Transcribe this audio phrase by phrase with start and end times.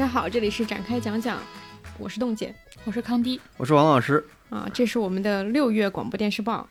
[0.00, 1.38] 大家好，这里是展开讲讲，
[1.98, 2.54] 我是冻姐，
[2.86, 4.24] 我是康迪，我是王老师。
[4.48, 6.66] 啊，这是我们的六月广播电视报，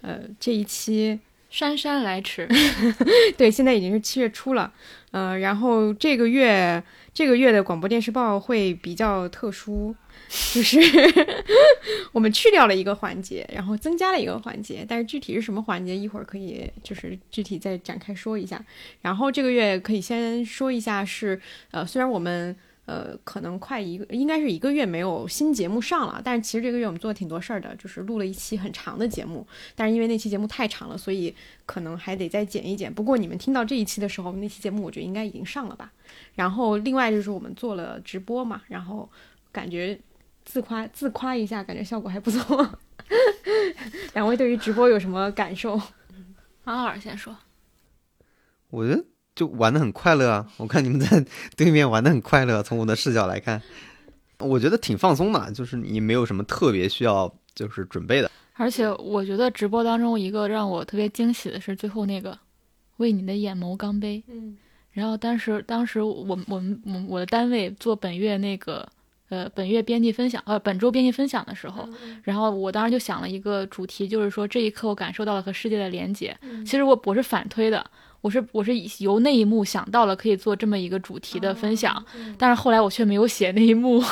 [0.00, 2.48] 呃，这一期姗姗来迟，
[3.36, 4.72] 对，现在已经是七月初了，
[5.10, 9.94] 呃，然后这个月这个月的广播电视报会比较特殊。
[10.52, 10.78] 就是
[12.12, 18.64] 我们去掉了一个环节，然后增加了一个环节，但是具体是什么环节，一会儿可以就是具体再展开说一下。
[19.02, 21.40] 然后这个月可以先说一下是，
[21.72, 22.56] 呃，虽然我们
[22.90, 31.32] 呃可能快一个，应该是一个月没有新节目上了，但是其实这个月我们做了挺多事儿的，就是录了一期很长的节目，但是因为那期节目太长了，所以
[31.66, 32.92] 可能还得再剪一剪。
[32.92, 35.92] 不过你们听到这一期的时候，那期节目我觉得应该已经上了吧。
[36.34, 39.08] 然后另外就是我们做了直播嘛，然后
[39.52, 39.98] 感觉。
[40.42, 42.78] 自夸自夸一下，感觉效果还不错。
[44.14, 45.80] 两位对于直播有什么感受？
[46.64, 47.36] 王老师先说。
[48.70, 49.04] 我觉得
[49.40, 50.46] 就玩的很快乐啊！
[50.58, 51.24] 我看你们在
[51.56, 53.62] 对面玩的很快乐，从我的视角来看，
[54.36, 58.30] 我觉得挺放松的，就是你没有什么特别需要就是准备的。
[58.52, 62.38] 而且我觉得直播当中一个让我特别惊喜的是最后那个
[62.98, 64.22] 为你的眼眸干杯。
[64.28, 64.58] 嗯。
[64.92, 68.86] 然后当时当时我我们我我的单位做本月那个。
[69.30, 71.88] 呃，本月编辑分享，呃，本周编辑分享的时候，
[72.24, 76.36] 然后我当时就想了一个主题，就是说这一刻我感受到了和世界的连接。
[76.66, 77.88] 其实我我是反推的，
[78.20, 82.04] 我是我是由那一幕想到了可以做这么一个主题的分享，
[82.38, 84.02] 但是后来我却没有写那一幕，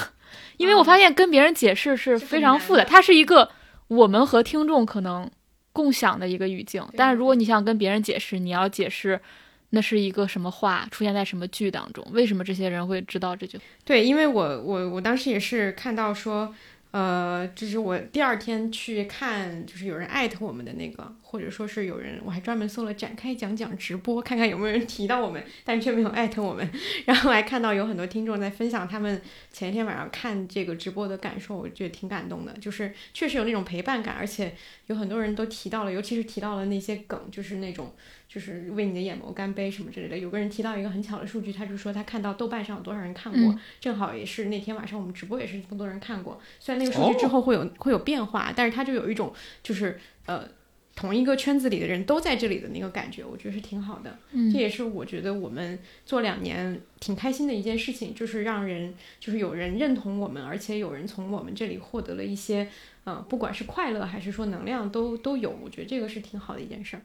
[0.56, 3.50] 因为我发现跟别人解释是非常复杂，它是一个
[3.89, 5.31] 我们和听众可能
[5.73, 9.20] 共享的一个语境，但是如果你想跟别人解释，你要解释。
[9.70, 12.03] 那是一个什么话出现在什么剧当中？
[12.10, 13.60] 为什么这些人会知道这句？
[13.84, 16.54] 对，因为我我我当时也是看到说。
[16.91, 26.66] 呃，就是我第二天去看，就是有人艾特我们的那个，或者说是有人，我还专门搜了展开讲讲直播，看看有没有人提到我们，但却没有艾特我们。
[27.04, 29.21] 然后还看到有很多听众在分享他们
[29.53, 32.53] 前一天晚上看这个直播的感受，我觉得挺感动的。
[32.54, 34.54] 就是确实有那种陪伴感，而且
[34.87, 37.94] 有很多人都提到了，尤其是提到了那些梗，就是那种
[38.38, 40.16] 就是为你的眼眸干杯什么之类的。
[40.16, 46.78] 有个人提到一个很巧的数据，他就说他看到豆瓣上有多少人看过，正好也是那天晚上我们直播也是这么多人看过，虽然。
[46.78, 49.34] 那个数据之后会有会有变化，但是他就有一种
[49.65, 50.48] 就是呃
[50.94, 54.16] 同一个圈子里的人都在这里的那个感觉，我觉得是挺好的。
[54.31, 62.69] 嗯，这也是我觉得我们做两年挺开心的一件事情，就是让人就是有人认同我们，而且有人从我们这里获得了一些
[63.03, 67.03] 呃不管是快乐还是说能量都都有，我觉得这个是挺好的一件事儿。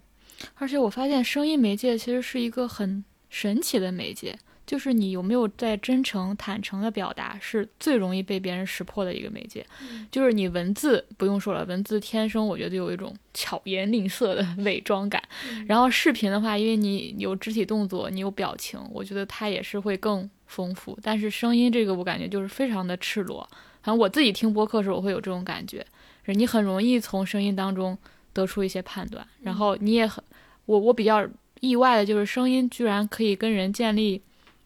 [0.56, 4.38] 而且我发现声音媒介其实是一个很神奇的媒介。
[4.66, 9.64] 就是你有没有在真诚、坦诚的表达，是最容易被别人识破的一个媒介。
[10.10, 15.22] 就是你文字不用说了，文字天生我觉得有一种巧言令色的伪装感。
[15.68, 20.98] 然后视频的话，因为你有肢体动作，你有表情，我觉得它也是会更丰富。
[21.04, 23.46] 但是声音这个，我感觉就是非常的赤裸。
[23.82, 25.86] 反正我自己听播客的时候，我会有这种感觉，
[26.28, 27.98] 你很容易从声音当中
[28.32, 29.28] 得出一些判断。
[29.42, 30.24] 然后你也很，
[30.66, 31.28] 我我比较
[31.60, 34.22] 意外的就是声音居然可以跟人建立。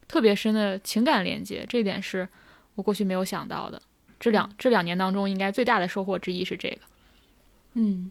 [0.10, 2.26] 特别深的情感连接，这点是
[2.76, 3.82] 我过去没有想到的。
[4.18, 6.78] 这两这两年当中，应该最大的收获之一是这个。
[7.74, 8.10] 嗯，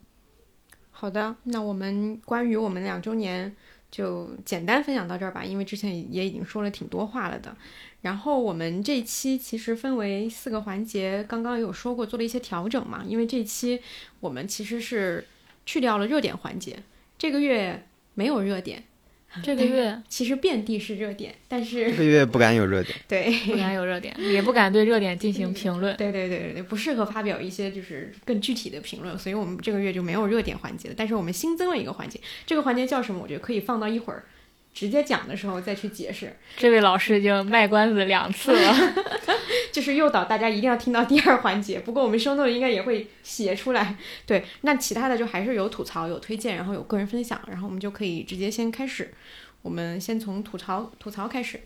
[0.91, 3.57] 好的，那我们关于我们两周年
[3.91, 7.57] 就简单分享到这儿吧，因为之前也已经说了挺多话了的。
[8.03, 13.81] 然后我们这期其实分为四个环节，刚刚有说过做了一些调整嘛，因为这期
[14.21, 15.27] 我们其实是
[15.65, 16.79] 去掉了热点环节，
[17.19, 17.85] 这个月
[18.15, 18.85] 没有热点。
[19.43, 25.95] 这个月 其实遍地是热点，但是这个月不敢有热点， 对，不敢有热点，也不敢对热点进行评论。
[25.99, 30.95] 对对对对对，不适合发表一些就是更具体的评论，所以我们这个月就没有热点环节了。
[30.97, 33.21] 但是我们新增了一个环节，这个环节叫什么？
[33.23, 34.25] 我觉得可以放到一会儿。
[34.77, 36.31] 直接讲的时候再去解释。
[36.55, 38.75] 这位老师已经卖关子两次了，
[39.73, 41.81] 就是诱导大家一定要听到第二环节。
[41.81, 43.97] 不过我们生动应该也会写出来。
[44.27, 49.15] 对，那其他的就还是有吐槽、有推荐，然后有个人分享，然后我们就可以直接先开始。
[49.63, 51.59] 我们先从吐槽吐槽开始。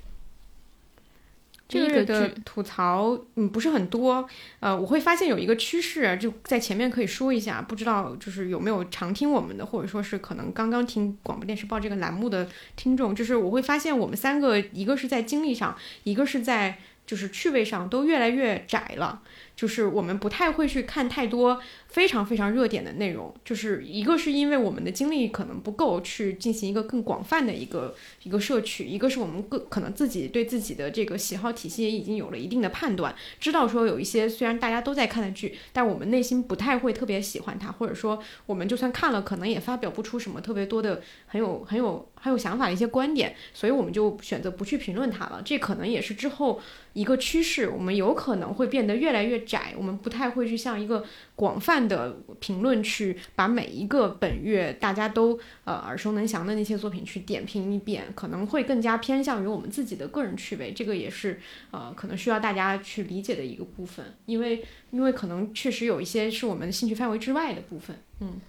[1.71, 4.29] 这个的吐槽嗯不是很多，
[4.59, 19.23] 呃，我会发现有一个趋势，就在前面可以说一下，不知道就是有没有常听我们的，或者说是可能刚刚听广播电视报这个栏目的听众，就是我会发现我们三个，一个是在经历上，一个是在就是趣味上都越来越窄了。
[19.61, 45.43] 就是我们不太会去看太多非常非常热点的内容，就是一个是因为我们的精力可能不够去进行一个更广泛的一个一个摄取，一个是我们个可能自己对自己的这个喜好体系也已经有了一定的判断，知道说有一些虽然大家都在看的剧，但我们内心不太会特别喜欢它，或者说我们就算看了，可能也发表不出什么特别多的很有很有很有想法的一些观点，所以我们就选择不去评论它了。
[45.45, 46.59] 这可能也是之后
[46.95, 51.05] 一个趋势，我们有可能会变得越来越窄，我们不太会去像一个
[51.35, 61.41] 广泛的评论去把每一个本月大家都呃耳熟能详的那些作品去点评一遍，可能会更加偏向于我们自己的个人趣味，这个也是
[61.73, 68.41] 呃可能需要大家去理解的一个部分，因为因为可能确实有一些是我们兴趣范围之外的部分，嗯。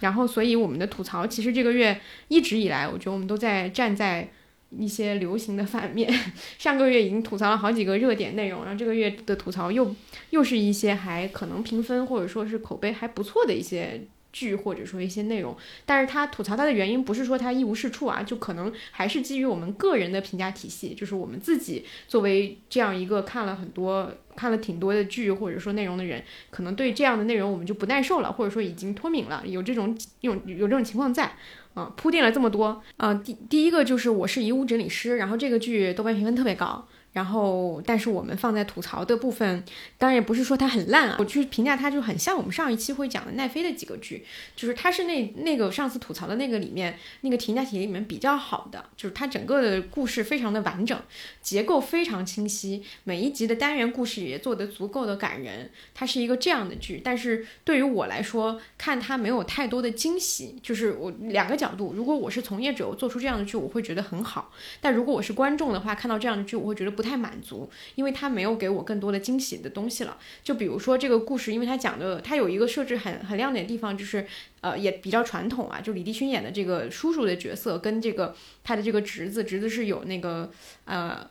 [0.00, 4.30] 然后，所以我们的吐槽其实这个月一直以来，我觉得我们都在站在
[4.70, 6.12] 一些流行的反面。
[6.58, 9.94] 上个月已经吐槽了好几个热点内容，然后这个月的吐槽又
[10.30, 15.56] 又是一些还可能评分或者说是口碑还不错的一些剧或者说一些内容。
[15.86, 24.12] 但是他吐槽他的原因不是说他一无是处啊，就可能还是基于我们个人的评价体系，就是我们自己作为这样一个看了很多。
[24.38, 31.32] 看了挺多的剧或者说内容的人，可能对这样的内容我们就不耐受了，或者说已经脱敏了，有这种有有这种情况在，
[31.78, 36.84] 啊，铺垫了这么多，啊，第第一个就是我是遗物整理师，然后这个剧豆瓣评分特别高。
[37.12, 39.64] 然后，但是我们放在吐槽的部分，
[39.96, 41.16] 当然也不是说它很烂啊。
[41.18, 44.24] 我去评价它，就很像我们上一期会讲的奈飞的几个剧，
[44.54, 51.00] 就是它是那那个上次吐槽的那个里面那个评价体里面比较好的，就是它整个的故事非常的完整，
[51.40, 55.70] 结构非常清晰，每一集的单元故事也做得足够的感人。
[55.94, 60.56] 它是一个这样的剧，但是对于我来说，看它没有太多的惊喜。
[60.62, 64.50] 就是我两个角度，如果我是从业者，我做出这样的剧，我会觉得很好；
[64.80, 66.97] 但如果我是观众的话，看到这样的剧，我会觉得。
[66.98, 70.18] 不太满足，因为他没有给我更多的惊喜的东西了。
[70.42, 74.26] 就比如说这个故事，因为他讲的，他有一个设置很很亮点的地方，就是
[74.62, 75.80] 呃也比较传统啊。
[75.80, 78.34] 就李帝勋演的这个叔叔的角色，跟这个
[78.64, 80.50] 他的这个侄子，侄子是有那个
[80.86, 81.24] 呃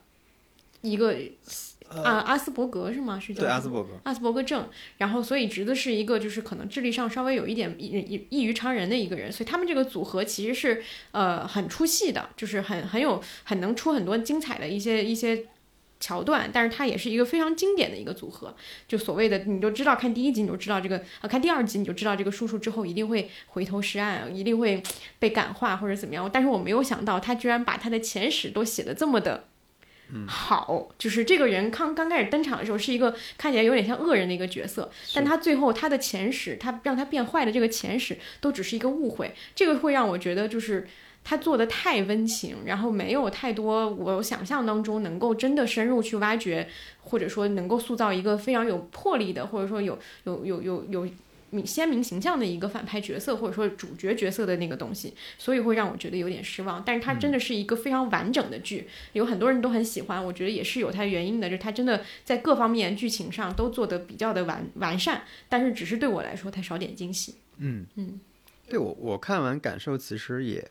[0.84, 1.14] 一个
[1.90, 3.20] 啊阿斯伯格是吗？
[3.20, 4.70] 是叫对阿斯伯格阿斯伯格症。
[5.00, 10.82] 然后所以侄子是一个就是可能智力上稍微有一点异异异于常人的一个人，所以他们这个组合其实是
[11.12, 15.46] 呃很出戏的，就是很很有很能出很多精彩的一些一些。
[16.00, 18.56] 桥段，但是它也是一个非常经典的一个组合，
[18.88, 24.82] 就所谓的你就知道看第一集你就知道这个啊，看第二集你就知道这个叔叔之后一定会回头是岸，一定会
[25.18, 26.30] 被感化或者怎么样。
[26.32, 29.46] 但是我没有想到他居然把他的前史都写的这么的
[30.28, 40.88] 好，就是这个人刚刚开始登场的时候是一个看起来有点像恶人的一个角色，但他最后他的前史，他让他变坏的这个前史都只是一个误会，这个会让我觉得就是。
[41.30, 46.66] 他做的太温情，然后没有太多我想象当中能够真的深入去挖掘，
[47.02, 51.10] 或者说能够塑造一个非常有魄力的，或者说有有有有有
[51.50, 56.82] 明鲜明形象的一个反派角色，或者说主角角色的那个东西，所以会让我觉得有点失望。
[56.86, 67.36] 但是它真的是一个非常完整的剧，有很多人都很喜欢，我觉得也是有它原因的，就是它真的在各方面剧情上都做得比较的完完善，但是只是对我来说它少点惊喜。
[67.58, 68.22] 嗯嗯，
[68.70, 70.66] 对我我看完感受其实也。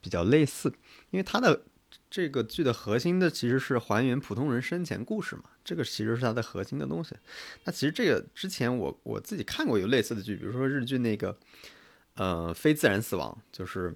[0.00, 0.72] 比较类似，
[1.10, 1.62] 因为它的
[2.08, 7.14] 这个剧的核心的其实是还原普通人生前故事嘛，这个其实是它的核心的东西。
[7.64, 11.36] 那其实这个之前我我自己看过有类似的剧，比如说日剧那个
[12.14, 13.94] 呃非自然死亡，就是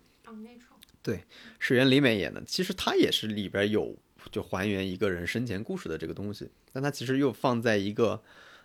[1.02, 1.24] 对
[1.58, 3.96] 是原里美演的，其实它也是里边有
[4.30, 8.22] 就还原一个人生前故事的这个东西，但它其实又放在一个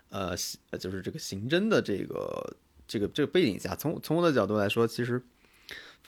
[0.10, 0.36] 呃
[0.80, 5.24] 就是这个刑侦的这个这个这个背景下，从从我的角度来说，其实。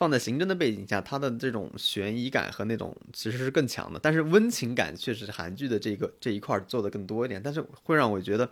[0.02, 8.50] 放在刑侦的背景下，它的这种悬疑感和那种其实是更强的，但是温情感确实是韩剧的这个这一块做的更多一点，但是会让我觉得，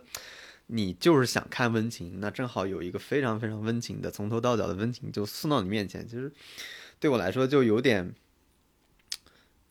[0.67, 6.31] 你就是想看温情，那正好有一个非常非常温情的从头到脚的温情就送到你面前，其实
[7.01, 8.15] 对我来说就有点，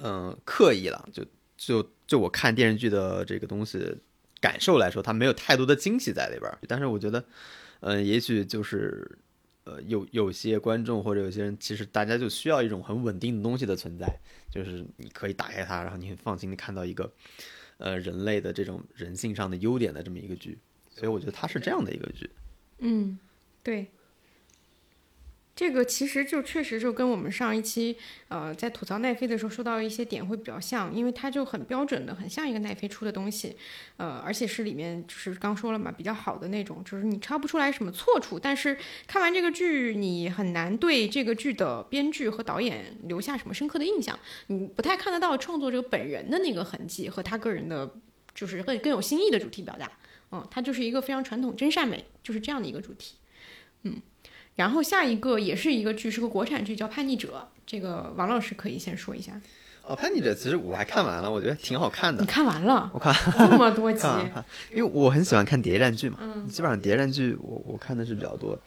[0.01, 1.25] 嗯，刻意了，就
[1.57, 3.97] 就就我看电视剧的这个东西
[4.39, 7.25] 感受来说，它没有太多的惊喜在里边，但是我觉得，
[7.81, 9.17] 嗯，也许就是。
[9.65, 14.07] 呃，有有些观众或者有些人，其实大家就需要一种很稳定的东西的存在，
[14.51, 17.13] 就是你可以打开它，然后你很放心的看到一个，
[17.79, 22.31] 呃，人类的这种人性上的优点的这么一个剧，所以我觉得它是这样的一个剧。
[22.79, 23.19] 嗯，
[23.63, 23.87] 对。
[25.61, 27.95] 这个其实就确实就跟我们上一期，
[28.29, 33.55] 呃，在吐槽奈飞的时候说到一些点会比较像，因为它就很标准的，很像一个奈飞出的东西，
[33.99, 38.75] 呃，而且是里面就是刚说了嘛，比较好的那种，就是你抄不出来什么错处，但是
[39.07, 47.97] 看完这个剧，你很难对这个剧的编剧和导演留下什么深刻的印象，你不太看得到创作者本人的那个痕迹和他个人的，
[48.35, 49.93] 就是更更有新意的主题表达。
[50.33, 53.17] 嗯，它就是一个非常传统真善美，就是这样的一个主题。
[53.83, 54.01] 嗯，
[54.61, 59.33] 然后下一个也是一个剧，是个国产剧，叫《叛逆者》，这个王老师可以先说一下。
[59.83, 62.27] 哦，叛逆者其实我还看完了，我觉得挺好看的你。
[62.27, 64.07] 看完了我看这么多 集
[64.71, 68.59] 因为我很喜欢看谍战剧嘛，嗯基本上谍战剧我我看的是比较多。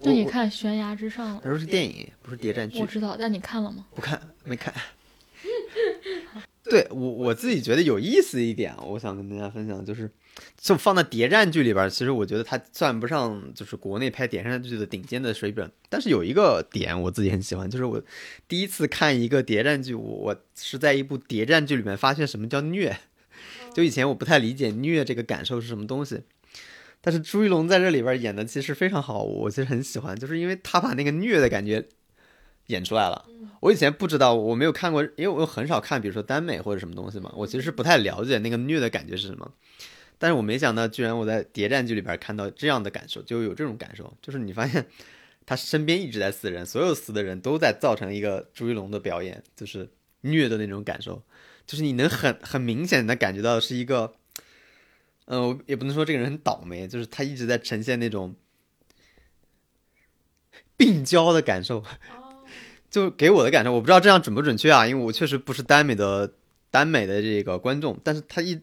[0.00, 1.40] 那你看《悬崖之上》了？
[1.44, 2.86] 那时候是电影，不是谍战剧我。
[2.86, 3.84] 知道，但你看了吗？
[3.94, 4.72] 不看，没看。
[6.64, 10.10] 对我我自己觉得有意思一点，我想跟大家分享，就是
[10.56, 15.70] 就放在谍战剧里边，其实我觉得它算不上就是国内拍谍战剧的顶尖的水准。
[15.88, 18.02] 但是有一个点我自己很喜欢，就是我
[18.48, 22.98] 第一次看一个谍战剧，我我是在一部谍战剧里面发现什么叫虐。
[23.74, 26.22] 就以前我不太理解虐这个感受是什么东西，
[27.00, 31.86] 但是朱一龙在这里边演的其实非常好，我其实很喜欢，就是因为他把那个虐的感觉
[32.68, 33.26] 演出来了。
[33.60, 39.52] 我以前不知道，我没有看过，因为我很少看，比如说耽美或者什么东西嘛，我其实是不太了解那个虐的感觉是什么。
[40.24, 44.86] 但是我没想到，居然我在谍战剧里边看到这样的感受，就有这种感受，就是你发现
[45.44, 49.86] 他身边一直在死人，所有死的人都在造成一个朱一龙的表演，就是
[50.22, 51.22] 虐的那种感受，
[51.66, 54.14] 就是你能很很明显的感觉到是一个，
[55.26, 58.34] 嗯、我也不能说这个人很倒霉，就是他一直在呈现那种
[60.78, 61.84] 病娇的感受，
[62.88, 66.32] 就给我的感受，我不知道这样准不准确啊，因为我确实不是耽美的
[66.70, 68.58] 耽美的这个观众，但是他一。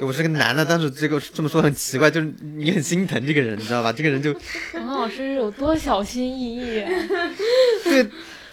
[0.00, 3.92] 我是个男的，但是这个这么说很奇怪，就是你很心疼这个人，你知道吧？
[3.92, 4.32] 这个人就
[4.74, 6.84] 王老师有多小心翼翼？
[7.84, 8.06] 对，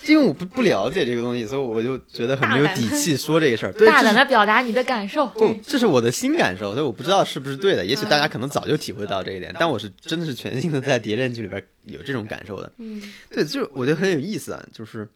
[0.06, 3.72] 因为我不不了解这个东西，所以我就觉得很没有底气说这个事儿。
[3.80, 5.26] 对，大胆的表达你的感受。
[5.28, 7.86] 不，这是我的新感受，所以我不知道是不是对的。
[7.86, 12.72] 也许大家可能早就体会到这一点，但我是真的是全新的在谍战剧里边有这种感受的。
[12.78, 15.08] 嗯，对，就是我觉得很有意思啊，就是，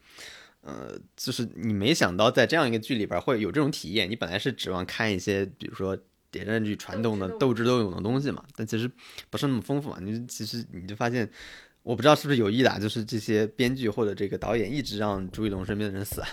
[0.61, 4.09] 呃，就是你没想到在这样一个剧里边会有这种体验。
[4.09, 5.97] 你本来是指望看一些，比如说
[6.31, 8.89] 谍战剧传统的斗智斗勇的东西嘛，但其实
[9.29, 9.97] 不是那么丰富嘛。
[10.01, 11.29] 你其实你就发现，
[11.83, 16.27] 我不知道是不是有意的啊，就是这些编剧或者这个导演一直让朱一龙身边的人死啊，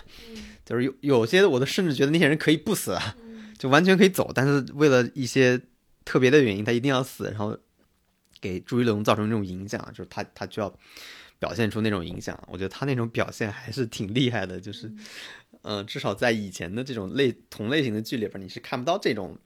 [0.65, 3.17] 就是有有些我都甚至觉得那些人可以不死啊，
[3.59, 5.61] 就完全可以走，但是为了一些
[6.05, 7.59] 特别的原因，他一定要死，然后
[8.41, 10.73] 给朱一龙造成这种影响，就是他他就要
[11.39, 12.41] 表现出那种影响。
[12.47, 14.91] 我觉得他那种表现还是挺厉害的，就是，
[15.63, 19.37] 嗯、至少在以前的这种类同类型的剧里边，你是看不到这种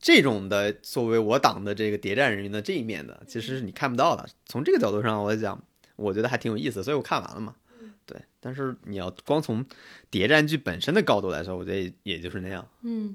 [0.00, 4.28] 这种的作为我党的这个谍战人员的这一面的，其实是你看不到的。
[4.46, 5.62] 从这个角度上来讲，
[5.96, 7.54] 我觉得还挺有意思，所以我看完了嘛。
[8.06, 9.66] 对，但是你要光从
[10.08, 12.66] 谍战剧本身的高度来说，我觉得也也就是那样。
[12.82, 13.14] 嗯，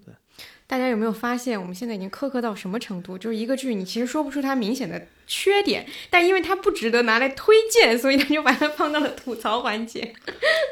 [0.65, 3.17] 大家有没有发现，我们现在已经苛刻到什么程度？
[3.17, 10.13] 就是一个剧，你其实说不出它明显的缺点，但因为它不值得拿来推荐，所以他就把它放到了吐槽环节。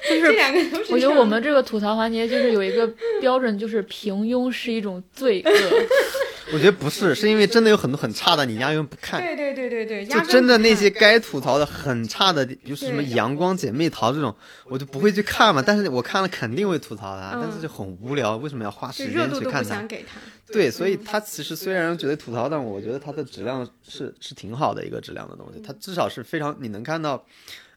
[0.10, 5.51] 就是这两个都是我觉得我们这个吐槽环节就是有一个标准，就是平庸是一种罪恶。
[6.53, 9.22] 我觉得不是，是因为真的有很多很差的，你压根不看。
[9.22, 15.63] 对对对对对，就真的那些该吐槽的很差的，比如什么阳光姐妹淘这种，我就不会去看嘛。
[15.65, 19.88] 但是我看了肯定会吐槽它，嗯但是就很无聊，为什么要花就时间去看它想？
[19.88, 20.20] 给他。
[20.51, 25.62] 对，所以它其实虽然觉得吐槽，但我觉得它的质量是是挺好的一个质量的东西。
[25.65, 27.25] 它至少是非常你能看到，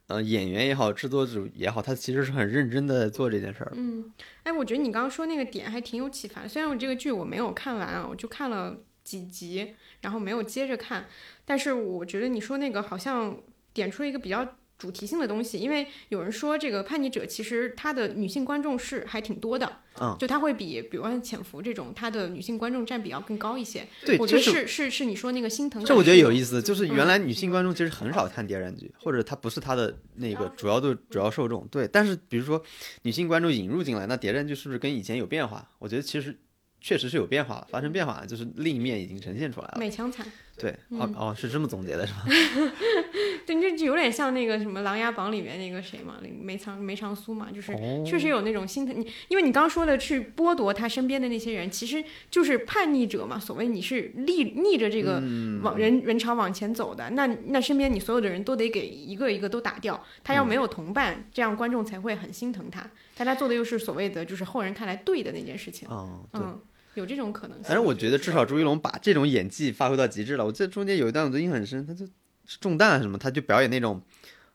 [0.06, 3.73] 呃，演员也好，制作组也好，他其实是很认真的做这件事儿。
[3.75, 6.46] 嗯，哎，我觉得你刚刚说那个点还挺有启发。
[6.46, 11.06] 虽然我这个剧我没有看完啊，我就看了几集，然后没有接着看，
[11.46, 13.38] 但是我觉得你说那个好像
[13.73, 23.84] 点出了一个比较主题性的东西，因为有人说这个叛逆者其实他的女性观众是还挺多的，嗯，就他会比比如说像潜伏这种，他的女性观众占比要更高一些。
[24.04, 26.44] 对，我觉得是是是是你说那个心疼，这我觉得有意思。
[26.44, 31.66] 思，就是原来女性观众其实很少看谍战剧，或者她不是她的那个主要的主要受众。
[31.70, 32.62] 对，但是比如说
[33.00, 35.66] 女性观众引入进来，那谍战剧是不是跟以前有变化？
[35.78, 36.36] 我觉得其实
[36.84, 39.76] 确实是有变化了，发生变化了，就是另一面已经呈现出来了。
[39.78, 40.26] 美强惨，
[40.58, 42.26] 对，哦嗯哦，是这么总结的是吧？
[43.46, 53.38] 对，这就有点像那个什么《琅琊榜》里面那个谁嘛，那个梅长梅长苏嘛，就是哦确实有那种心疼你，因为你刚刚说的去剥夺他身边的那些人，其实就是叛逆者嘛。
[53.38, 62.86] 所谓你是逆逆着这个嗯往人人潮往前走的，那那身边你所有的人都得给一个一个都打掉，他要没有同伴，这样观众才会很心疼他。
[63.16, 65.88] 但他做的又是所谓的就是后人看来对的那件事情。
[66.34, 66.60] 嗯，
[66.94, 67.64] 有这种可能性。
[67.64, 70.44] 反正我觉得至少朱一龙把这种演技发挥到极致了。
[70.44, 72.12] 我记得中间有一段我都印象很深，他就是
[72.60, 74.02] 中弹什么，他就表演那种，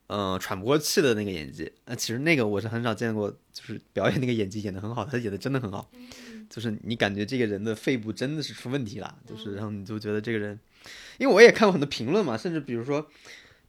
[0.08, 1.72] 呃，喘不过气的那个演技。
[1.86, 5.90] 那、其实那个我是很少见过，就是表演那个演技演得很好，他演的真的很好。
[6.50, 10.60] 就是你感觉这个人的肺部真的是出问题了，就是然后你就觉得这个人，
[11.20, 13.08] 因为我也看过很多评论嘛，甚至比如说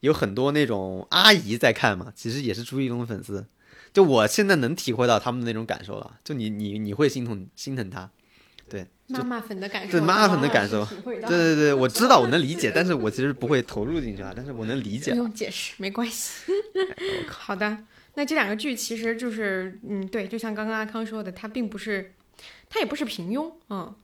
[0.01, 3.47] 有很多那种阿姨在看嘛，其实也是朱一龙的粉丝。
[3.93, 8.20] 就我现在能体会到他们的那种感受了，就你你你会心疼心疼他，对，
[9.11, 15.17] 妈妈粉的感受，对妈妈粉的感受对对对，我知道，我能理解，但是我其实不会投入进去啊，但是我能理解不。
[15.17, 16.53] 用解释，没关系。
[17.29, 17.79] 好的，
[18.15, 22.13] 那这两个剧其实就是，嗯，对，就像刚刚阿康说的，它并不是，
[22.69, 23.95] 它也不是平庸，嗯，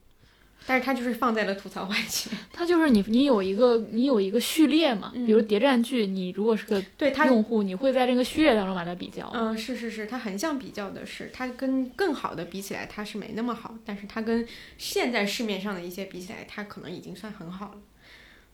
[0.66, 2.28] 但是它就是放在了吐槽环节。
[2.52, 9.30] 它就是你你有一个你有一个序列嘛，比如谍战剧，你如果是个对它，用户，你会在这个序列当中把它比较。
[9.32, 14.46] 嗯，是是是，它横向比较的是，它跟更好的比起来，它是没那么好，但是它跟
[14.76, 17.78] 现在市面上的一些比起来，它可能已经算很好了。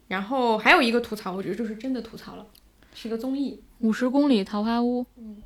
[0.09, 2.47] 然后还有一个吐槽，我觉得就是真的吐槽了，
[2.95, 5.43] 是一个综艺，五十公里桃花坞，嗯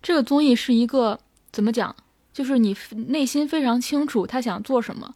[0.00, 1.18] 这个综艺是一个
[1.50, 1.94] 怎么讲？
[2.32, 2.76] 就是你
[3.08, 5.12] 内心非常清楚他想做什么，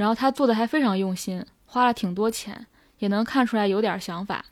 [0.00, 2.66] 然后他做的还非常用心，花了挺多钱，
[3.00, 4.42] 也能看出来有点想法，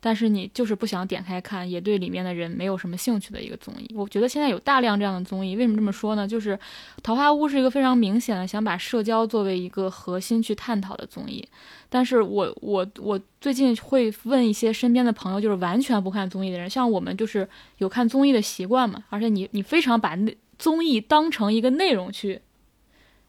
[0.00, 3.94] 但是你就是不想点开看，也对里面的人没有什么兴趣的一个综艺。
[3.94, 6.26] 我觉得现在有大量这样的综艺，为什么这么说呢？
[6.26, 6.56] 就是
[7.02, 11.46] 《桃花坞》是一个非常明显的想把社交作为一个核心去探讨的综艺，
[11.90, 22.40] 但是我我我最近会问一些身边的朋友，就是完全不看综艺的人，像我们就是有看综艺的习惯嘛，而且你你非常把那综艺当成一个内容去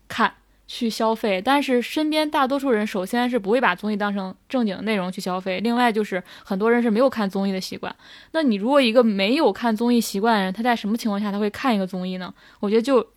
[0.08, 0.34] 看。
[0.68, 7.96] 去消费，但是身边大多数人首先是不会把综艺当成正经的内容去消费，另外就是很多人是没有看综艺的习惯。
[8.34, 12.34] 那你如果一个没有看综艺习惯的人，他在什么情况下他会看一个综艺呢？
[12.60, 13.08] 我觉得就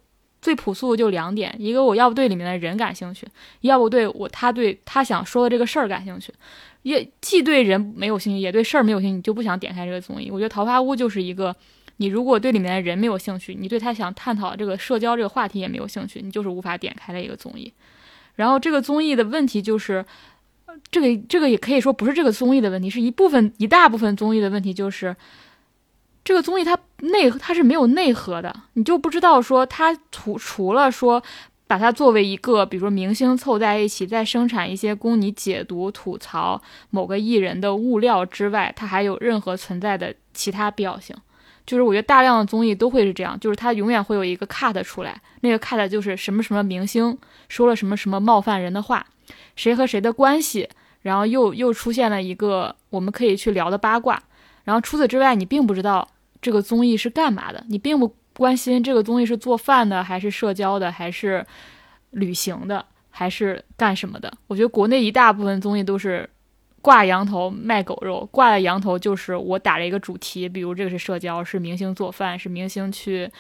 [0.41, 3.27] 最朴素的就两点，一个我要不对里面的人感兴趣，
[3.63, 6.33] 要不对我他对他想说的这个事儿感兴趣，
[6.83, 10.31] 也既对人没有兴趣，也对事儿没有兴趣，你就不想点开这个综艺。
[10.31, 11.57] 我觉得《桃花坞》就是一个。
[12.01, 17.71] 你如果对里面的人没有兴趣，你对他想探讨这个社交这个话题也没有兴趣，你就是无法点开的一个综艺。
[18.37, 20.03] 然后这个综艺的问题就是，
[20.91, 25.15] 这个这个也可以说不是这个综艺的问题，是一部分一大部分综艺的问题，就是
[26.25, 31.23] 这个综艺它内它是没有内核的，你就不知道说它除除了说
[31.67, 41.15] 把它作为一个比如说明星凑在一起再生产一些供你解读吐槽某个艺人的物料之外，它还有任何存在的其他必要性。
[41.71, 47.17] 就是我觉得大量的综艺都会是这样，就是它永远会有一个 cut 出来，那个 cut 就是什么什么明星
[47.49, 49.07] 说了什么什么冒犯人的话，
[49.55, 50.69] 谁和谁的关系，
[51.03, 54.21] 然后又又出现了一个我们可以去聊的八卦，
[54.65, 56.09] 然后除此之外，你并不知道
[56.43, 61.47] 这个综艺是干嘛的，你并不关心这个综艺是做饭的，还是社交的，还是
[62.11, 64.33] 旅行的，还是干什么的。
[64.49, 66.29] 我觉得国内一大部分综艺都是。
[66.83, 73.31] 挂羊头卖狗肉，挂的羊头就是我打了一个主题，比如这个是社交，是明星做饭，是明星去，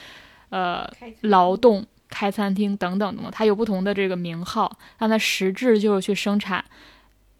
[0.50, 0.86] 呃，
[1.22, 6.62] 劳动开餐厅等等等等，它有不同的这个名号，但它实质就是去生产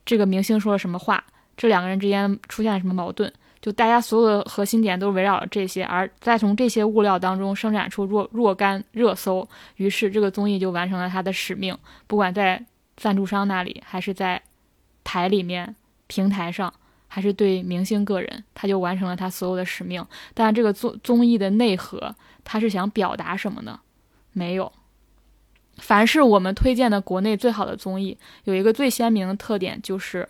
[0.07, 1.23] 这个明星说了什么话，
[1.55, 12.65] 这两个人之间出现了什么矛盾，就大家所有的核心点都围绕着这些，而再从这些物料当中生产出若若干热搜，于是这个综艺就完成了它的使命，不管在
[12.97, 14.41] 赞助商那里还是在
[15.05, 15.77] 台里面。
[16.11, 16.73] 平台上
[17.07, 20.05] 还是对明星个人，他就完成了他所有的使命。
[20.35, 23.79] 但是这个综综艺的内核，他是想表达什么呢？
[24.33, 24.73] 没有。
[25.79, 30.29] 凡是我们推荐的国内最好的综艺，有一个最鲜明的特点，就是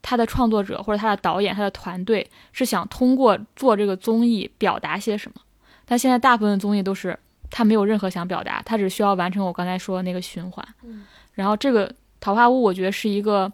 [0.00, 5.40] 他的创作者或者他的导演、他的团队是想通过做这个综艺表达些什么。
[5.84, 7.18] 但现在大部分综艺都是
[7.50, 10.64] 他没有任何想表达，他只需要完成我刚才说的那个循环。
[10.84, 11.88] 嗯、然后这个
[12.20, 13.52] 《桃花坞》，我觉得是一个。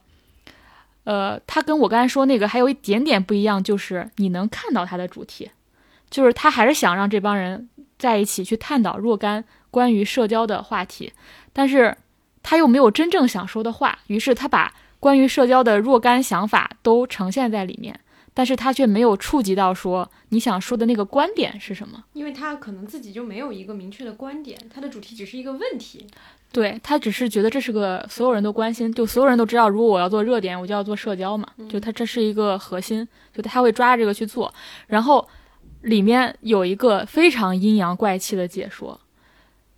[1.10, 5.50] 呃，它跟我刚才说那个还有一点点不一样，就是你能看到它的主题，
[6.08, 7.68] 就是他还是想让这帮人
[7.98, 11.12] 在一起去探讨若干关于社交的话题，
[11.52, 11.96] 但是
[12.44, 17.98] 他又没有真正想说的话，于是他把关于社交的若干想法都呈现在里面，
[18.32, 26.06] 但是他却没有触及到说你想说的那个观点是什么，因为他可能自己就没有一个明确的观点，他的主题只是一个问题。
[26.52, 34.52] 对他只是觉得这是个所有人都关心，就所有人都知道，如果我要做热点，我就要做社交嘛，就他这是一个核心，就他会抓着这个去做。
[34.88, 35.28] 然后
[35.82, 39.00] 里面有一个非常阴阳怪气的解说，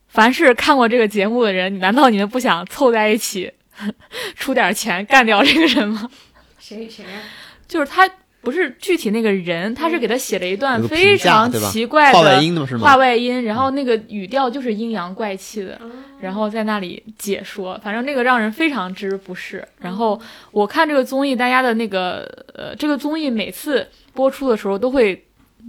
[0.09, 3.53] 凡是看过这个节目的人，难道你们不想凑在一起
[4.35, 6.11] 出点钱干掉这个人吗？
[6.59, 7.23] 谁谁呀、啊？
[7.69, 8.09] 就是他。
[8.43, 12.81] 不是具体那个人，他是给他写了一段非常奇怪的话外音的是吗？
[12.81, 15.89] 话外音，然后那个语调就是阴阳怪气的，哦
[16.21, 19.67] 然后在那里解说，反正那个让人非常之不适。
[19.79, 22.23] 然后我看这个综艺，大家的那个
[22.55, 25.25] 呃，这个综艺每次播出的时候都会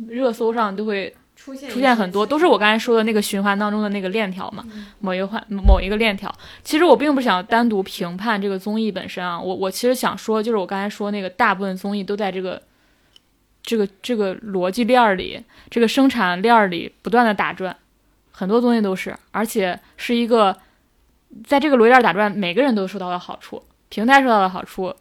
[0.08, 4.63] 热搜上都会出现出现很多，都是我刚才说的那个循环当中的那个链条嘛，
[4.99, 6.34] 某一个环某一个链条。
[6.63, 12.62] 其实我并不想单独评判这个综艺本身啊，我我其实想说，就是我刚才说那个大部分综艺都在这个
[13.62, 17.75] 这个这个逻辑链儿里，这个生产链儿里不断的打转，
[18.32, 20.58] 很多东西都是，而且是一个
[21.43, 24.95] 在这个逻辑链打转，每个人都受到了好处，平台受到了好处，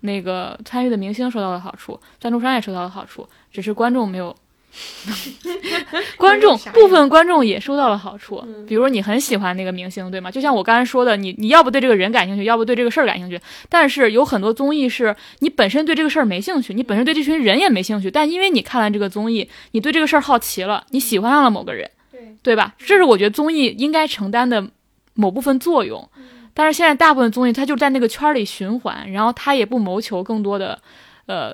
[0.00, 4.34] 那个参与的明星受到了好处，赞助商也受到了好处，只是观众没有。
[6.16, 10.30] 观众部分观众也收到了好处，嗯比如你很喜欢那个明星，对吗？
[10.30, 13.40] 就像我刚才说的，你你要不对这个人感兴趣，要不对这个事儿感兴趣。
[13.68, 22.74] 但是有很多综艺是你本身对这个事儿没兴趣，你本身对这群人也没兴趣，但因为你看了这个综艺，你对这个事儿好奇了，你喜欢上了某个人，对，对吧？
[22.78, 24.66] 这是我觉得综艺应该承担的
[25.14, 26.08] 某部分作用。
[26.56, 30.80] 但是现在大部分综艺它就在那个圈儿里循环，然后它也不谋求更多的，
[31.26, 31.52] 呃，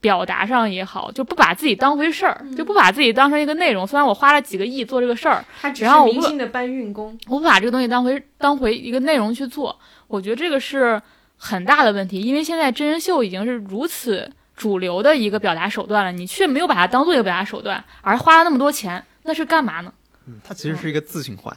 [0.00, 3.86] 表达上也好，就不把自己当回事儿，就不把自己当成一个内容。
[3.86, 7.18] 虽然我花了几个亿做这个事儿，他只是然后我不明星的搬运工。
[7.26, 11.00] 我不把这个东西当回当回一个内容去做，我觉得这个是
[11.36, 19.92] 很大的问题，因为现在真人秀已经是如此主流的一个表达手段了，你却没有把它当做一个表达手段，而花了那么多钱，那是干嘛呢？
[20.26, 21.56] 嗯，它其实是一个自循环，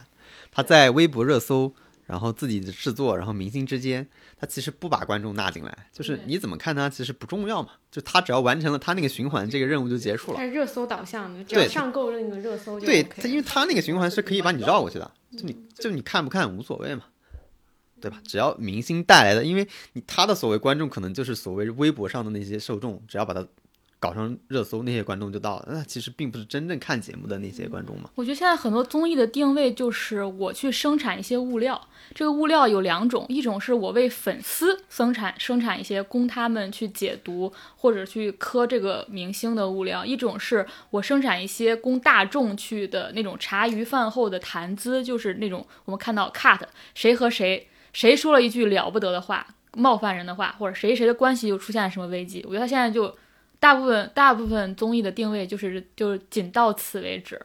[0.52, 1.72] 它在微博热搜，
[2.06, 4.06] 然后自己的制作，然后明星之间，
[4.38, 10.44] 他其实不把观众纳进来，就是你怎么看他其实不重要嘛，就他只要完成了他那个循环，这个任务就结束了它。
[10.44, 17.04] 是热搜导向的，只要上够那个热搜就对 OK 它，因为他那个循环是可以把你绕过去的，就你就你看不看无所谓嘛，
[18.00, 18.20] 对吧？
[18.26, 23.46] 只要明星带来的，因为你他的所谓观众可能就是所谓微博上的那些受众，只要把它
[24.02, 25.68] 搞上热搜，那些观众就到了。
[25.70, 28.10] 那其实并不是真正看节目的那些观众嘛。
[28.16, 31.80] 我觉得现在很多综艺的定位就是我去生产一些物料，
[32.12, 46.58] 这个物料有两种，一种是我为粉丝生产生产一些供他们去解读或者去磕这个明星的物料，一种是我生产一些供大众去的那种茶余饭后的谈资，就是那种我们看到 cut
[46.92, 53.14] 谁和谁谁说了一句了不得的话，冒犯人的话，或者谁谁的关系又出现了什么危机，我觉得他现在就
[53.62, 57.40] 大部分大部分综艺的定位就是就是仅到此为止。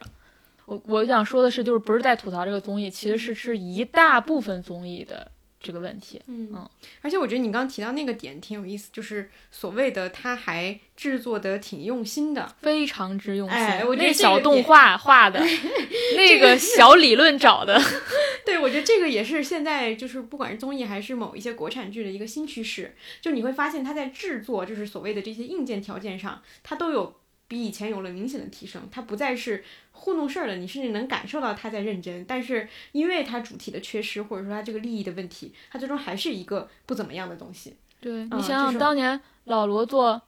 [0.64, 6.20] 我我想说的是，就是不是在吐槽这个综艺，其实是是一大部分综艺的这个问题。
[6.26, 6.68] 嗯嗯，
[7.00, 15.40] 而且我觉得你刚刚提到那个点挺有意思，就是所谓的他还制作的挺用心的，非常之用心，哎我觉得那小动画画的，
[16.16, 17.80] 那个小理论找的，
[18.46, 27.16] 对，我觉得这个也是现在就是不管是综艺还是某一些国产剧的一个新趋势，就你会发现它在制作就是所谓的这些硬件条件上，它都有
[27.46, 29.64] 比以前有了明显的提升，它不再是
[29.98, 37.70] 糊弄事儿了，你甚至能感受到他在认真，但是因为他主体的缺失或者说他这个利益的问题，他最终还是一个不怎么样的东西。
[37.70, 40.14] 嗯对你想想，当年老罗做《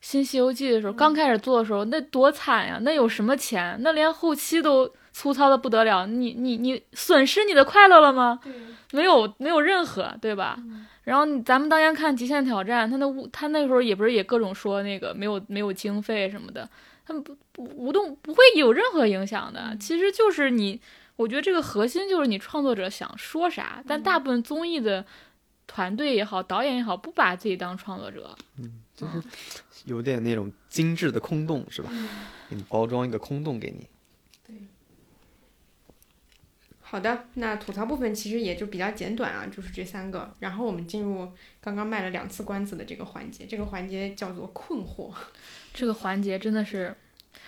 [0.00, 2.78] 新西游记》的时候，刚开始做的时候，那多惨呀！
[2.80, 3.76] 那有什么钱？
[3.80, 6.06] 那连后期都粗糙的不得了。
[6.06, 8.40] 你你你损失你的快乐了吗？
[8.92, 10.58] 没有，没有任何，对吧？
[11.04, 16.66] 然后咱们当年看《极限挑战》，他那无他那时候也不是也各种说那个没有没有经费什么的，
[17.08, 19.74] 他们不不无动不会有任何影响的。
[19.80, 20.78] 其实就是你，
[21.16, 25.06] 我觉得这个核心就是你创作者想说啥，但大部分综艺的
[25.66, 28.36] 团队也好，导演也好，不把自己当创作者。
[28.58, 29.22] 嗯就是
[29.86, 31.90] 有点那种精致的空洞，是吧？
[32.50, 33.86] 给你包装一个空洞给你。
[36.80, 40.34] 好的，那吐槽部分其实也就比较简短啊，就是这三个。
[40.40, 45.10] 然后我们进入刚刚卖了两次关子的这个环节，这个环节叫做困惑。
[45.78, 46.92] 这个环节真的是，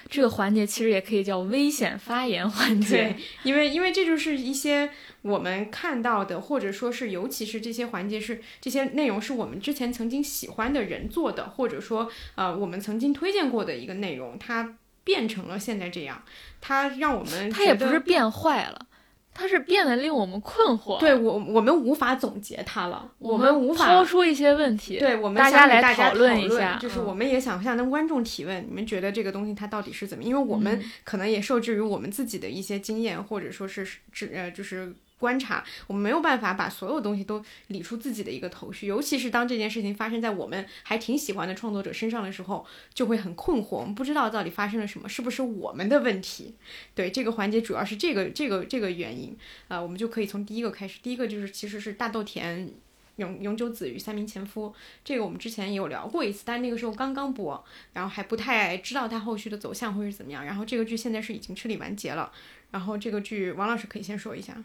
[0.08, 4.88] 这个环节其实也可以叫危险发言环节。，因为因为这就是一些
[5.22, 16.22] 我们看到的，或者说是尤其是这些环节是这些内容是我们之前曾经喜欢的人做的，或者说呃我们曾经推荐过的一个内容，它变成了现在这样，
[16.60, 18.86] 它让我们它也不是变坏了，
[19.32, 20.98] 它是变得令我们困惑。
[20.98, 30.22] 对我我们无法总结它了，我们无法抛出一些问题，对我们大家来讨论一下就是嗯我们也想向观众提问，你们觉得这个东西它到底是怎么？
[30.22, 34.94] 因为我们嗯可能也受制于我们自己的一些经验，或者说是只呃就是。
[35.20, 46.54] 观察，我们没有办法把所有东西都理出自己的一个头绪，尤其是当这件事情发生在我们还挺喜欢的创作者身上的时候，就会很困惑，我们不知道到底发生了什么，是不是我们的问题？
[46.94, 49.36] 对，这个环节主要是这个这个这个原因
[49.68, 52.72] 啊、我们就可以从第一个开始，第一个就是其实是大豆田
[53.16, 60.44] 永永久子与三名前夫，这个我们之前也有聊过一次，但那个时候刚刚播，然后还不太知道它后续的走向会是怎么样。
[60.44, 62.32] 然后这个剧现在是已经彻底完结了，
[62.70, 64.56] 然后这个剧王老师可以先说一下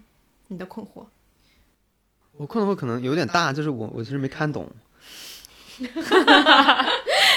[0.47, 1.05] 你的困惑。
[2.38, 4.69] 我困惑可能有点大，就是我我其实没看懂。
[5.77, 5.86] 你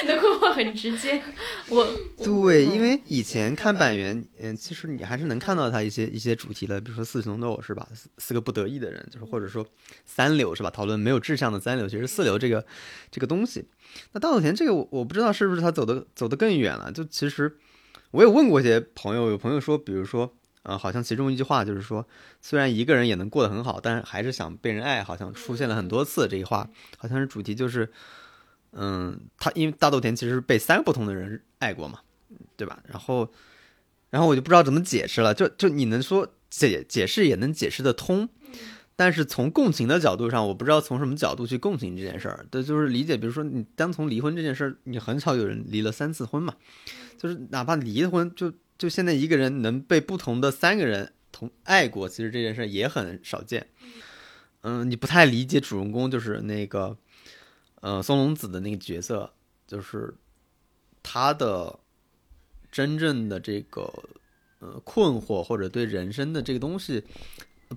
[0.07, 1.21] 的困惑很直接，
[1.69, 1.85] 我
[2.19, 7.89] 对，因为以前看板垣，嗯，其实你还是能看到他一些一些主题的，比如说四重奏是吧？
[7.93, 9.67] 四四个不得意的人，就是或者说
[10.05, 10.71] 三流是吧？
[10.71, 12.65] 讨论没有志向的三流，其实四流这个
[13.11, 13.67] 这个东西。
[14.13, 16.93] 那大豆田这个我我不知道是不是他走的走得更远了。
[16.93, 17.57] 就其实
[18.13, 20.33] 我也问过一些朋友，有朋友说，比如说
[20.69, 22.07] 呃，好像其中一句话就是说，
[22.43, 27.91] 虽然一个人也能过得很好，但是还是想被人爱，好像出现了很多次这一话，好像是主题就是，
[28.73, 32.01] 嗯，他因为大豆田其实是被三个不同的人爱过嘛，
[32.55, 32.81] 对吧？
[32.87, 33.33] 然后，
[34.11, 38.29] 然后我就不知道怎么解释了，就就你能说解解释也能解释得通。
[38.95, 42.45] 但是从共情的角度上，我不知道从什么角度去共情这件事儿。
[42.51, 46.55] 对，就是理解，比如说你单从离婚这件事儿，你很少有人离了三次婚嘛，
[47.17, 53.69] 就是哪怕离婚，就就现在一个人能被不同的三个人同爱过，其实这件事也很少见。
[54.63, 56.97] 嗯，你不太理解主人公就是那个，
[57.81, 59.33] 呃，松隆子的那个角色，
[59.67, 60.15] 就是
[61.03, 61.79] 他的
[62.71, 63.93] 真正的这个
[64.61, 67.05] 呃困惑或者对人生的这个东西。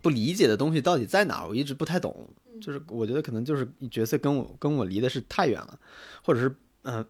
[0.01, 1.45] 不理解的东西到底在哪？
[1.45, 2.29] 我一直不太懂。
[2.61, 5.77] 就是我觉得可能就是角色跟我跟我离的是太远了，
[6.23, 7.05] 或者是嗯、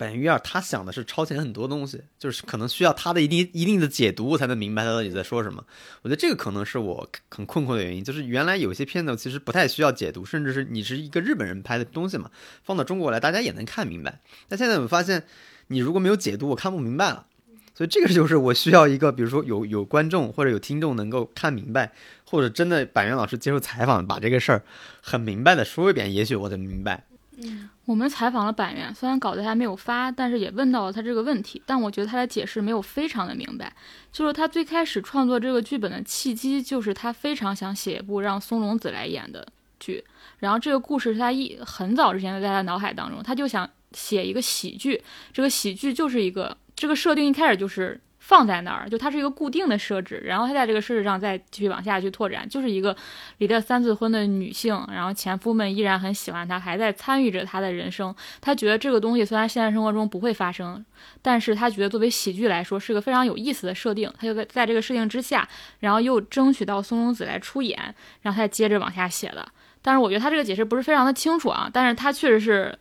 [0.00, 5.62] 板垣二他想的是超前很多东西，就是可能需要他的一定一定的解读，我才能明白他到底在说什么。
[6.00, 12.30] 我觉得这个可能是我很困惑的原因，就是原来有些片子其实不太需要解读，甚至是你是一个日本人拍的东西嘛，
[12.64, 14.20] 放到中国来大家也能看明白。
[14.48, 15.24] 但现在我发现，
[15.66, 17.26] 你如果没有解读，我看不明白了。
[17.74, 21.92] 所以这个就是我需要一个，比如说有有观众或者有听众能够看明白，
[22.24, 24.62] 或者真的板垣老师接受采访，把这个事儿
[25.02, 27.04] 很明白的说一遍，也许我才明白。
[27.42, 33.72] 嗯，我们采访了板垣，虽然稿子还没有发，但是也问到了他这个问题，但我觉得他的解释没有非常的明白。
[34.12, 39.44] 就是他最开始创作这个剧本的契机，就是他非常想写一部让松隆子来演的
[39.80, 40.04] 剧，
[40.38, 46.56] 然后这个故事是他一很早之前就在他脑海当中，他就想写一个喜剧，这个喜剧就是一个。
[46.76, 52.96] 这个设定一开始就是放在那儿，就它是一个固定的设置，然后它在这个设置上再继续往下去拓展，就是一个
[53.38, 58.14] 离了三次婚的女性，然后前夫们依然很喜欢她，还在参与着她的人生。
[58.40, 60.84] 她觉得这个东西虽然现实生活中不会发生，
[61.20, 64.08] 但是她觉得作为喜剧来说是个非常有意思的设定。
[64.16, 65.48] 她就在在这个设定之下，
[65.80, 69.44] 然后又争取到松隆子来出演，然后她接着往下写的。
[69.82, 72.78] 但是我觉得他这个解释不是非常的清楚啊，但是他确实是。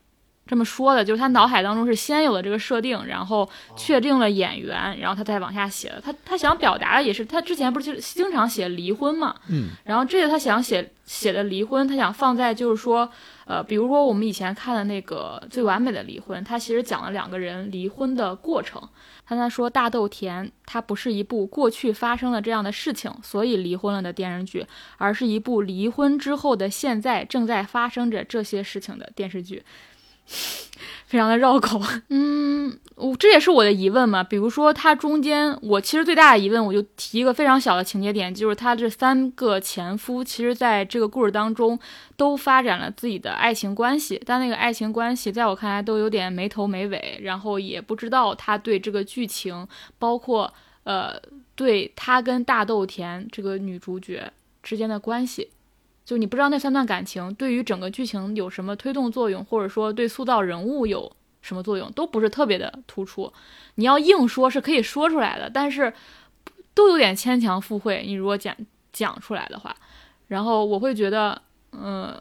[0.49, 6.01] 这么说的，就是他脑海当中是先有了这个设定，然后确定了演员，然后他再往下写的。
[6.01, 13.07] 他他想表达的也是，他之前不是就经常写离婚嘛，嗯，然后这个他想写写的离婚，他想放在就是说，
[13.45, 18.81] 呃，比如说我们以前看的那个《最完美的离婚》，他其实讲了两个人离婚的过程。
[19.27, 24.65] 他他说大豆田，它不是一部过去发生了这样的事情，所以离婚了的电视剧，
[24.97, 29.63] 而是一部离婚之后的现在正在发生着这些事情的电视剧。
[31.08, 34.24] 非常的绕口，嗯，我这也是我的疑问嘛。
[34.24, 41.80] 比如说，它中间我其实最大的疑问，我就提一个非常小的情节点，就是他这三个前夫，其实在这个故事当中
[42.15, 51.20] 都发展了自己的爱情关系，但那个爱情关系在我看来都有点没头没尾，然后也不知道他对这个剧情，包括呃，
[51.56, 55.50] 对他跟大豆田这个女主角之间的关系。
[56.10, 61.12] 就你不知道那三段感情对于整个剧情有什么推动作用，或者说对塑造人物有
[61.43, 63.32] 什么作用，都不是特别的突出。
[63.76, 65.93] 你要硬说是可以说出来的，但是
[66.74, 68.04] 都有点牵强附会。
[68.08, 68.56] 你如果讲
[68.91, 69.76] 讲出来的话，
[70.30, 71.39] 然后我会觉得，
[71.74, 72.19] 嗯，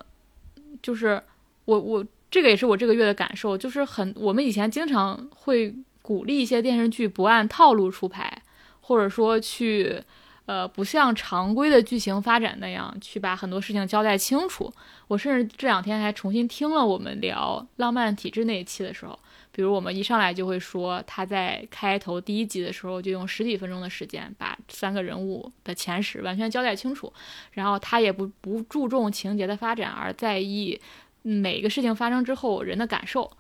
[0.83, 1.23] 就是
[1.65, 8.43] 我我这个也是我这个月的感受，就是很我们以前经常会鼓励一些电视剧不按套路出牌，
[8.83, 10.03] 或者说去。
[10.49, 14.73] 呃，不像常规的剧情发展那样去把很多事情交代清楚。
[15.07, 19.19] 我甚至这两天还重新听了我们聊浪漫体质那一期的时候，
[19.53, 27.13] 比如我们一上来就会说，他在开头第一集的时候就用十几分钟的时间把三个人物的前史完全交代清楚，
[27.53, 30.81] 然后他也不不注重情节的发展，而在意
[31.21, 33.31] 每个事情发生之后人的感受。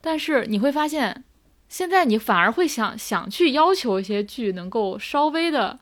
[0.00, 1.22] 但是你会发现，
[1.68, 5.78] 现在你反而会想想去要求一些剧能够稍微的。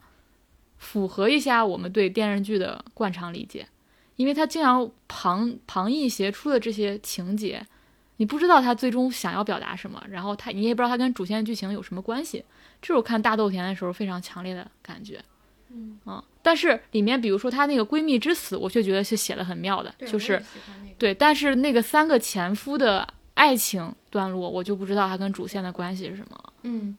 [0.85, 3.67] 符合一下我们对电视剧的惯常理解，
[4.17, 7.67] 因为他经常旁旁逸斜出的这些情节，
[8.19, 12.45] 你不知道他最终想要表达什么，然后他你也不知道他跟主线剧情有什么关系，
[12.83, 15.21] 这是我看大豆田的时候非常强烈的感觉。
[15.71, 20.41] 嗯啊，但是里面比如说她那个闺蜜之死，我却觉得是写的很妙的，就是
[20.99, 26.53] 对，但是那个三个前夫的爱情段落，我就不知道他跟主线的关系是什么。
[26.63, 26.97] 嗯，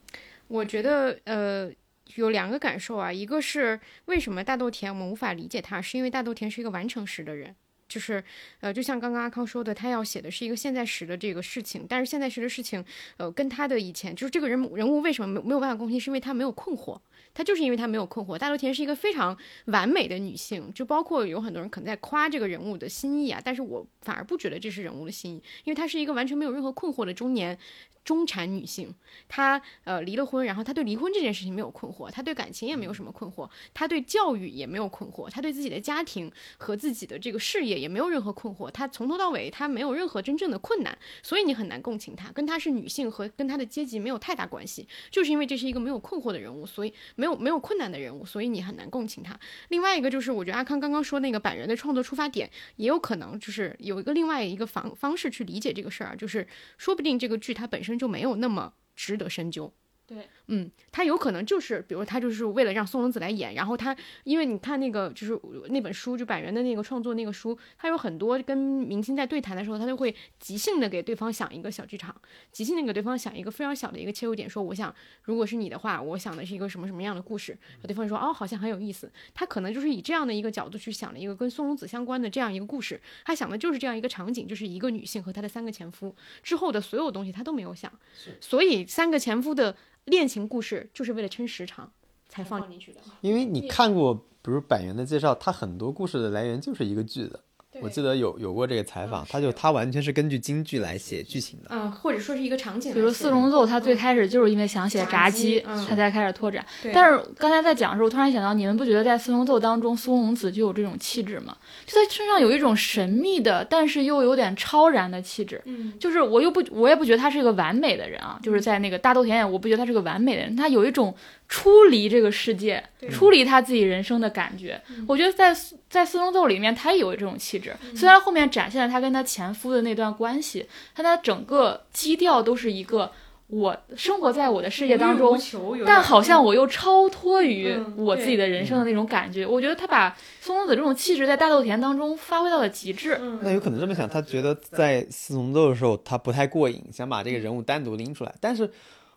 [0.47, 1.71] 我觉得呃。
[2.15, 7.55] 有两个感受啊，一个是为什么大豆田我们无法理解他，是因为大豆田是一个完成时的人，
[7.87, 8.23] 就是
[8.61, 12.83] 呃，就像刚刚阿康说的，他要写的是一个现在时的这个事情，但是现在时的事情，
[13.17, 16.99] 呃，跟他的以前就是这个人人物为什么没没有办法共情，是因为他没有困惑，
[17.33, 18.37] 他就是因为他没有困惑。
[18.37, 27.57] 大豆田是一个非常完美的女性，就包括有很多人可能在夸这个人物的心意啊，但是我反而不觉得这是人物的心意，因为她是一个完全没有任何困惑的中年。
[28.05, 28.93] 中产女性，
[29.27, 49.37] 她呃离了婚，然后她对离婚这件事情没有困惑，她对感情也没有什么困惑，她对教育也没有困惑，她对自己的家庭和自己的这个事业也没有任何困惑，她从头到尾她没有任何真正的困难，所以你很难共情她，跟她是女性和跟她的阶级没有太大关系，就是因为这是一个没有困惑的人物，所以没有没有困难的人物，所以你很难共情她。
[49.69, 59.71] 另外一个就是，我觉得阿康刚刚说那个板垣的创作出发点，也有可能就是有一个另外一个方方式去理解这个事儿，就是说不定这个剧它本身就没有那么值得深究。
[60.05, 72.15] 对，嗯，他有可能就是，比如他就是为了让松隆子来演，然后他因为你看那个就是那本书，就板垣的那个创作那个书，他有很多跟明星在对谈的时候，他就会即兴的给对方想一个小剧场，
[72.51, 86.15] 即兴的给对方想一个非常小的一个切入点，说我想如果是你的话，我想的是一个什么什么样的故事，对方说哦好像很有意思，他可能就是以这样的一个角度去想了一个跟松隆子相关的这样一个故事，他想的就是这样一个场景，就是一个女性和她的三个前夫。
[86.43, 87.91] 之后的所有东西他都没有想，
[88.39, 91.91] 所以三个前夫的恋情故事就是为了撑时长
[92.27, 92.99] 才放进去的。
[93.21, 97.39] 因为你看过，比如百元的介绍，他很多故事的来源就是一个剧的。
[97.81, 101.69] 我记得有有过这个采访，他就他完全是根据京剧来写剧情的。
[101.69, 106.65] 嗯，或者说是一个场景比如四重奏，他最开始就是因为想写炸炸鸡，他才开始拓展。
[106.93, 111.55] 但是刚才在讲的时候，我突然想到，你们不觉得在四重奏当中，松隆子就有这种气质吗？
[111.85, 115.61] 就他身上有一种神秘的，但是又有点超然的气质。
[115.65, 118.39] 嗯，就是我又不，我也不觉得他是一个完美的人啊。
[118.41, 121.13] 就是在那个大豆田野，我不觉得他是个完美的人，他有一种
[121.47, 124.81] 出离这个世界，出离他自己人生的感觉。
[125.07, 125.55] 我觉得在
[125.89, 127.75] 在四重奏里面，他也有这种气质。
[127.95, 133.11] 虽然后面展现了他跟他前夫的那段关系，但他整个基调都是一个
[133.47, 135.39] 我生活在我的世界当中，
[135.85, 139.45] 但好像我又超脱于嗯我自己的人生的那种感觉。
[139.45, 143.19] 我觉得他把松松子这种气质在大豆田当中发挥到了极致。
[143.21, 148.33] 嗯那有可能这么想，他觉得在四重奏的时候他不太过瘾，想把这个人物单独拎出来。
[148.41, 148.67] 但是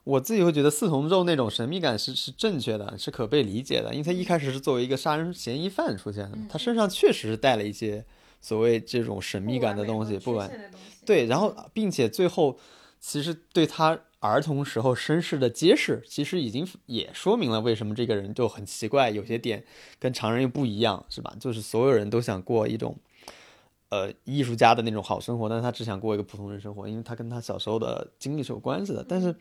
[0.09, 8.03] 我自己会觉得四重奏那种神秘感是是正确的，是可被理解的，因为他一开始是作为一个杀人嫌疑犯出现的，他身上确实是带了一些
[8.41, 10.51] 所谓这种神秘感的东西，不管
[11.05, 12.59] 对，然后并且最后
[12.99, 19.63] 其实对他儿童时候身世的揭示，其实已经也说明了为什么这个人就很奇怪，有些点
[19.99, 21.37] 跟常人又不一样，是吧？
[21.39, 22.97] 就是所有人都想过一种。
[23.91, 29.03] 呃，艺术家的那种好生活，但是他只想过一个普通人生活，因为他跟他小时候的经历是有关系的。
[29.09, 29.35] 但是，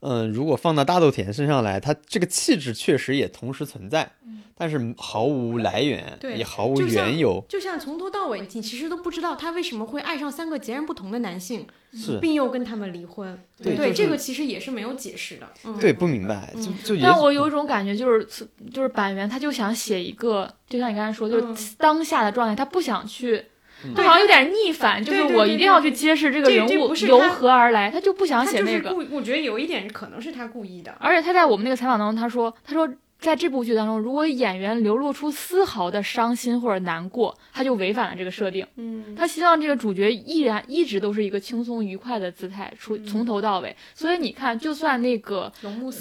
[0.00, 4.12] 嗯、如果放到大豆田身上来，他这个气质确实也同时存在，
[4.54, 7.42] 但是毫无来源，对也毫无缘由。
[7.48, 13.42] 就像从头到尾，你其实都不知道他为什么会爱上三个截然不同的男性，是并又跟他们离婚。
[13.56, 15.48] 对就是这个其实也是没有解释的。
[15.64, 23.46] 嗯，对，不明白，就就也但我有一种感觉，就是就是板垣他就想写一个，就像你刚才说，就是当下的状态，他不想去。
[23.94, 28.94] 他好像有点逆反，就是我一定要去揭示这个人物由何而来，他就不想写那个。
[29.10, 30.94] 我觉得有一点可能是他故意的。
[30.98, 32.88] 而且他在我们那个采访当中，他说，他说
[33.20, 38.64] 在这部剧当中，如果演员流露出丝毫的伤心或者难过，他就违反了这个设定。
[38.76, 43.74] 嗯，他希望这个主角依然一直都是一个轻松愉快的姿态，出从头到尾。
[43.92, 45.52] 所以你看，就算那个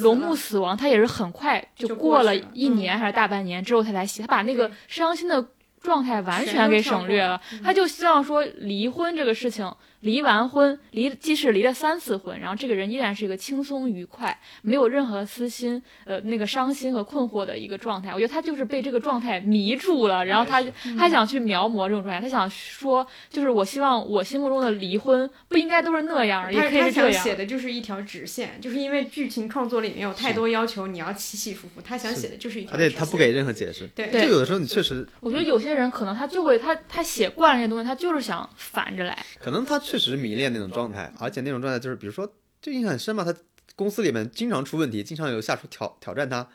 [0.02, 5.44] 龙木死亡，他也是很快就就过了一年还是大半年之后他才写，他把那个伤心的
[5.82, 7.40] 状态完全给省略了。
[7.64, 18.12] 他就希望说，离婚这个事情，离完婚，离即使离了三次婚，然后这个人依然是一个轻松愉快，没有任何私心，呃，那个伤心和困惑的一个状态。
[18.14, 20.64] 我觉得他就是被这个状态迷住了，然后他
[20.98, 27.14] 他想去描摹这种状态，他想说，就是我希望我心目中的离婚不应该都是那样，也他他可以是这样。
[27.14, 31.82] 想写的就是一条直线，就是因为剧情创作里面有太多要求，你要起起伏伏。
[31.82, 32.92] 他想写的就是一条而直线。
[32.92, 33.88] 且他不给任何解释。
[33.96, 39.26] 对就有的时候你确实，我觉得有些人可能他就会他他写惯了这些东西，他就是想反着来。
[39.40, 43.34] 可能他确实迷恋那种状态，而且那种状态就是，比如说，就印象很深嘛，他
[43.76, 46.48] 公司里面经常出问题，经常有下属挑挑战他，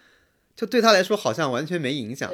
[0.54, 2.30] 就对他来说好像完全没影响。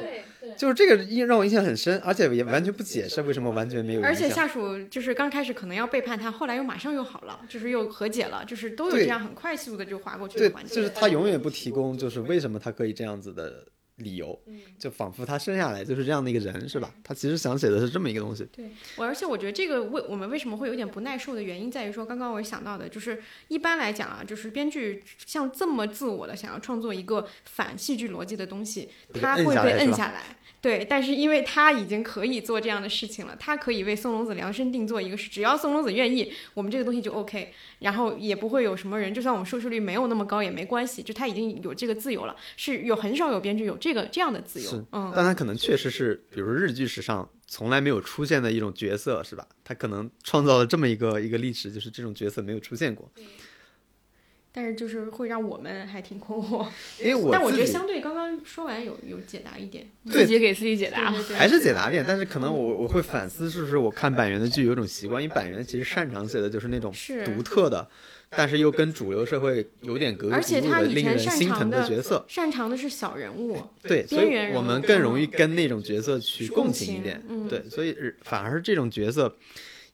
[0.57, 4.11] 就是这个印让我印象很深，而且也完全不解释为什么完全没有影响。
[4.11, 10.75] 而且下属就是刚开始可能要背叛他，后来又马上又好了，就是又和解了，就是都有这样很快速的就划过去对的环，节。
[10.75, 13.67] 就是他永远不提供，就是为什么他可以这样子的
[13.99, 16.93] 理由，嗯就仿佛他生下来就是这样的一个人，是吧？
[17.05, 18.45] 他其实想写的是这么一个东西。
[18.53, 30.38] 对我，而且我觉得这个为我们为什么会有点不耐受的原因在于说，刚刚我想到的，就是一般来讲啊，就是编剧像这么自我的想要创作一个反戏剧逻辑的东西，他会被摁下来。
[30.61, 49.47] 对，但是因为他已经可以做这样的事情了，他可以为松隆子量身定做一个事，只要松隆子愿意，我们这个东西就 OK，然后也不会有什么人，就算我们收视率没有那么高也没关系，就他已经有这个自由了，是有很少有编剧有这个这样的自由，嗯，但他可能确实是，比如日剧史上从来没有出现的一种角色，是吧？
[49.63, 53.09] 他可能创造了这么一个一个历史，就是这种角色没有出现过。
[54.53, 56.67] 但是就是会让我们还挺困惑。
[57.01, 61.11] 因为我但我觉得相对刚刚说完有有解答一点，自己给自己解答。
[61.11, 66.93] 对对对，还是解答点，但是可能我我会反思，是不是我看板垣的剧有一种习惯，因为板垣其实擅长写的就是那种
[67.25, 67.89] 独特的，
[68.31, 72.25] 但是又跟主流社会有点格格而且不入的、令人心疼的角色。
[72.29, 77.23] 擅长的是小人物，对，所以我们更容易跟那种角色去共共情情一点。
[77.29, 79.35] 嗯对，所以反而是这种角色，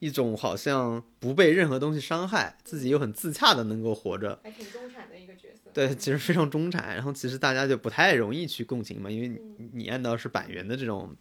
[0.05, 4.39] 一种好像不被任何东西伤害，自己又很自洽的能够活着。
[4.43, 5.71] 还挺中产的一个角色。
[5.73, 9.39] 对，其实非常中产，然后其实大家就不太容易去共情嘛，因为你
[9.73, 11.17] 你按照是板垣的这种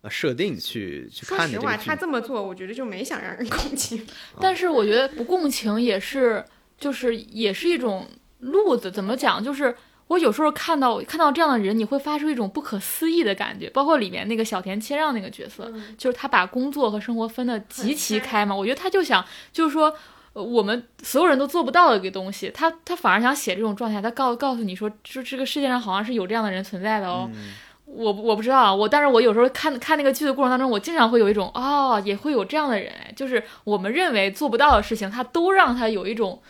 [0.00, 4.06] 呃设定去去说实话，看的这个剧他这么做，我觉得就没想让人共情。
[4.40, 6.42] 但是我觉得不共情也是，
[6.78, 8.08] 就是也是一种
[8.38, 8.90] 路子。
[8.90, 9.44] 怎么讲？
[9.44, 9.76] 就是
[10.08, 13.70] 我有时候看到看到这样的人，你会发出一种不可思议的感觉。
[13.70, 18.54] 包括里面那个小田切让那个角色，嗯就是他把工作和生活分得极其开嘛。
[18.54, 19.94] 我觉得他就想，就是说。
[20.34, 27.30] 呃我们所有人都做不到的一个东西，他他反而想写这种状态，他告告诉你说，就这个世界上好像是有这样的人存在的哦。
[27.32, 27.52] 嗯
[27.86, 36.42] 我我不知道啊，我但是我有时候看看那个剧的过程当中，我经常会有一种哦，也会有这样的人，哎就是我们认为做不到的事情，他都让他有一种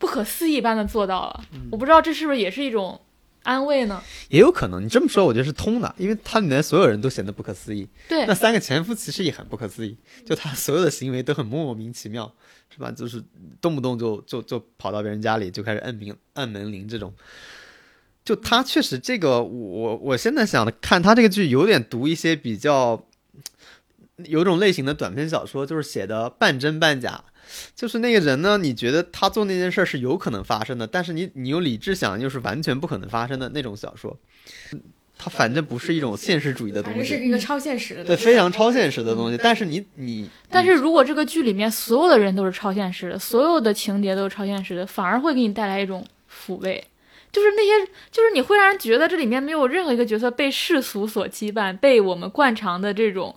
[0.00, 1.44] 不可思议般的做到了。
[1.70, 3.00] 我不知道这是不是也是一种
[3.42, 4.02] 安慰呢？
[4.30, 7.86] 也有可能，你这么说我觉得是通的，因为它里面所有人都显得不可思议。
[8.08, 12.32] 对那三个前夫其实也很不可思议，就他 所有的行为都很莫名其妙，
[12.70, 12.90] 是吧？
[12.90, 13.22] 就是
[13.60, 17.14] 动不动就就就跑到别人家里就开始摁门摁门铃这种。
[18.22, 23.02] 就他确实这个，我我现在想的看他这个剧有点读一些比较
[24.24, 27.24] 有种类型的短篇小说，就是写的半真半假。
[27.74, 34.16] 就是那个人呢，你觉得他做那件事儿是有可能发生的，但是你你用理智想，又是完全不可能发生的那种小说。
[35.22, 39.38] 它反正不是一种现实主义的东西，反正是一个超现实的对，非常超现实的东西。
[39.42, 46.82] 但是你你，但是如果这个剧里面所有的人都是超现实的，所有的情节都是超现实的，反而会给你带来一种抚慰。
[47.30, 53.36] 就是那些，就是你会让人觉得这里面没有任何一个角色被世俗所羁绊，被我们惯常的这种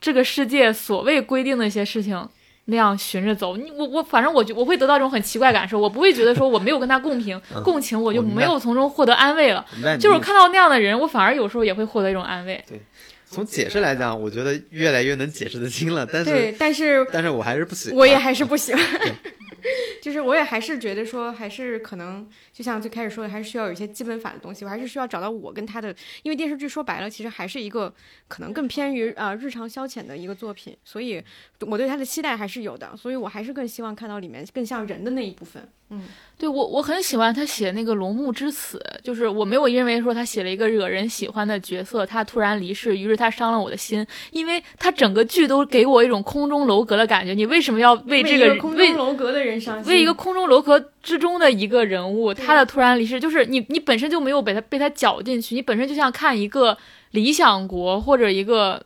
[0.00, 2.26] 这个世界所谓规定的一些事情
[2.70, 3.56] 那样循着走。
[3.56, 9.64] 你我我反正我就我会得到一种很奇怪感受，我不会觉得说我没有跟他共频共情，我就没有从中获得安慰了。
[9.98, 12.64] 就是看到那样的人，我反而有时候也会获得一种安慰。
[12.68, 12.80] 对
[13.28, 16.04] 从解释来讲，我觉得越来越能解释得清了。
[16.04, 17.98] 但是对，但是但是我还是不喜欢。
[17.98, 18.82] 我也还是不喜欢。
[20.00, 24.64] 就是我也还是觉得说，还是可能就像最开始说的，还是需要有一些基本法的东西。
[24.64, 27.92] 我还是需要找到我跟他的，因为电视剧说白了，其实还是一个
[28.28, 31.22] 可能更偏于呃日常消遣的一个作品，所以
[31.60, 32.96] 我对他的期待还是有的。
[32.96, 35.68] 所以我还是更希望看到里面更像人的那一部分。
[35.90, 36.02] 嗯，
[36.38, 47.34] 对我我很喜欢他写那个龙木之死，就是我没有认为说他写了一个惹人喜欢的角色，他突然离世，于是他伤了我的心，因为他整个剧都给我一种空中楼阁的感觉。
[47.34, 56.78] 你为什么要为这个为空中楼阁的人伤心，为一个空中楼阁之中的一个人物，他的突然离世，就是你你本身就没有被他被他搅进去，你本身就像看一个
[57.10, 58.80] 理想国或者一个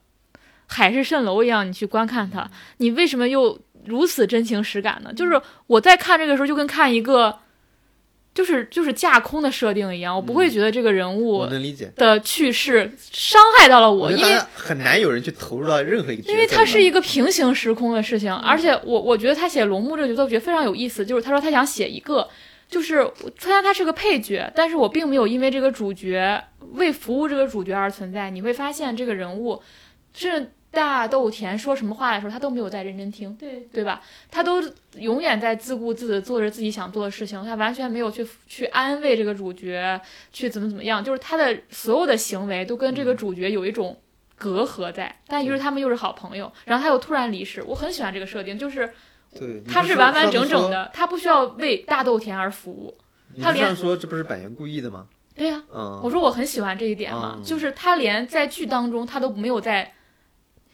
[0.67, 5.13] 海市蜃楼一样，你去观看他，你为什么又如此真情实感呢？
[5.13, 7.39] 就是我在看这个时候，就跟看一个
[8.35, 11.47] 就是就是架空的设定一样，我不会觉得这个人物。
[11.95, 21.07] 的去世伤害到了我，因为很难有人去投入到任何一个因为它是一个平行时空的事情，而且我我觉得他写龙木这个角色，我觉得非常有意思。
[21.07, 22.29] 就是他说他想写一个，
[22.69, 23.09] 就是
[23.39, 28.31] 虽然他是个配角，但是我并没有因为这个主角为服务这个主角而存在。
[28.31, 29.63] 你会发现这个人物
[30.13, 34.03] 是大豆田说什么话的时候，他都没有在认真听，对对吧？
[34.31, 34.63] 他都
[34.99, 40.01] 永远在自顾自地做着自己想做的事情，他完全没有去去安慰这个主角，
[40.33, 43.97] 去怎么怎么样，就是他的所有的行为都跟这个主角有一种
[44.37, 48.93] 隔阂在，但于是他们又是好朋友，然后他又突然离世，我很喜欢这个设定，就是
[49.39, 50.71] 对，他是完完整整。
[50.71, 52.95] 的，他不需要为大豆田而服务。
[53.43, 55.07] 他连你这样说这不是百元故意的吗？
[55.35, 59.93] 对呀、嗯，我说我很喜欢这一点嘛，嗯就是他连在剧当中他都没有在，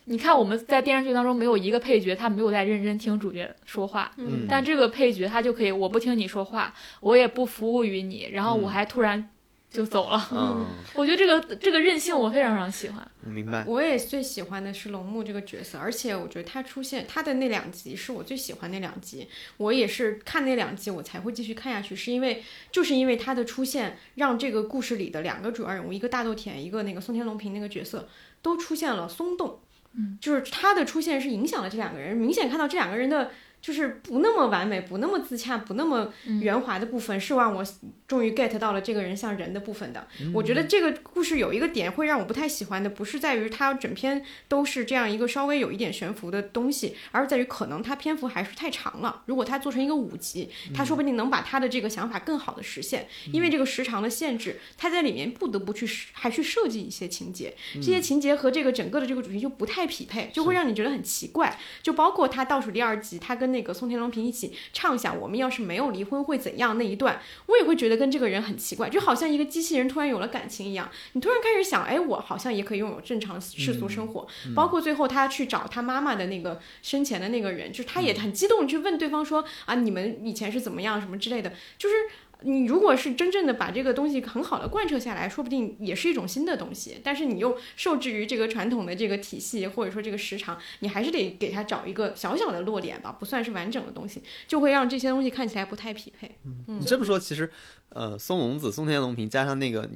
[0.05, 9.31] 你看我们在电视剧当中没有一个配角他没有在认真听主角说话，嗯但这个配角他就可以，我不听你说话，我也不服务于你，然后我嗯还突然
[9.71, 10.29] 就走了。
[10.33, 13.09] 嗯， 我觉得这个这个任性我非常非常喜欢。
[13.25, 13.63] 我明白。
[13.69, 19.29] 我也最喜欢的是龙木这个角色，而且我觉得他出现他的那两集是我最喜欢那两集，
[19.59, 22.43] 我也是看那两集我才会继续看下去，是因为
[22.73, 28.09] 就是因为他的出现，让这个故事里的两个主要人物，一个大豆田，一个那个松田龙平那个角色
[28.43, 29.61] 都出现了松动，
[29.95, 33.31] 嗯，就是他的出现是影响了这两个人，明显看到这两个人的
[33.61, 37.65] 就是不那么完美、不那么自洽、不那么圆滑的部分，是让我
[38.11, 40.05] 终于 get 到了这个人像人的部分的。
[40.35, 49.23] 我觉得这个故事有一个点会让我不太喜欢的，不是在于它整篇都是这样一个稍微有一点悬浮的东西，而是在于可能它篇幅还是太长了。
[49.27, 53.07] 如果它做成一个五集，它说不定能把他的这个想法更好的实现。
[53.33, 61.57] 因为这个时长的限制，他在里面不得不去还去设计一些情节，这些情节和这个整个的这个主题就不太匹配，就会让你觉得很奇怪。
[61.81, 70.91] 就包括他倒数第二集，他跟那个宋天龙平一起畅想我们要是没有离婚会怎样那一段，我也会觉得跟这个人很奇怪，就好像一个机器人突然有了感情一样。
[71.13, 74.27] 你突然开始想，哎，我好像也可以拥有正常世俗生活。
[74.57, 81.95] 包括最后他去找他妈妈的那个生前的那个人，就是他也很激动去问对方说啊，你们以前是怎么样什么之类的，就是。
[82.43, 87.01] 你如果是真正的把这个东西很好的贯彻下来，说不定也是一种新的东西。
[87.03, 96.31] 但是你又受制于这个传统的这个体系，或者说这个时长，你还是得给它找一个小小的落点吧，不算是完整的东西，就会让这些东西看起来不太匹配。
[96.45, 97.51] 嗯，你这么说，其实，
[97.91, 99.89] 呃，松隆子、松田龙平加上那个。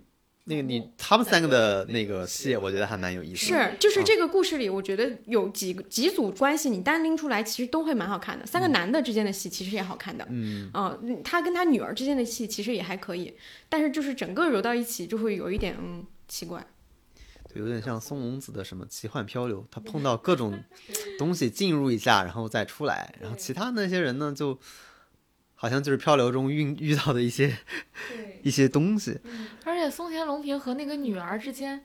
[0.46, 3.46] 那个你他们三个的那个戏，我觉得还蛮有意思。
[3.46, 8.44] 是，就是这个故事里，我觉得有几个几组关系，你单拎出来，其实都会蛮好看的。
[8.44, 13.34] 三个男的之间的戏其实也好看的，嗯，啊，他跟他女儿之间的戏其实也还可以，
[13.70, 16.66] 但是就是整个揉到一起，就会有一点嗯奇怪。
[17.50, 20.62] 对，有点像松隆子的什么奇幻漂流，他碰到各种
[21.18, 24.58] 东西进入一下，然后再出来，然后其他那些人呢就。
[25.64, 27.50] 好像就是漂流中遇遇到的一些
[28.44, 29.18] 一些东西，
[29.64, 31.82] 而且松田龙平和那个女儿之间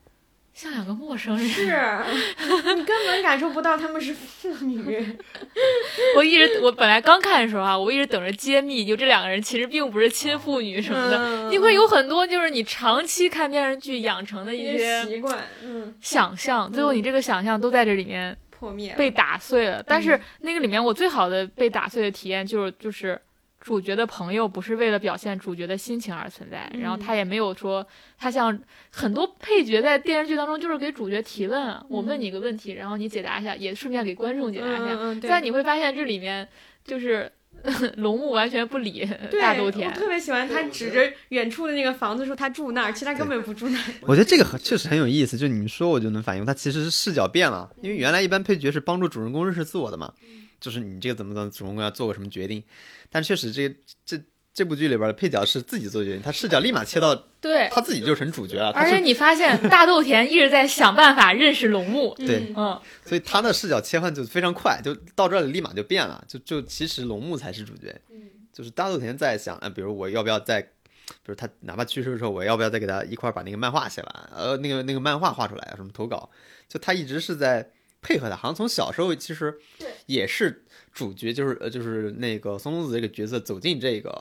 [0.53, 1.63] 像两个陌生人，是。
[2.75, 5.17] 你根本感受不到他们是父女。
[6.17, 11.49] 我一直我本来刚看的时候啊，我一直等着揭秘，就这两个人其实并不是亲父女什么的。
[11.49, 19.81] 你会有很多就是你长期看电视剧养成的一些习惯，嗯，想象，最后你这个想象都在这里面破灭，被打碎了。
[19.87, 23.17] 但是那个里面我最好的被打碎的体验就是就是。
[23.59, 27.85] 主角的朋友不是为了表现主角的心情而存在，然后他也没有说
[28.17, 28.57] 他像
[28.89, 35.27] 很多配角在电视剧当中就是给主角提问，我问你一个问题，然后你解答一下，也顺便给观众解答一下。
[35.27, 36.47] 但你会发现这里面
[36.85, 37.29] 就是
[37.97, 39.05] 龙木完全不理
[39.41, 43.83] 大豆田，我特别喜欢他指着远处的那个房子说他住那儿，其他根本不住那儿。
[44.03, 50.13] 我觉得这个确实很有意思，就你们说我就能反应，他其实是视角变了，因为原来一般配角是帮助主人公认识自我的嘛。
[50.59, 52.63] 就是你这个怎么怎么主人公要做个什么决定，
[53.09, 53.73] 但确实这
[54.05, 54.19] 这
[54.53, 58.71] 这部剧里边的配角是自己做决定，他视角立马切到对，他自己就成主角了。
[58.71, 76.29] 而且你发现大豆田一直在想办法认识龙木，对，嗯，所以他的视角切换就非常快，就到这里立马就变了，就就其实龙木才是主角，嗯，就是大豆田在想，呃，比如我要不要再，比如他哪怕去世的时候，我要不要再给他一块把那个漫画写完，呃，那个那个漫画画出来啊，什么投稿，
[76.67, 77.71] 就他一直是在。
[78.01, 79.59] 配合他，好像从小时候其实
[80.05, 84.11] 也是主角，就是呃，就是那个松隆子这个角色走进这个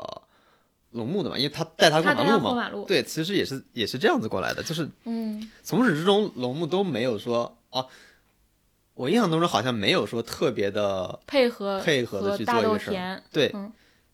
[0.90, 2.12] 龙木的嘛，因为他带他过
[2.54, 2.86] 马路嘛。
[2.88, 7.86] 对，其实也是也是这样子过来的，就是嗯，从始至终龙木都没有说哦，
[8.94, 13.22] 我印象当中好像没有说特别的配合配合的去做一个事儿。
[13.30, 13.54] 对，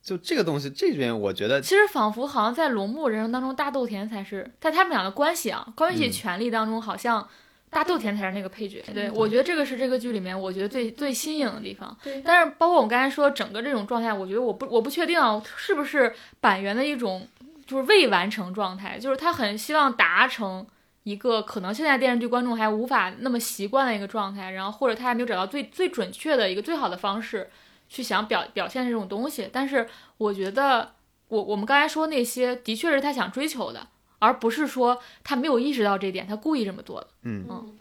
[0.02, 7.26] 就这个东西这边我觉得其实仿佛好像在龙木人生当中，大豆田才是在他们俩的关系啊关系权力当中好像。
[7.74, 11.94] 大豆田才是那个配角，对我觉得这个是这个剧里面我觉得最最新颖的地方。
[12.04, 17.26] 对，但是包括我们刚才说整个这种状态，我觉得我不我不确定啊，是不是板垣的一种
[17.66, 20.64] 就是未完成状态，就是他很希望达成
[21.02, 27.50] 一个可能现在电视剧观众还无法那么习惯的一个状态，然后或者他还没有找到最最准确的一个最好的方式
[27.88, 29.48] 去想表表现这种东西。
[29.52, 30.92] 但是我觉得
[31.26, 33.88] 我我们刚才说那些的确是他想追求的。
[34.24, 37.08] 而不是说他没有意识到这点，他故意这么做的。
[37.24, 37.78] 嗯嗯，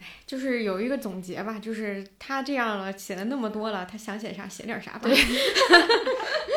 [0.00, 5.08] 哎，就是有一个总结吧，就是他这样了，写了那么多了，他想写啥写点啥吧。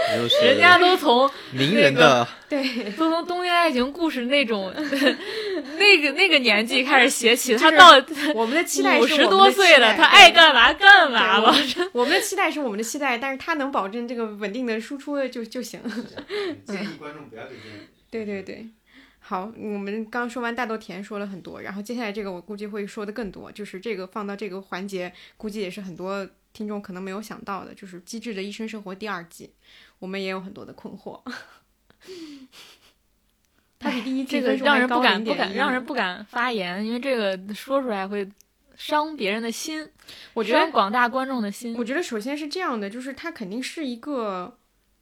[0.10, 4.74] 对，人家都从名人的对，都从东京爱情故事那种
[5.78, 7.89] 那个那个年纪开始写起，他到
[8.34, 11.54] 我们的期待五十多岁了，他爱干嘛干嘛吧。
[11.91, 15.82] 我们的期待是我们的期待，但是他能保证这个稳定的输出就就行。
[16.66, 17.43] 建议观众不要
[18.10, 18.66] 对对 对。
[19.28, 29.52] 好，我们刚说完大豆田说了很多，然后接下来这个我估计会说的更多，就是这个放到这个环节，估计也是很多听众可能没有想到的，就是《机智的医生生活》第二季，
[30.00, 31.22] 我们也有很多的困惑。
[33.78, 38.26] 它比第一季这个让人不敢不敢让人不敢发言，因为这个说出来会
[38.78, 39.86] 伤别人的心，
[40.36, 41.76] 我觉得广大观众的心。
[41.78, 44.58] 我觉得首先是这样的，就是它肯定是一个，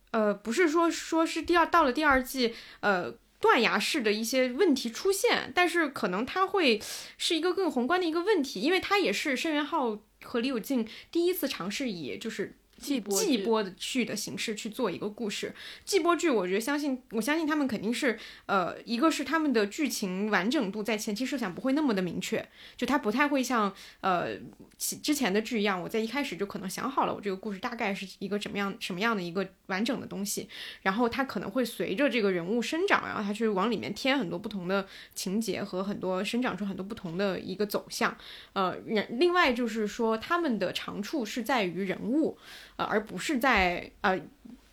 [0.09, 3.13] 呃，不是说说是第二到了第二季，呃。
[3.45, 6.81] 断崖式的一些问题出现，但是可能它会
[7.15, 15.53] 是一个更宏观的一个问题，因为它也是申元浩和李友静第一次尝试以就是季播季播的剧的形式去做一个故事。
[15.83, 24.35] 季播剧，我觉得相信，我相信他们肯定是，呃，一个是他们的剧情完整度在前期设想不会那么的明确，就它不太会像呃
[24.77, 30.49] 之前的剧一样，我在一开始就可能想好了我这个故事大概是一个怎么样什么样的一个完整的东西，
[30.81, 38.15] 然后它可能会随着这个人物生长，然后它去往里面添很多不同的情节和很多生长出很多不同的一个走向。
[38.53, 38.75] 呃，
[39.09, 42.37] 另外就是说他们的长处是在于人物。
[42.77, 44.19] 呃，而不是在呃，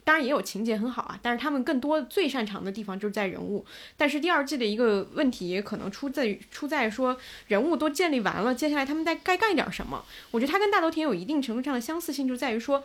[0.05, 3.65] 当然也有情节很好啊，但是他们更多最擅长的地方就是在人物。
[3.97, 10.05] 但是第二季的一个问题也可能出在出在说人物都建立完了，接下来他们在该干点什么？
[10.31, 12.85] 我觉得它跟大头田有一定程度上的相似性，就在于说。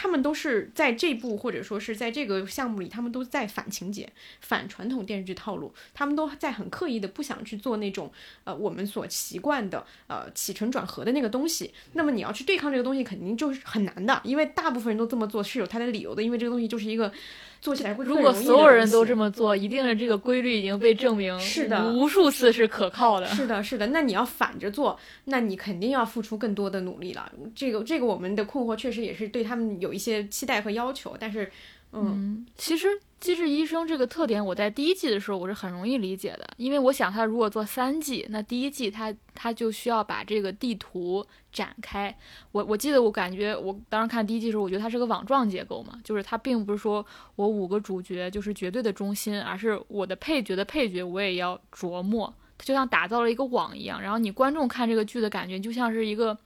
[0.00, 4.08] 他们都是在这部或者说是在这个项目里，他们都在反情节、
[4.40, 8.08] 反传统电视剧套路，他们都在很刻意的不想去做那种
[8.44, 11.74] 呃我们所习惯的呃起承转合的那个东西。
[11.94, 17.12] 那么你要去对抗这个东西，肯定就是很难的，因为大部分人都这么做是有他的理由的，因为这个东西就是一个
[17.60, 23.26] 做起来会如果所有人都这么么做，一定是这个规律已经被证明是的无数次是可靠的。
[23.26, 27.30] 是的，是的，那你要反着做，那你肯定要付出更多的努力了。
[27.54, 31.50] 这个这个我们的困惑确实也是对他们有一些期待和要求，但是
[31.92, 32.86] 嗯，其实
[33.20, 42.16] 《机智医生》这个特点，我在第一季的时候我是很容易理解的，因为我想他如果做三季，那第一季他他就需要把这个地图展开。
[42.52, 47.04] 我我记得我感觉我当时看第一季的时候，我觉得它是个网状结构嘛，就是它并不是说
[47.34, 54.00] 我五个主角就是绝对的中心，而是我的配角的配角我也要琢磨，它就像打造了一个网一样。
[54.00, 56.38] 然后你观众看这个剧的感觉就像是一个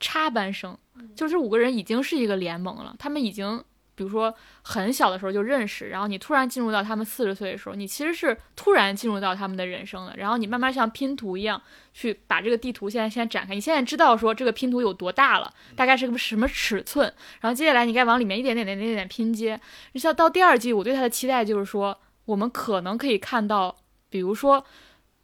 [0.00, 0.78] 插班生，
[1.14, 3.62] 就是这五个人已经是一个联盟了，他们已经。
[3.96, 4.32] 比如说
[4.62, 10.14] 很小的时候就认识，然后你突然进入到他们四十岁的时候，你其实是突然进入到他们的人生了。
[10.16, 11.60] 然后你慢慢像拼图一样
[11.94, 13.54] 去把这个地图现在先展开。
[13.54, 17.12] 你现在知道说这个拼图有多大了，大概是个什么尺寸。
[17.40, 19.58] 然后接下来你该往里面一点点点点点拼接。
[19.92, 23.74] 你像到第二季，我对他的期待就是说，我们可能可以看到，
[24.10, 24.62] 比如说，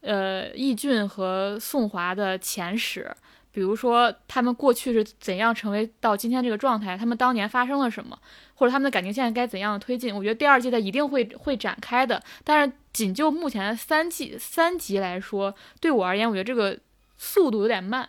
[0.01, 3.15] 呃，易俊和宋华的前史。
[3.55, 6.97] 比如说，他们过去是怎样成为到今天这个状态？
[6.97, 8.19] 他们当年发生了什么？
[8.63, 10.15] 或者他们的感情现在该怎样的推进？
[10.15, 12.23] 我觉得第二季它一定会会展开的。
[12.45, 16.79] 但是仅就目前三季三集来说，对我而言，我觉得这个
[17.19, 18.09] 速度有点慢。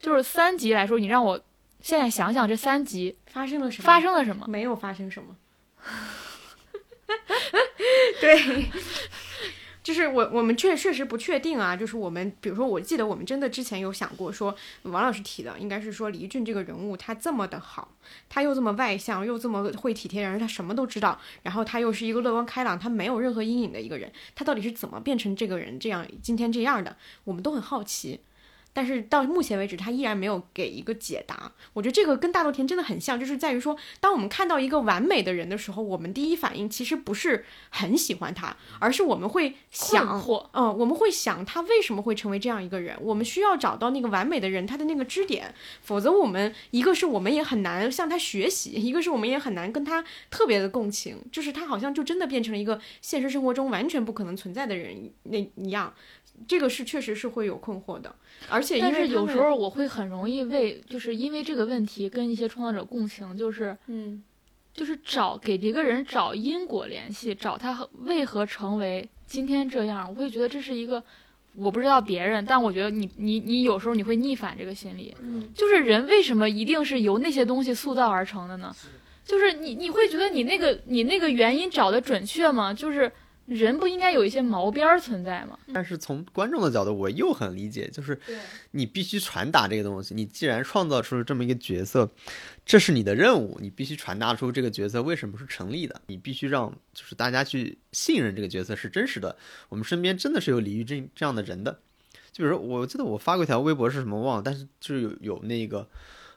[0.00, 1.40] 就是三集来说，你让我
[1.80, 3.86] 现在想想这三集发生了什么？
[3.86, 4.44] 发生了什么？
[4.48, 5.36] 没有发生什么。
[8.20, 8.64] 对。
[9.84, 17.94] 就是我我们确确实不确定啊，就是我们比如说，我记得我们真的之前有想过说，王老师提的应该是说李俊这个人物他这么的好，
[18.30, 26.96] 他又这么外向，又这么会体贴人，他什么都知道，然后他又是一个乐观开朗，他没有任何阴影的一个人，他到底是怎么变成这个人这样今天这样的？
[27.24, 28.20] 我们都很好奇。
[28.74, 31.50] 但是到目前为止，他依然没有给一个解答。
[31.72, 40.20] 我觉得这个跟大豆田真的很像，就是在于说，当我们看到一个完美的人的时候，我们第一反应其实不是很喜欢他，而是我们会想，
[40.52, 42.96] 嗯，我们会想他为什么会成为这样一个人。
[43.00, 55.94] 我们需要找到那个完美的人，他的那个支点，否则我们一个是我们也很难向他学习，一个是我们也很难跟他特别的共情，就是他好像就真的变成了一个现实生活中完全不可能存在的人那一样。
[56.46, 58.14] 这个是确实是会有困惑的，
[58.48, 64.22] 而且但是有时候我会很容易为，就是因为这个问题跟一些创作者共情，就是嗯，
[64.72, 71.02] 就是找给这个人找因果联系，找他为何成为今天这样，我会觉得这是一个
[71.54, 78.74] 我不知道别人，但我觉得你你你有时候你会逆反这个心理，嗯，就是人为什么一定是由那些东西塑造而成的呢？
[79.24, 82.72] 就是你你会觉得你那个你那个原因找的准确吗？
[82.72, 83.10] 就是。
[83.46, 85.58] 人不应该有一些毛边儿存在吗？
[85.72, 88.18] 但是从观众的角度，我又很理解，就是
[88.70, 90.14] 你必须传达这个东西。
[90.14, 92.10] 你既然创造出了这么一个角色，
[92.64, 96.00] 这是你的任务，你必须传达出这个角色为什么是成立的。
[96.06, 99.36] 你必须让就是大家去信任这个角色是真实的。
[99.68, 101.80] 我们身边真的是有李玉这这样的人的。
[102.32, 105.86] 就比如，我记得我发过一条微博是什么忘了，但是就是有有那个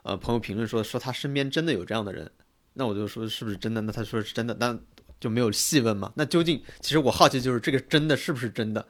[0.03, 2.29] 呃朋友评论说说他身边真的有这样的人，
[2.73, 3.79] 那我就说是不是真的？
[3.81, 4.77] 那他说是真的，但。
[5.19, 6.11] 就没有细问嘛？
[6.15, 8.87] 那究竟，其实我好奇就是这个真的是不是真的？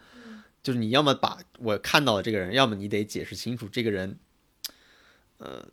[0.63, 4.19] 就是你要么把我看到的这个人，要么你得解释清楚这个人，
[5.37, 5.65] 呃，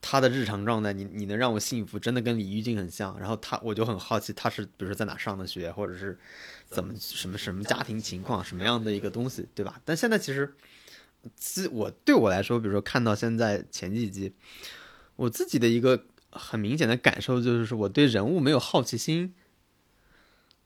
[0.00, 3.18] 他的日常状态，你你能让我信服，真的跟李玉静很像。
[3.18, 6.16] 然后他，我就很好奇他是比如说在哪上的学，或者是
[6.68, 9.80] 怎么什么什么家庭情况，什么样的一个东西，对吧？
[9.84, 10.54] 但现在其实，
[11.34, 14.32] 自我对我来说，比如说看到现在前几集，
[15.16, 19.34] 我自己的一个很明显的感受就是，我对人物没有好奇心。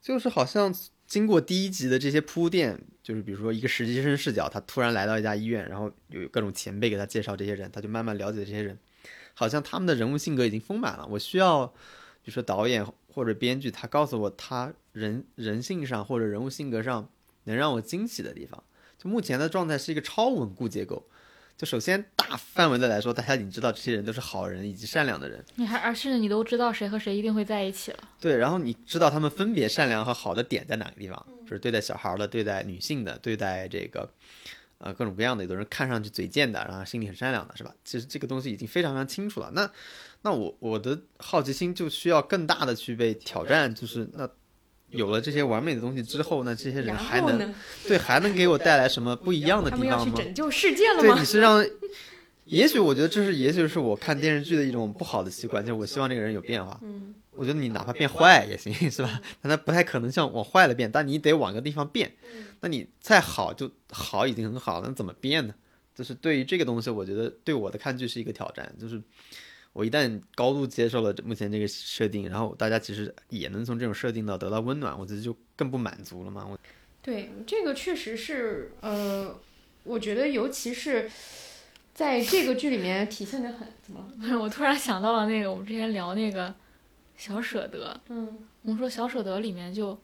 [0.01, 0.73] 就是好像
[1.05, 8.77] 经过第一集的这些铺垫，就是比如说一个实习生视角，他突然来到一家医院，然后有各种前辈给他介绍这些人，他就慢慢了解这些人。
[9.33, 11.73] 好像他们的人物性格已经丰满了，我需要，比
[12.25, 17.09] 如说导演或者编剧，他告诉我他人人性上或者人物性格上
[17.43, 18.63] 能让我惊喜的地方。
[18.97, 21.07] 就目前的状态是一个超稳固结构。
[21.57, 27.99] 就首先大范围的来说，大家已经知道这些人都是好人以及善良的人，你还而甚至你都知道谁和谁一定会在一起了。
[28.19, 34.09] 对，然后你知道他们分别善良和好的点在哪个地方，就是对待小孩的、对待女性的、对待这个，
[34.79, 35.43] 呃，各种各样的。
[35.43, 37.75] 有的人看上去嘴贱的，然后心里很善良的，是吧？
[37.83, 39.51] 其实这个东西已经非常非常清楚了。
[39.53, 39.69] 那，
[40.23, 44.27] 那我我的好奇心就需要更大的去被挑战，就是那
[44.91, 47.53] 有了这些完美的东西之后，呢这些人还能？
[47.87, 50.17] 对还能给我带来什么不一样的他们要地方吗？
[50.17, 51.25] 去拯救世界了吗对，你？
[51.25, 51.65] 是让，
[52.45, 56.79] 也许我觉得这是，也许是我看电视剧的一种不好的习惯，就是我希望这个人有变化。
[56.83, 59.21] 嗯，我觉得你哪怕变坏也行， 是吧？
[59.41, 62.11] 但他不太可能像往坏了变，但你得往个地方变。
[62.59, 65.53] 那你再好就好已经很好了，那怎么变呢？
[65.95, 68.73] 就是对于这个东西，我觉得对我的看剧是一个挑战。
[68.79, 69.01] 就是
[69.73, 76.45] 我一旦高度接受了目前这个设定，然后大家其实也能从这种设定到得到温暖，我觉得就更不满足了嘛。
[76.45, 76.59] 我
[77.01, 79.39] 对，这个确实是，呃，
[79.83, 81.09] 我觉得尤其是
[81.93, 84.37] 在这个剧里面体现的很怎么了？
[84.39, 86.53] 我突然想到了那个我们之前聊那个
[87.15, 89.97] 小舍得，嗯，我们说小舍得里面就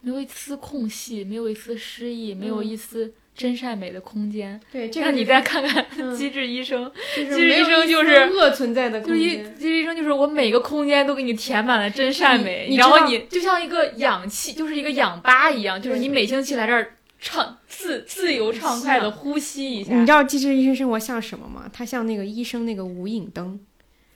[0.00, 4.60] 没有一丝空隙，没有一丝诗意，没有嗯一丝真善美的空间。
[4.70, 6.84] 对，这个那你再看看嗯《机智医生》，
[7.16, 9.36] 就是其实医生就是恶存在的就是一。
[9.58, 19.94] 机智医生就是我每个空间都给你填满了真善美，然后你就像一个氧气，就是一个氧吧一样，就是你每星期来这儿畅自自由畅快的呼吸一下。
[19.94, 21.68] 你知道《机智医生生活》像什么吗？
[21.72, 23.60] 它像那个医生那个无影灯，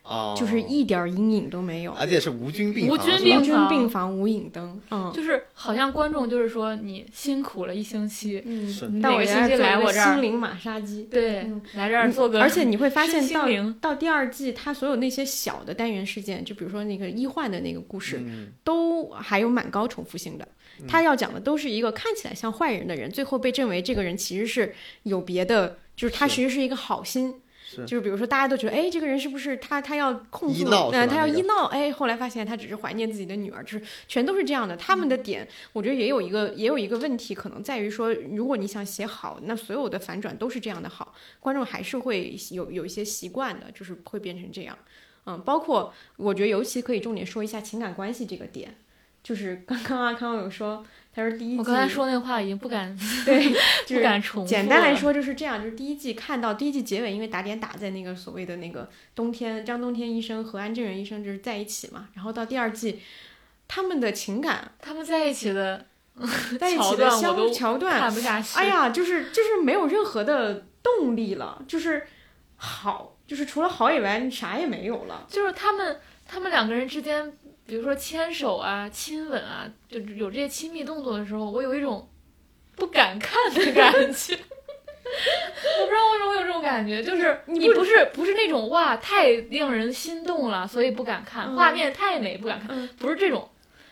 [0.05, 1.93] 哦就是一点儿阴影都没有。
[1.93, 11.05] 而且是无菌病无房，是吧菌病无菌房病房无影灯，嗯就是好像观众就是说你辛苦了一星期，嗯是，但我个星期来我这儿心，灵马杀鸡。
[11.05, 20.47] 对嗯，来这儿做个，而且你会发现到身心灵到第二季，它所有那些小的单元事件，就比如说那个医患的那个故事，嗯都还有蛮高重复性的。
[20.89, 24.75] 他要讲的都是一个看起来像坏人的人，最后被证为这个人其实是
[25.05, 27.35] 有别的，就是他其实是一个好心。
[27.75, 34.77] 是就是比如说，大家都觉得，哎，这个人是不是他他要控诉，那他要医闹，哎，后来发现他只是怀念自己的女儿，就是全都是这样的。
[34.77, 44.77] 他们的点，我觉得也有一个也有一个问题，可能在于说，如果你想写好，那所有的反转都是这样的好，观众还是会有有一些习惯的，就是会变成这样。
[45.27, 48.77] 嗯，包括我觉得尤其可以重点说一下情感关系这个点，
[49.23, 50.85] 就是刚刚阿康有说，
[51.15, 53.45] 他说第一季，我刚才说那话已经不敢 对，
[53.87, 54.49] 就不是敢重复。
[54.49, 63.01] 简单来，说就是这样，就是第一季看到第一季结尾，因为打点打在那个所谓的那个冬天，张冬天医生和安正元医生就是在一起嘛，然后到第二季，
[63.69, 65.87] 他们的情感他们在一起的
[66.59, 67.09] 在一起的
[67.53, 68.59] 桥段，看不下去。
[68.59, 72.07] 哎，呀，就是就是没有任何的动力了，就是
[72.57, 75.27] 好，就是除了好以外，啥也没有了。
[75.29, 77.33] 就是他们他们两个人之间，
[77.67, 82.09] 比如说牵手啊、亲吻啊，就有这些亲密动作的时候，我有一种
[82.77, 84.39] 不敢看的感觉。
[85.81, 93.49] 我不知道为什么会有这种感觉，就是你不是不是那种哇太令人心动了，所以不敢看，嗯画面太美不敢看，嗯不是这种，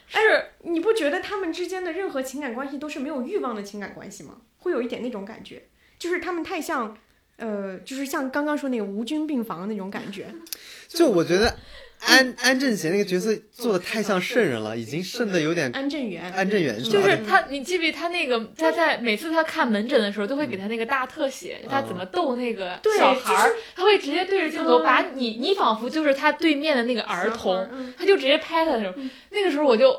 [0.09, 0.21] 是
[0.63, 4.37] 你不觉得他们之间的任何情感关系都是没有欲望的情感关系吗？
[4.59, 5.63] 会有一点那种感觉，
[5.99, 6.97] 就是他们太像，
[7.37, 10.27] 呃，就是像刚刚说那个无菌病房那种感觉。
[10.89, 11.57] 就我觉得
[12.05, 16.93] 安安正贤那个角色做的太像圣人了，已经圣的有点安正元，安正元是吧？
[16.93, 24.85] 就是他，你记不记得他那个他在每次他看门诊的时候，都会给他那个大特写，他怎么逗那个小孩儿，就他会直接对着镜头嗯。
[24.85, 28.95] 把你，你仿佛就是他对面的那个儿童，嗯他就直接拍他的时候，
[29.31, 29.93] 那个时候我就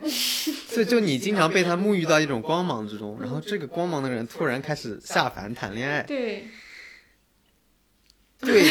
[0.68, 6.44] 所以就你经常被他沐浴到一种光芒之中，然后这个光芒的人突然开始下凡谈恋爱，对，
[8.40, 8.62] 对，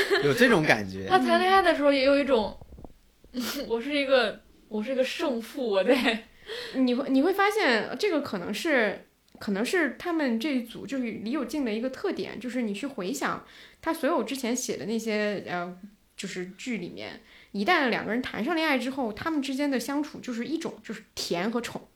[0.24, 1.18] 有这种感觉他。
[1.18, 2.56] 谈恋爱的时候也有一种，
[3.68, 6.24] 我是一个我是一个胜负，我在
[6.76, 9.06] 你会你会发现这个可能是
[9.38, 13.44] 可能是他们这一组就是李友静的一个特点，就是你去回想
[13.80, 15.76] 他所有之前写的那些呃，
[16.16, 17.20] 就是剧里面，
[17.52, 21.88] 一旦两个人谈上恋爱之后，他们之间的相处就是一种就是甜和宠。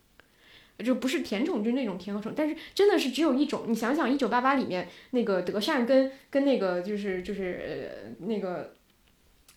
[0.85, 3.65] 就不是甜宠，就是那种甜和宠，但是真的是只有一种。
[3.67, 8.75] 你想想，《一九八八》里面那个德善跟跟那个就是就是呃那个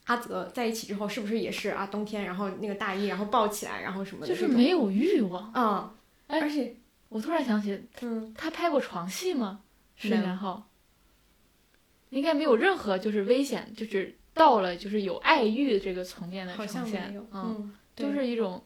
[0.05, 5.51] 阿泽在一起之后，是不是也是啊冬天，然后那个大衣，然后抱起来，然后什么的就，是没有欲望。
[5.53, 5.93] 啊、
[6.28, 6.76] 哎而且
[7.09, 9.61] 我突然想起，嗯，他拍过床戏吗？
[10.01, 10.67] 没有申元浩
[12.09, 18.63] 应该没有任何就是危险，就是到了就是有爱欲这个层面的好像呈现没有，，嗯，嗯，就是一种，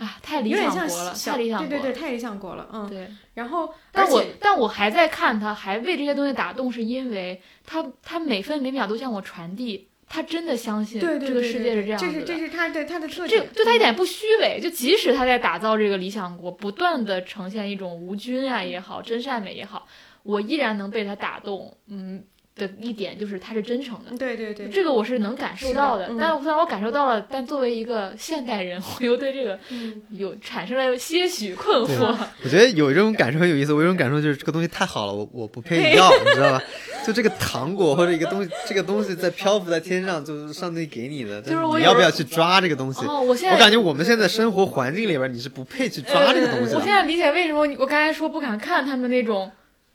[0.00, 1.68] 啊，太理想国了，太理想国了。
[1.68, 2.88] 对对对，太理想国了，嗯。
[2.88, 12.06] 对然后，但我但我还在看他，还为这些东西打动，是因为他他每分每秒都向我传递，他真的相信对对这个世界对对对是这样的。
[12.06, 19.86] 这是这是他的他的特这点，就他一点不虚伪，就即使他在打造这个理想国，不断的呈现一种无菌啊也好，真善美也好，
[20.22, 21.76] 我依然能被他打动。
[21.88, 22.24] 嗯，
[22.60, 24.10] 的一点就是他是真诚的。
[24.10, 32.14] 嗯对对对，这个我是能感受到的，是的嗯但虽然我感受到了，但作为一个现代人，我又对这个嗯有产生了些许困惑。
[32.44, 36.62] 我觉得有一种感受很有意思，我有一种感受就是这个东西太好了，我我不配要，你知道吧？
[37.06, 43.06] 就这个糖果或者一个东西，这个东西在漂浮在天上，就是上帝给你的，就是我你要不要去抓这个东西？
[43.06, 46.78] 哦，我现在我感觉我们现在生活环境里边，你是不配去抓这个东西的。
[46.78, 49.50] 我现在理解为什么我刚才说不敢看他们那种，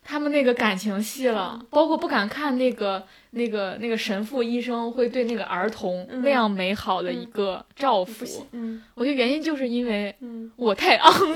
[0.08, 8.24] 他们那个感情戏了，包括不敢看那个那个那个神父医生会对那个儿童嗯那样美好的一个照不拂。
[8.26, 11.20] 行，嗯我觉得原因就是因为嗯，我太肮脏，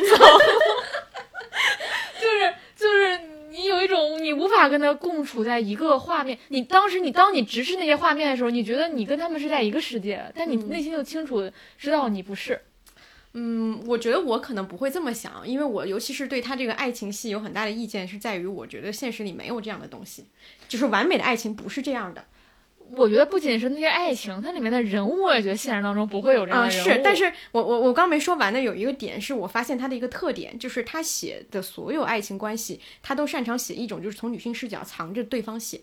[2.22, 6.38] 就是就是你有一种你无法跟他共处在一个画面。
[6.50, 12.60] 你当时你当你直视那些画面的时候，你觉得你跟他们是在一个世界，但你嗯内心又清楚知道你不是。
[13.34, 20.26] 嗯，我觉得我可能不会这么想，因为我尤其是对他这个爱情戏有很大的意见，是在于我觉得现实里没有这样的东西，
[20.68, 22.26] 就是完美的爱情不是这样的。
[22.92, 26.90] 我觉得不仅是那些爱情，它里面的人物，我也觉得现实当中不会有这样啊、的人物。
[26.90, 35.82] 是，但是我我我刚没说完的有一个点，是我发现他的一个特点，就是他写的所有爱情关系，他都擅长写一种就是从女性视角藏着对方写。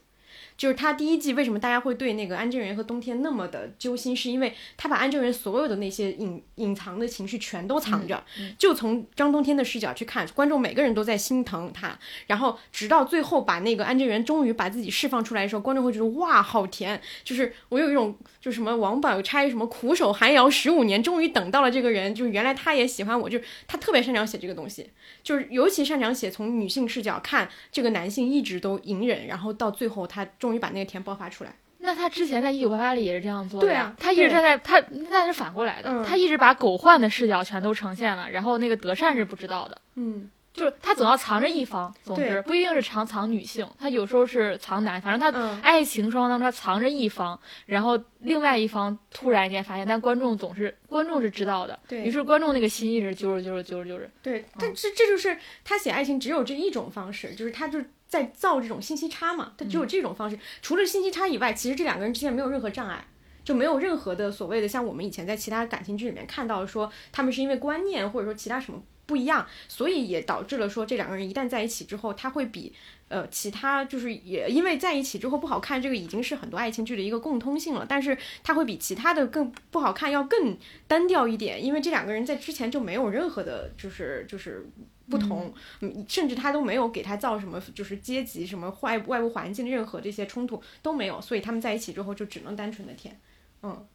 [0.56, 8.22] 就是他第一季为什么大家会对那个安正元和冬天那么的揪心，是因为他把安正元所有的那些隐隐藏的情绪全都藏着，
[8.58, 24.90] 就从张冬天的视角去看，观众每个人都在心疼他，然后直到最后把那个安正元终于把自己释放出来的时候，观众会觉得哇好甜，就是我有一种就什么王宝钗什么苦守寒窑十五年，终于等到了这个人，就是原来他也喜欢我，就是他特别擅长写这个东西，
[25.22, 31.54] 就是尤其擅长写从女性视角看这个男性一直都隐忍，然后到最后他终于把那个甜爆发出来。
[31.78, 33.72] 那他之前在《一九八八》里也是这样做的呀。
[33.72, 35.90] 对啊他一直站在他，那是反过来的。
[35.90, 39.80] 嗯他一直把狗焕的视角全都呈现了，然后那个德善是不知道的。
[39.94, 57.78] 嗯，就是他总要藏着一方，总之不一定是藏藏女性，他有时候是藏男，反正他嗯爱情双方当中他藏着一方，然后另外一方突然间发现，但观众总是观众是知道的，对于是观众那个心一直揪着揪着揪着揪着，对，但这这就是他写爱情只有这一种方式，就是他就
[58.08, 60.38] 在造这种信息差嘛，他只有这种方式。
[60.62, 63.06] 除了信息差以外，其实这两个人之间没有任何障碍，
[63.44, 72.72] 就没有任何的所谓的像我们以前在其他感情剧里面看到说他们是因为观念或者说其他什么不一样，所以也导致了说这两个人一旦在一起之后，他会比。
[73.08, 77.86] 呃，其他就是也因为在一起之后不好看，这个已经是很多爱情剧的一个共通性了。
[77.88, 84.68] 但是他会比其他的更不好看，要更单调一点，因为这两个人在之前就没有任何的，就是就是
[85.10, 93.18] 不同，嗯，甚至他都没有给他造什么就是阶级什么外外部环境任何这些冲突都没有，所以他们在一起之后就只能单纯的甜，
[93.62, 93.86] 嗯，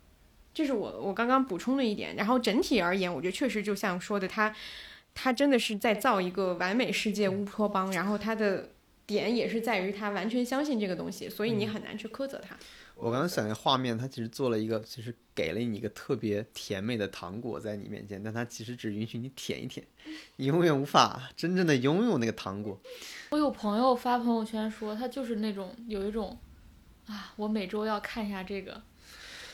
[0.54, 2.16] 这是我我刚刚补充的一点。
[2.16, 4.56] 然后整体而言，我觉得确实就像说的，他
[5.14, 8.70] 他真的是在造一个完美世界乌托邦，然后他的。
[9.08, 12.56] 点也是在于他完全相信这个东西，所以你很难去苛责他。
[13.02, 19.84] 我刚刚想那画面，他其实做了一个，其实给了你一个特别甜美的糖果在你面前，但他其实只允许你舔一舔，
[20.36, 22.80] 你永远无法真正的拥有那个糖果。
[23.32, 26.38] 我有朋友发朋友圈说，他就是那种有一种
[27.08, 28.84] 啊，我每周要看一下这个，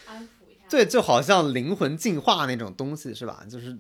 [0.06, 0.68] 安抚一下。
[0.70, 3.46] 对，就好像灵魂进化那种东西是吧？
[3.50, 3.78] 就是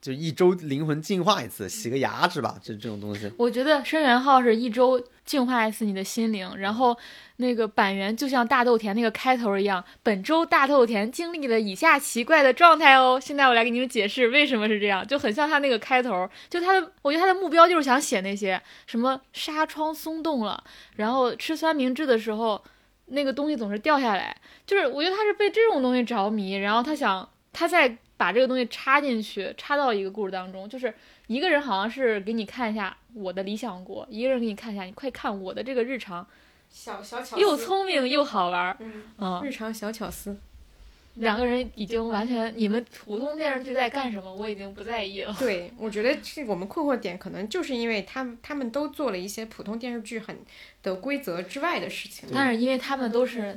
[0.00, 2.58] 就一周灵魂进化一次，洗个牙是吧？
[2.62, 3.30] 这这种东西。
[3.36, 6.96] 我觉得生源号是一周净化一次你的心灵，然后
[7.36, 13.20] 那个板垣就像大豆田那个开头一样，本周大豆田经历了以下奇怪的状态哦。
[13.20, 20.64] 现在我来给你们解释为什么是这样，就很像他那个开头，就他的，我觉得他的目标就是想写那些什么纱窗松动了，
[20.96, 22.64] 然后吃三明治的时候
[23.06, 24.34] 那个东西总是掉下来，
[24.66, 30.92] 就是我觉得他是被这种东西着迷，然后他想他在把这个东西插进去，插到一个故事当中，就是。
[31.30, 36.26] 一个人好像是给你看一下我的理想国，一个人给你看一下，你快看我的这个日常，
[36.68, 40.36] 小小巧又聪明又好玩儿，嗯，嗯，日常小巧思。
[41.14, 45.32] 两个人已经完全，你们普通电视剧在干什么，我已经不在意了。
[45.38, 50.36] 对， 我觉得是我们困惑点可能就是因为他们他们都做了一些普通电视剧很
[50.82, 52.28] 的规则之外的事情。
[52.34, 53.56] 但是因为他们都是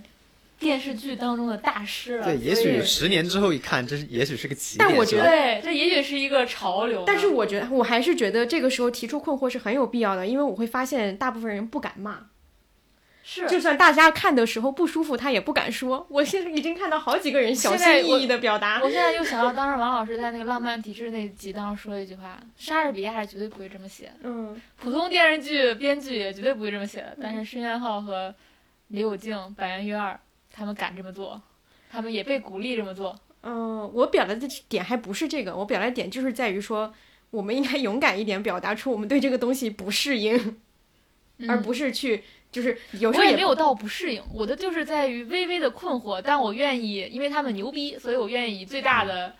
[0.63, 4.87] 电视剧当中的大师了，对，也许十年之后一看，这是也许是个起点。
[4.87, 7.03] 但我觉得对，这也许是一个潮流。
[7.05, 12.27] 但是我觉得，我还是觉得这个时候提出困惑是很有必要的，因为我会发现大部分人不敢骂，
[13.23, 16.05] 是就算大家看的时候不舒服，他也不敢说。
[16.09, 18.89] 我现在已经看到好几个人小心翼翼的表达我。
[18.89, 27.17] 现在又想到当时王老师在那个《浪漫体质》那集当中说了一句话：莎士比亚是绝对不会这么写的，嗯，普通电视剧编剧也绝对不会这么写的。
[27.21, 28.33] 但是申元浩和
[28.89, 30.19] 李有静、板垣瑞二
[30.53, 31.41] 他们敢这么做，
[31.91, 33.19] 他们也被鼓励这么做。
[33.41, 36.93] 嗯，我表达的点还不是这个，我表达的点就是在于说，
[37.31, 40.61] 我们应该勇敢一点，表达出我们对这个东西不适应，
[41.49, 49.35] 而不是去就是有时候也我也没有到不适应，我的就是在于微微的困惑，但我愿意，因为他们牛逼，所以我愿意以最大的、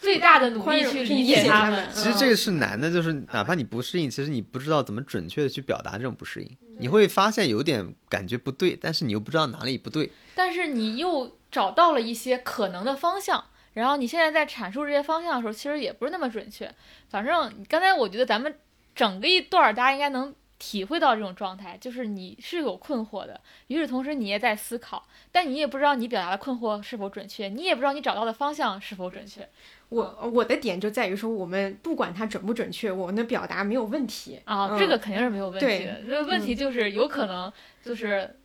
[0.00, 10.10] 最大的努力去理解他们其实这个是难的，就是哪怕你不适应，其实你不知道怎么准确的去表达这种不适应，你会发现有点感觉不对，但是你又不知道哪里不对。
[10.34, 16.72] 但是你又找到了一些可能的方向，然后你现在在阐述这些方向的时候，其实也不是那么准确。
[17.08, 18.54] 反正刚才我觉得咱们
[18.94, 29.46] 整个一段儿，大家应该能体会到这种状态，就是你是有困惑的，与此同时你也在思考，但你也不知道你表达的困惑是否准确，你也不知道你找到的方向是否准确
[29.88, 34.40] 我我的点就在于说，我们不管它准不准确，我们的表达没有问题。
[34.44, 34.70] 啊。
[34.72, 38.36] 嗯这个肯定是没有问题的，这个问题就是有可能就是，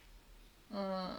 [0.70, 1.10] 嗯。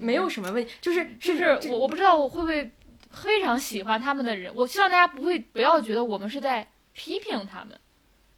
[0.00, 2.68] 没有什么问题，就是就是我我不知道我会不会
[3.12, 7.78] 非常喜欢他们的人，我希望大家不会不要觉得我们是在批评他们，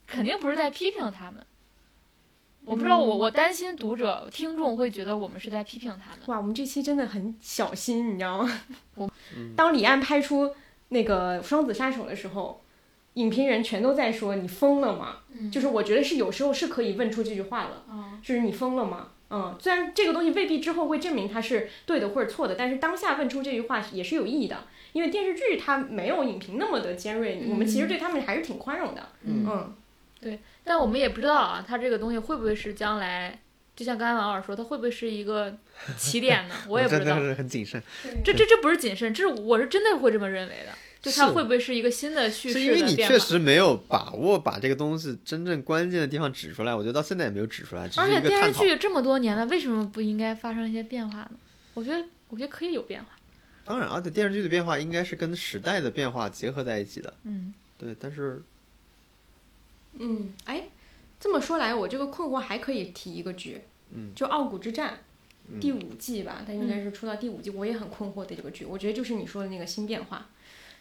[0.07, 1.47] 肯定不是在批评他们。
[2.65, 6.19] 我不知道我我担心读者听众会觉得我们是在批评他们。
[6.27, 8.61] 哇，我们这期真的很小心，你知道吗？
[8.95, 9.11] 我
[9.57, 10.55] 当李安拍出
[10.91, 12.63] 那个《双子杀手》的时候，
[13.15, 15.19] 影评人全都在说你疯了吗？
[15.35, 19.09] 嗯就是我觉得是有时候是可以问出这句话了，啊，就是你疯了吗？
[19.31, 29.09] 嗯，虽然这个东西未必之后会证明它是对的或者错的，但是当下问出这句话也是有意义的，因为电视剧它没有影评那么的尖锐，我们其实对他们还是挺宽容的。
[29.25, 29.75] 嗯
[30.23, 33.41] 嗯，但我们也不知道啊，它这个东西会不会是将来，
[33.75, 35.57] 就像刚才王老师说，它会不会是一个
[35.97, 36.55] 起点呢？
[36.69, 37.29] 我也不知道真的。
[37.31, 37.83] 是很谨慎，
[38.25, 40.73] 这这这不是谨慎，这是我是真的会这么认为的。
[41.03, 42.83] 就它会不会是一个新的叙是因为？
[42.83, 48.61] 你确实没有把握把这个东西真正关键的地方指出来，我觉得到现在也没有指出来，而且电视。
[48.61, 51.31] 剧这么多年了，为什么不应该发生一些变化呢？
[51.75, 53.09] 我觉得，我觉得可以有变化。
[53.65, 57.13] 当然，而且电视剧的变化应该是跟时代的变化结合在一起的。
[57.25, 58.41] 嗯，对，但是
[59.99, 60.69] 嗯，哎，
[61.21, 64.91] 这么说来，我这个困惑还可以提一个剧，嗯，就《傲骨之战》
[65.49, 70.29] 嗯第五季吧，它应该是出到第五季，我也很困惑的这个剧，我觉得就是你说的那个新变化，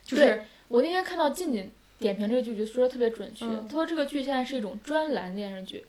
[0.03, 3.45] 就是我那天看到静静点评这个剧，就说的特别准确。
[3.45, 5.85] 嗯他说这个剧现在是一种专栏电视剧，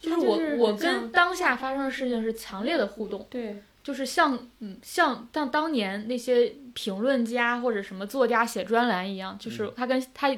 [0.00, 10.34] 就是我我跟当下发生的事情是强烈的互动，对，就是像嗯像像当年那些评论家或者什么作家写专栏一样，就是他跟他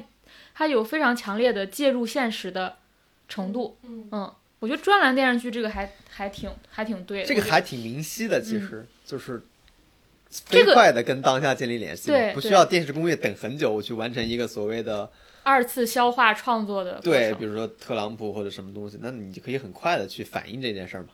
[0.55, 2.77] 他有非常强烈的介入现实的
[3.27, 3.77] 程度。
[3.83, 7.25] 嗯嗯，我觉得专栏电视剧这个还还挺还挺对的。
[7.27, 9.43] 这个还挺明晰的，其实、就是
[10.29, 15.11] 这个飞快的跟当下建立联系嘛，对对不需要电视工业等很久去完成一个所谓的
[15.43, 21.09] 二次消化创作的对，比如说特朗普或者什么东西，那你就可以很快的去反映这件事儿嘛。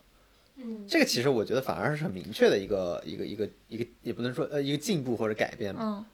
[0.64, 5.82] 嗯这个其实我觉得反而是很明确的一个一个一个一个，也不能说呃一个进步或者改变嘛。
[5.84, 6.06] 嗯，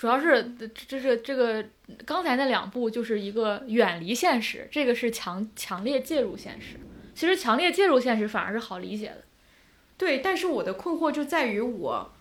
[0.00, 1.62] 主要是这这这这个
[2.06, 6.80] 刚才那两部就是一个远离现实，这个是强强烈介入现实。
[7.14, 9.22] 其实强烈介入现实反而是好理解的。
[9.98, 12.12] 对，但是我的困惑就在于我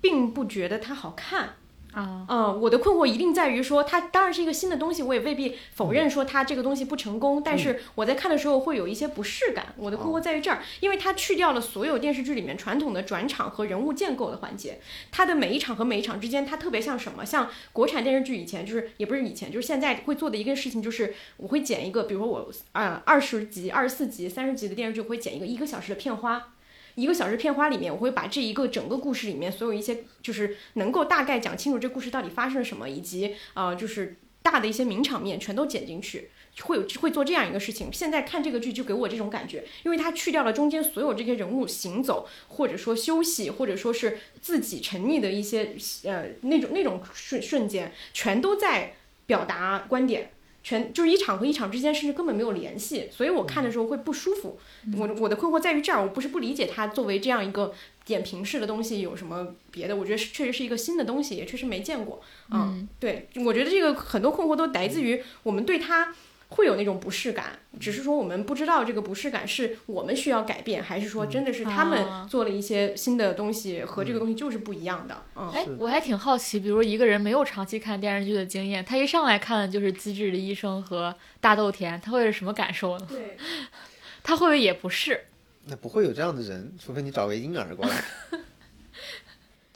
[0.00, 1.56] 并不觉得它好看。
[1.92, 9.74] 啊，嗯，我的困惑一定在于说，它当然是一个新的东西，我也未必否认说它这个东西不成功，但是我在看的时候会有一些不适感。
[9.76, 14.78] 我的困惑在于这儿，因为它去掉了所有电视剧里面传统的转场和人物建构的环节，
[15.10, 17.24] 它的每一场和每一场之间，它特别像什么？
[17.24, 26.52] 像国产电视剧以前就是也不是以前，就是现在会做的一个事情，就是我会剪一个，比如说我呃二十集、二十四集、三十集的电视剧，我会剪一个一个小时的片花。
[26.98, 36.30] 一个小时片花里面，我会把这一个整个故事里面所有一些就是能够大概讲清楚这故事到底发生了什么，以及呃就是大的一些名场面全都剪进去，
[36.62, 37.92] 会有会做这样一个事情。
[37.92, 48.94] 现在看这个剧就给我这种感觉，因为它去掉了中间所有这些人物行走，或者说休息，或者说是自己沉溺的一些呃那种那种瞬瞬间，全都在
[49.26, 50.32] 表达观点。
[50.62, 54.58] 全就是一场和一场之间，甚至根本没有联系，所以我看的时候会不舒服。
[54.96, 57.72] 我我的困惑在于这儿，我不是不理解它作为这样一个
[58.04, 62.20] 点评式的东西有什么别的，我觉得是确实是一个新的东西，也确实没见过。
[62.50, 66.14] 嗯，对，我觉得这个很多困惑都来自于我们对它
[66.48, 75.22] 会有那种不适感，只是说我们不知道这个不适感是我们需要改变，还是说真的是他啊们做了一些新的东西和这个东西就是不一样的。
[75.36, 83.06] 嗯，哎，我还挺好奇，比如一个人没有长期看电视剧的经验，他一上来看的就是《机智的医生》和《大豆田》，他会是什么感受呢？
[83.08, 83.36] 对，
[84.24, 85.26] 他会不会也不是？
[85.66, 88.02] 那不会有这样的人，除非你找个婴儿过来。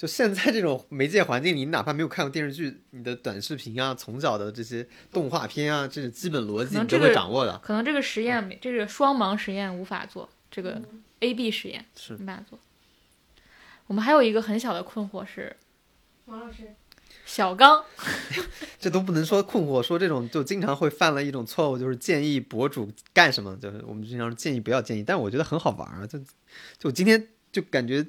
[0.03, 7.57] 就现在这种媒介环境里，你哪怕没有看过电视剧，你的短视频啊、从小的这些动画片啊，这是基本逻辑你都会掌握的。
[7.59, 10.83] 可能这个实验没，这个双盲实验无法做，这个
[11.21, 12.59] A B 实验是没办法做。
[13.87, 15.57] 我们还有一个很小的困惑是，
[16.25, 16.75] 王老师，
[17.25, 17.85] 小刚
[18.81, 26.19] 这都不能说困惑，说这种就经常会犯了一种错误，就是建议博主干什么，就是我们经常建议不要建议，但我觉得很好玩啊，就
[26.77, 28.05] 就今天就感觉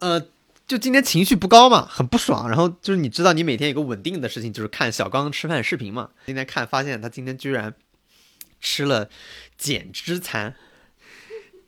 [0.00, 0.20] 呃，
[0.66, 2.48] 就今天情绪不高嘛，很不爽。
[2.48, 6.10] 然后就是你知道，你每天有个稳定的事情，就是看小刚吃饭视频嘛。
[6.26, 7.74] 今天看发现他今天居然
[8.60, 9.08] 吃了
[9.56, 10.54] 减脂餐，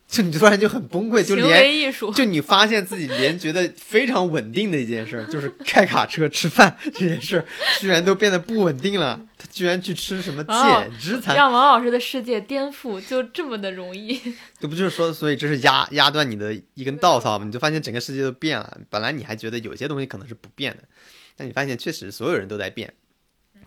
[0.09, 7.45] 就你突然就很崩溃，就行连艺术，就你发现自己连觉得非常稳定的一件事，就是开卡车吃饭这件事，
[7.79, 9.21] 居然都变得不稳定了。
[9.37, 14.19] 他居然去吃什么哦减脂餐，让王老师的世界颠覆，就这么的容易。
[14.59, 17.45] 这不就是说，所以这是压压断你的一根稻草嘛？
[17.45, 18.79] 你就发现整个世界都变了。
[18.89, 20.83] 本来你还觉得有些东西可能是不变的，
[21.37, 22.91] 但你发现确实所有人都在变。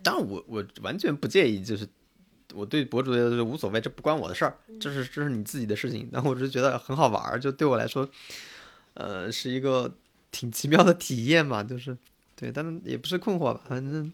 [0.02, 1.86] 当然我，我完全不介意，就是
[2.54, 6.08] 我对博主的无所谓，这不关我的事儿，这是这是你自己的事情。
[6.12, 8.08] 然后我只是觉得很好玩儿，就对我来说，
[8.94, 9.94] 呃，是一个
[10.30, 11.96] 挺奇妙的体验嘛，就是
[12.36, 14.12] 对，但是也不是困惑吧，反正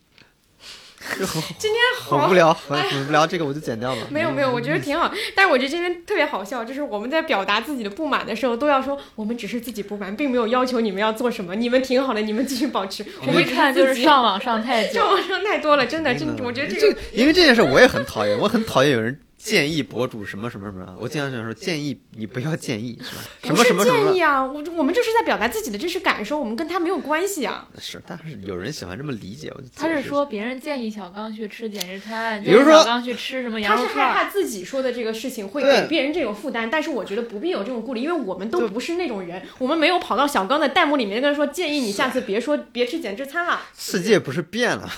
[1.58, 4.06] 今天 好很无聊， 很很无聊，这个我就剪掉了。
[4.10, 5.12] 没有没有，我觉得挺好。
[5.34, 13.04] 但是我觉得今天特别好笑，就是我们在表达自己的不满的时候，都要说我们只是自己不满，并没有要求你们要做什么，你们挺好的，你们继续保持。
[13.26, 23.22] 我们一看就是上网上太久，上，网上太多了，真的，真的我觉得这个因为这件事我也很讨厌，我很讨厌有人建议博主什么什么什么，我经常想说建议你不要建议是吧？
[23.44, 27.66] 什么什么什么建议啊，我我们就是在表达自己的真实感受，我们跟他没有关系啊。
[27.78, 43.60] 是，但是有人喜欢这么理解，我就他是说别人建议小刚去吃减脂餐，比如说小刚去吃什么羊他是肉串他是，害怕自己说的这个事情会给别人这种负担，但是我觉得不必有这种顾虑，因为我们都不是那种人，我们没有跑到小刚的弹幕里面跟他说建议你下次别说别吃减脂餐了。
[43.76, 44.90] 世界不是变了。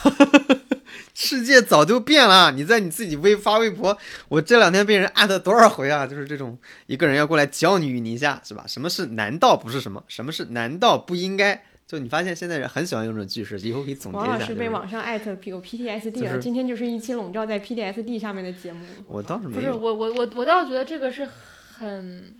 [1.22, 3.96] 世界早就变了，你在你自己微发微博，
[4.28, 6.06] 我这两天被人艾特多少回啊？
[6.06, 6.56] 就是这种
[6.86, 8.64] 一个人要过来教你你一下，是吧？
[8.66, 10.02] 什么是难道不是什么？
[10.08, 11.62] 什么是难道不应该？
[11.86, 14.28] 就你发现现在人很喜欢用这种句式，以后可以总结一下。
[14.28, 18.82] 王老师就是被网上艾特有 PTSD 了，就是今天就是一期笼罩在 PTSD 上面的节目。
[19.06, 21.28] 我倒是不是，我我我我倒觉得这个是
[21.76, 22.34] 很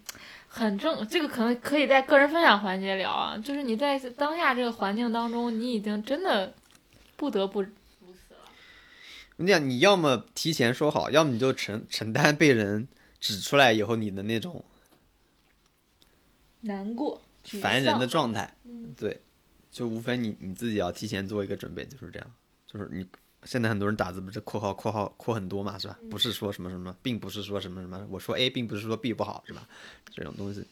[0.49, 6.55] 很正，这个可能可以在个人分享环节聊啊，就是你在当下这个环境当中，你已经真的
[7.17, 7.63] 不得不
[9.41, 12.87] 你讲，你要么提前说好，要么你就承承担被人
[13.19, 14.63] 指出来以后你的那种
[16.61, 18.55] 难过、烦人的状态。
[18.99, 19.23] 对，
[19.73, 22.31] 就无非你你自己要提前做一个准备，就是这样。
[22.67, 23.07] 就是你
[23.45, 25.99] 现在很多人打字不是括号括号括很多嘛，是吧？
[26.11, 29.67] 不是说什么什么，并不是说什么什么，我说 A 并不是说 B 不好，是吧？
[30.15, 30.67] 这种东西。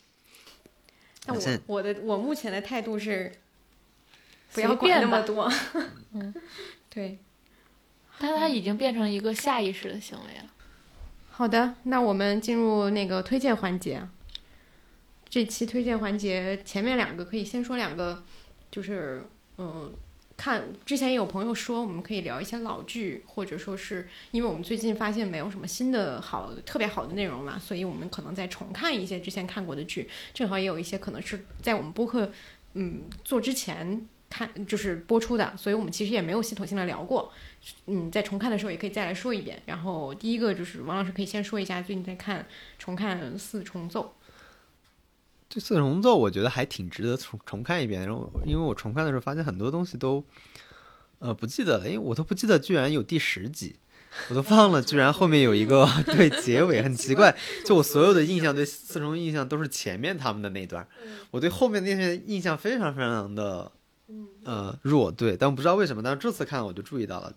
[1.24, 3.32] 但我现我的我目前的态度是，
[4.52, 5.50] 不要管那么多。
[6.12, 6.34] 嗯，
[6.90, 7.18] 对。
[8.18, 10.44] 但它已经变成一个下意识的行为了。
[11.30, 14.02] 好的，那我们进入那个推荐环节。
[15.28, 18.24] 这期推荐环节前面两个可以先说两个，
[18.70, 19.22] 就是
[19.58, 19.92] 嗯，
[20.38, 32.32] 看之前有朋友说我们可以聊一些老剧，或者说是因为我们最近发现没有什么新的好特别好的内容嘛，所以我们可能在重看一些之前看过的剧，正好也有一些可能是在我们播客
[32.72, 37.32] 嗯做之前看就是播出的，所以我们其实也没有系统性的聊过。
[37.86, 39.60] 嗯，在重看的时候也可以再来说一遍。
[39.66, 42.46] 然后第一个就是王老师可以先说一下最近在看
[42.78, 44.14] 重看《四重奏
[45.48, 48.02] 这四重奏我觉得还挺值得重重看一遍。
[48.02, 50.22] 然后因为我重看的时候发现很多东西都
[51.18, 53.76] 呃不记得了，因为我都不记得居然有第十集。
[54.30, 57.36] 我都忘了，居然后面有一个 对结尾很奇怪。
[57.64, 60.86] 就我所有的印象对四重印象都是前面他们的那段，
[61.30, 63.70] 我对后面那些印象非常非常的
[64.44, 65.10] 呃弱。
[65.10, 67.34] 对，但我不知道为什么，但是这次看我就注意到了，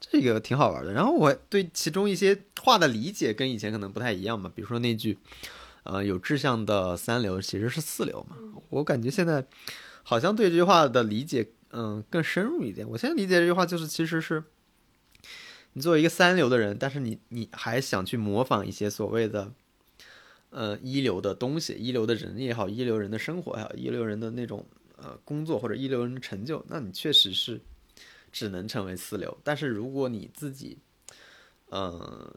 [0.00, 0.92] 这个挺好玩的。
[0.92, 5.18] 然后我对其中一些话的理解跟以前可能不太一样嘛，比如说那句。
[5.84, 8.36] 呃，有志向的三流其实是四流嘛。
[8.68, 9.44] 我感觉现在
[10.04, 12.88] 好像对这句话的理解，嗯、更深入一点。
[12.88, 14.44] 我现在理解这句话就是，其实是
[15.72, 19.50] 你作为一个三流的人，但是你你还想去模仿一些所谓的
[20.50, 24.64] 呃一流的东西，一流的人也好，一流人的生活也好，一流人的那种
[25.02, 27.60] 呃工作或者一流人的成就，那你确实是
[28.30, 29.36] 只能成为四流。
[29.42, 30.78] 但是如果你自己
[31.70, 32.34] 嗯，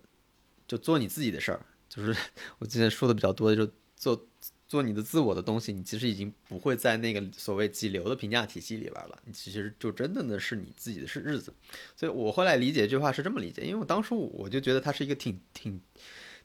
[0.67, 2.15] 就做你自己的事儿，就是
[2.59, 4.27] 我之前说的比较多的，就做
[4.67, 11.53] 做你的自我的东西，你其实已经不会在那个所谓几流的评价体系里边了，你其实就真的呢是你自己的是日子。
[11.95, 15.79] 所以我后来理解这句话是这么理解，因为我当初我就觉得它是一个挺挺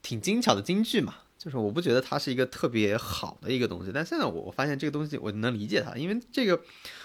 [0.02, 6.52] 挺精巧的金句嘛，就是我不觉得它是一个特别好的一个东西，但现在我我发现这个东西我能理解它，因为这个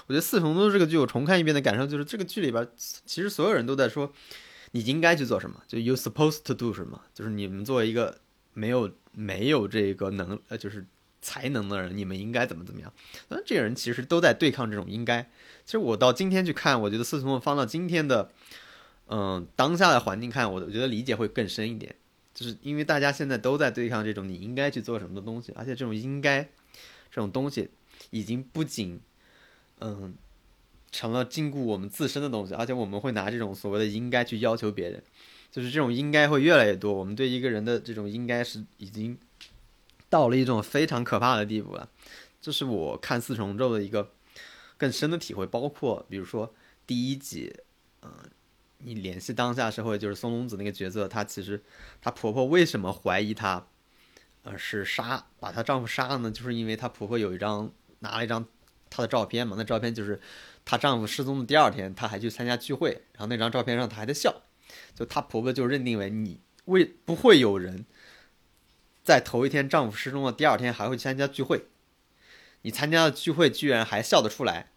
[0.07, 4.11] 我觉得《四重奏》这个剧我重看一遍的感受就是这个剧里边其实所有人都在说
[4.71, 8.17] 你应该去做什么，就 you supposed to do 什么，就是你们作为一个
[8.53, 10.85] 没有没有这个能呃就是
[11.21, 12.91] 才能的人，你们应该怎么怎么样？
[13.29, 15.23] 那这个人其实都在对抗这种应该。
[15.63, 18.29] 其实我到今天去看，我觉得四重奏放到今天的
[19.07, 21.95] 嗯当下的环境看，我我觉得理解会更深一点。
[22.35, 26.43] 就是因为大家现在都在对抗这种你应该去做什么的东西，而且这种应该
[27.09, 27.69] 这种东西
[28.09, 28.99] 已经不仅
[29.79, 30.13] 嗯
[30.91, 35.01] 成了禁锢我们自身的东西，而且我们会拿这种所谓的应该去要求别人，
[35.49, 36.93] 就是这种应该会越来越多。
[36.93, 39.17] 我们对一个人的这种应该是已经
[40.09, 41.89] 到了一种非常可怕的地步了。
[42.41, 44.11] 这是我看四重奏的一个
[44.77, 46.53] 更深的体会，包括比如说
[46.85, 47.55] 第一集，
[48.01, 48.11] 嗯。
[48.85, 51.63] 你联系当下社会，就是松隆子那个角色，她其实
[51.99, 53.65] 她婆婆为什么怀疑她，
[54.43, 56.29] 呃，是杀把她丈夫杀了呢？
[56.29, 58.45] 就是因为她婆婆有一张拿了一张
[58.91, 60.21] 她的照片嘛，那照片就是
[60.63, 64.43] 她丈夫失踪的第二天，她还去参加聚会，然后那张照片上她还在笑，
[64.93, 67.87] 就她婆婆就认定为你为不会有人
[69.03, 71.65] 在头一天丈夫失踪的第二天还会参加聚会，
[72.61, 74.67] 你参加的聚会居然还笑得出来。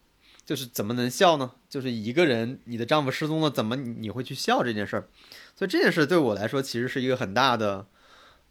[0.48, 1.52] 就是怎么能笑呢？
[1.68, 5.06] 就是一个人，你的丈夫失踪了，怎么你会去笑这件事儿？
[5.54, 7.86] 所以这件事对我来说其实是一个很大的，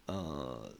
[0.06, 0.72] 呃，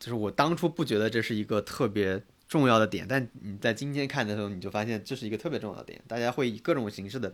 [0.00, 6.02] 就是我当初不觉得这是一个特别重要的点，但你在今天看的时候，你就发现这是一个特别重要的点。
[6.08, 7.32] 大家会以各种形式的，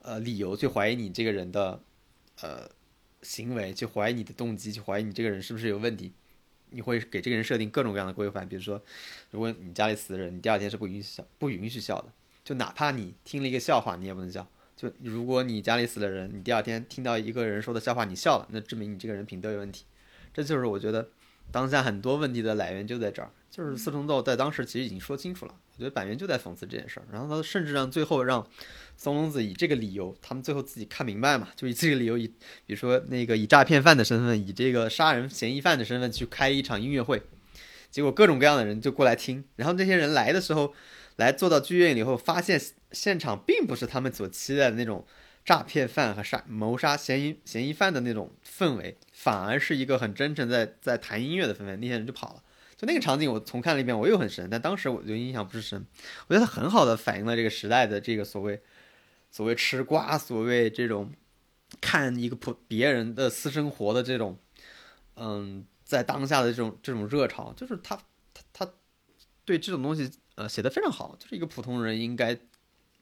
[0.00, 1.80] 呃，理由去怀疑你这个人的，
[2.40, 2.68] 呃，
[3.22, 6.12] 行为，去怀疑你的动机，去怀疑你这个人是不是有问题。
[6.70, 8.82] 你会给这个人设定各种各样的规范，比如说，
[9.30, 12.08] 如果你家里死的人，你第二天是不允许笑，不允许笑的。
[12.44, 14.46] 就哪怕你听了一个笑话，你也不能笑。
[14.76, 19.84] 就如果你家里死了人，你第二天听到一个人说的笑话，你笑了，那证明你这个人品德有问题。
[20.34, 21.08] 这就是我觉得
[21.52, 23.30] 当下很多问题的来源就在这儿。
[23.48, 27.06] 就是四重奏在当时其实已经说清楚了，我觉得板垣就在讽刺这件事儿。
[27.12, 28.44] 然后他甚至让最后让
[28.96, 32.26] 松隆子以这个理由，他们最后自己看明白嘛，就以这个理由，以
[32.66, 37.22] 比如说那个以诈骗犯的身份，以这个杀人嫌疑犯的身份去开一场音乐会，
[37.90, 40.74] 结果各种各样的人就过来听，然后那些人来的时候。
[41.22, 45.06] 来坐到剧院以后，发现现场并不是他们所期待的那种
[45.44, 51.76] 诈骗犯和杀谋杀嫌疑嫌疑犯的那种氛围，反而是一个很真诚在在谈音乐的氛围。
[51.76, 52.42] 那些人就跑了。
[52.76, 55.86] 就那个场景，我重看了一遍，我又很深，但当时我就印象不是深。
[56.26, 58.60] 我觉得它很好的反映了这个时代的这个所谓
[59.30, 61.12] 所谓吃瓜，所谓这种
[61.80, 64.36] 看一个普别人的私生活的这种，
[65.14, 67.96] 嗯，在当下的这种这种热潮，就是他
[68.34, 68.72] 他他
[69.44, 70.10] 对这种东西。
[70.34, 72.38] 呃，写的非常好，就是一个普通人应该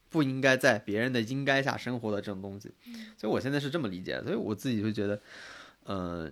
[0.09, 2.73] 不应该在别人的应该下生活的这种东西，
[3.17, 5.23] 所以我现在是这么理解，所以我自己就觉得，
[5.85, 6.29] 呃，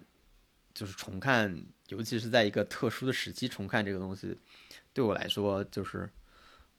[0.74, 4.36] 就是重看，尤其是在一个特殊的时期重看这个东西，
[4.92, 6.10] 对我来说就是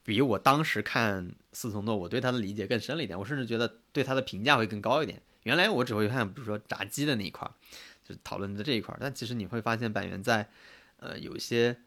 [0.04, 5.22] 比我当时看四重奏，我对他的理解更深了一点，我甚至觉得对他的评价会更高一点。
[5.44, 7.56] 原来我只会看，比如说炸鸡的那一块儿，
[8.04, 10.50] 就是讨论的这一块儿，但其实你会发现板垣在
[10.98, 11.78] 呃有一些。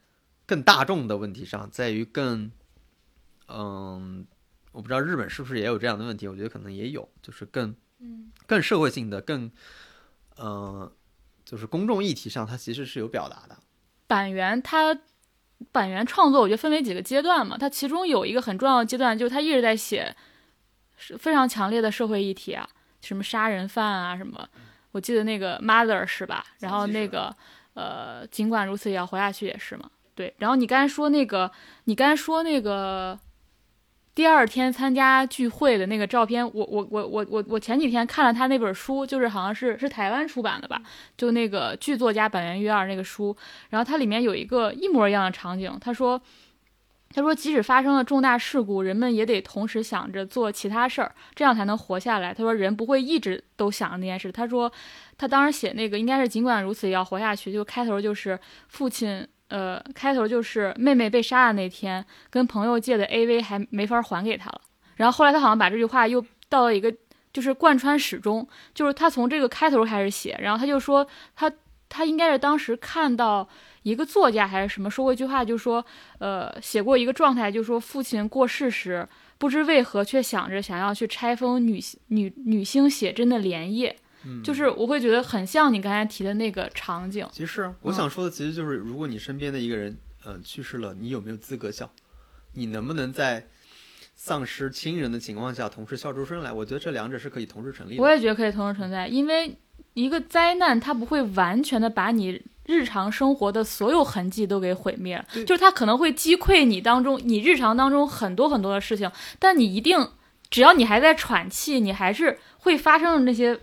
[0.52, 2.50] 更大众的问题上，在于更，
[3.48, 4.26] 嗯，
[4.72, 9.50] 我不知道日本是不是也有这样的问题，我觉得可能也有，就是更，嗯，更社会性的，更，
[10.38, 10.92] 嗯，
[11.42, 13.56] 就是公众议题上，它其实是有表达的。
[14.06, 14.94] 板垣他，
[15.72, 20.14] 板垣创作，我觉得分为几个阶段嘛，他其中有一个很重要的阶段，就是他一直在写，
[20.98, 22.68] 是非常强烈的社会议题啊，
[23.00, 24.46] 什么杀人犯啊，什么，
[24.90, 26.44] 我记得那个 Mother 是吧？
[26.58, 27.34] 然后那个，
[27.72, 29.90] 呃，尽管如此也要活下去也是嘛。
[30.14, 31.50] 对，然后你刚才说那个，
[31.84, 33.18] 你刚才说那个
[34.14, 40.82] 第二天参加聚会的那个照片，我我我我我我前几天看了他那本书，就是好像是是台湾出版的吧，
[41.16, 43.34] 就那个剧作家板垣悦二那个书，
[43.70, 46.20] 然后它里面有一个一模一样的场景，他说，
[47.10, 52.34] 他说即使发生了重大事故，人们也得同时想着做其他事儿，这样才能活下来。
[52.34, 54.30] 他说人不会一直都想着那件事。
[54.30, 54.70] 他说
[55.16, 59.26] 他当时写那个应该是尽管如此也要活下去，就开头就是父亲。
[59.52, 64.62] 呃，开头就是妹妹被杀的那天，跟朋友借的 AV 还没法还给他了。
[64.96, 66.90] 然后后来他好像把这句话又到了一个，
[67.34, 71.06] 就是贯穿始终，就是他从这个开头开始写，然后他就说
[71.36, 71.52] 他
[71.90, 73.46] 他应该是当时看到
[73.82, 75.84] 一个作家还是什么说过一句话，就说
[76.18, 79.06] 呃写过一个状态，就说父亲过世时
[79.36, 83.94] 不知为何却想着想要去拆封女女女星写真的连页，
[84.24, 87.26] 嗯就是我会觉得很像你刚才提的那个场景。
[87.32, 91.90] 其实我嗯想说的，其实就是如果你身边的一个人，嗯、去世了，你有没有资格笑？
[92.54, 93.48] 你能不能在
[94.14, 96.52] 丧失亲人的情况下，同时笑出声来？
[96.52, 98.02] 我觉得这两者是可以同时成立的。
[98.02, 99.56] 我也觉得可以同时存在，因为
[99.94, 110.08] 一个灾难它不会完全的把你日常生活的所有痕迹都给毁灭了，就是它可能会击溃你当中你日常当中很多很多的事情，但你一定
[110.48, 113.58] 只要你还在喘气，你还是会发生的那些。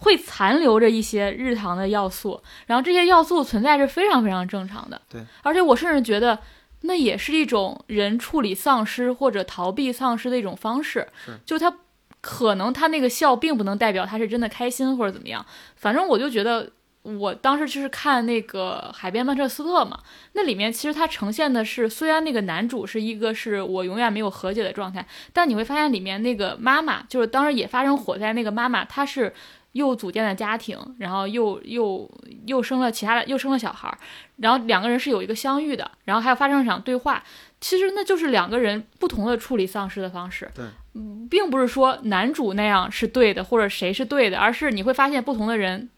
[0.00, 5.00] 会残留着一些日常的要素，然后这些要素存在是非常非常正常的。
[5.08, 6.38] 对，而且我甚至觉得
[6.82, 11.06] 那也是一种人处理丧失或者逃避丧失的一种方式。
[11.24, 11.72] 是，就他
[12.20, 15.44] 可能他那个笑并不能代表他是真的开心或者怎么样，
[15.76, 16.70] 反正我就觉得，
[17.02, 20.00] 我当时就是看那个《海边曼彻斯特》嘛，
[20.32, 29.32] 那里面其实它呈现的是，虽然那个男主是一个是我永远没有和解的状态，但你会发现里面那个妈妈，就是当时也发生火灾那个妈妈，她是。
[29.72, 32.10] 又组建了家庭，然后又又
[32.46, 33.98] 又生了其他的，又生了小孩儿，
[34.36, 37.22] 然后两个人是有一个相遇的，然后还有发生一场对话，
[37.60, 40.50] 其实那就是两个人不同的处理丧失的方式。
[40.54, 45.88] 对，嗯，并不是说男主那样是对的，或者谁是对的，而是你会发现不同的人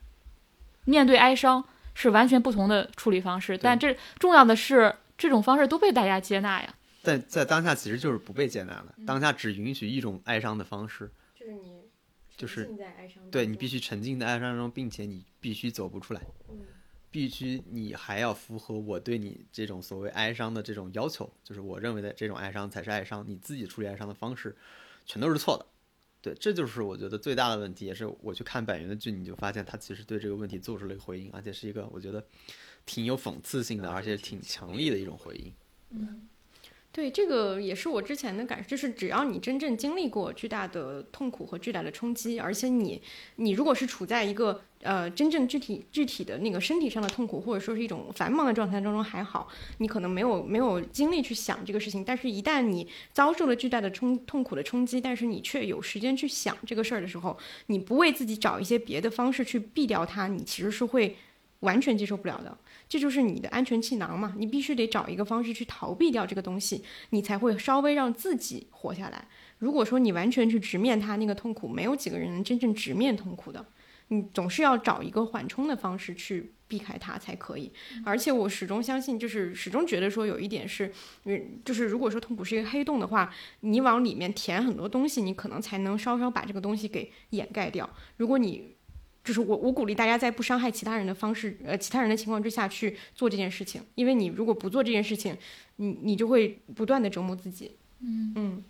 [0.84, 1.64] 面对哀伤
[1.94, 3.58] 是完全不同的处理方式。
[3.58, 6.74] 但这重要的是，这种方式都被大家接纳呀。
[7.02, 11.73] 在在当下其实就是不被接纳的，嗯当下只允许一种哀伤的方式，就是你
[12.36, 12.68] 就是
[13.30, 16.58] 对你必须沉浸在哀伤中，并且你必须走不出来，嗯
[17.10, 24.56] 必须你还要符合我对你这种所谓哀伤的这种要求，就是我认为的这种哀伤才是哀伤，你自己处理哀伤的方式
[25.06, 25.64] 全都是错的。
[26.20, 32.26] 对，这就是我觉得最大的问题，也是我去看板垣的剧，你就发现他其实对这个问题做出了一个回应，而且是一个我觉得
[32.84, 35.52] 挺有讽刺性的，而且挺强力的一种回应。
[36.94, 43.02] 对，这个也是我之前的感受，就是只要你真正经历过巨大的痛苦和巨大的冲击，而且你
[43.34, 49.48] 你如果是处在一个呃真正具体具体的那个身体上的痛苦，或者说是一种繁忙的状态当中还好，
[49.78, 61.16] 你可能没有没有精力去想这个事情，但是一旦你遭受了巨大的冲痛苦的冲击，但是你却有时间去想这个事儿的时候，你不为自己找一些别的方式去避掉它，你其实是会
[61.58, 62.56] 完全接受不了的。
[62.94, 69.26] 这就是你的安全气囊嘛，你必须得找一个方式去逃避掉这个东西，你才会稍微让自己活下来。
[69.58, 73.66] 如果说你完全去直面它那个痛苦，没有几个人能真正直面痛苦的，
[74.08, 77.72] 你总是要找一个缓冲的方式去避开它才可以。
[78.04, 80.92] 而且我始终相信，就是始终觉得说有一点是，
[81.24, 87.90] 嗯，就是如果说痛苦是一个黑洞的话，你往里面填很多东西，你可能才能稍稍把这个东西给掩盖掉。
[88.18, 88.73] 如果你
[89.24, 95.36] 就是我，我鼓励大家在不伤害其他人的方式，呃，其他人的情况之下去做这件事情，因为你如果不做这件事情，
[95.76, 97.74] 你你就会不断的折磨自己。
[98.00, 98.64] 嗯嗯。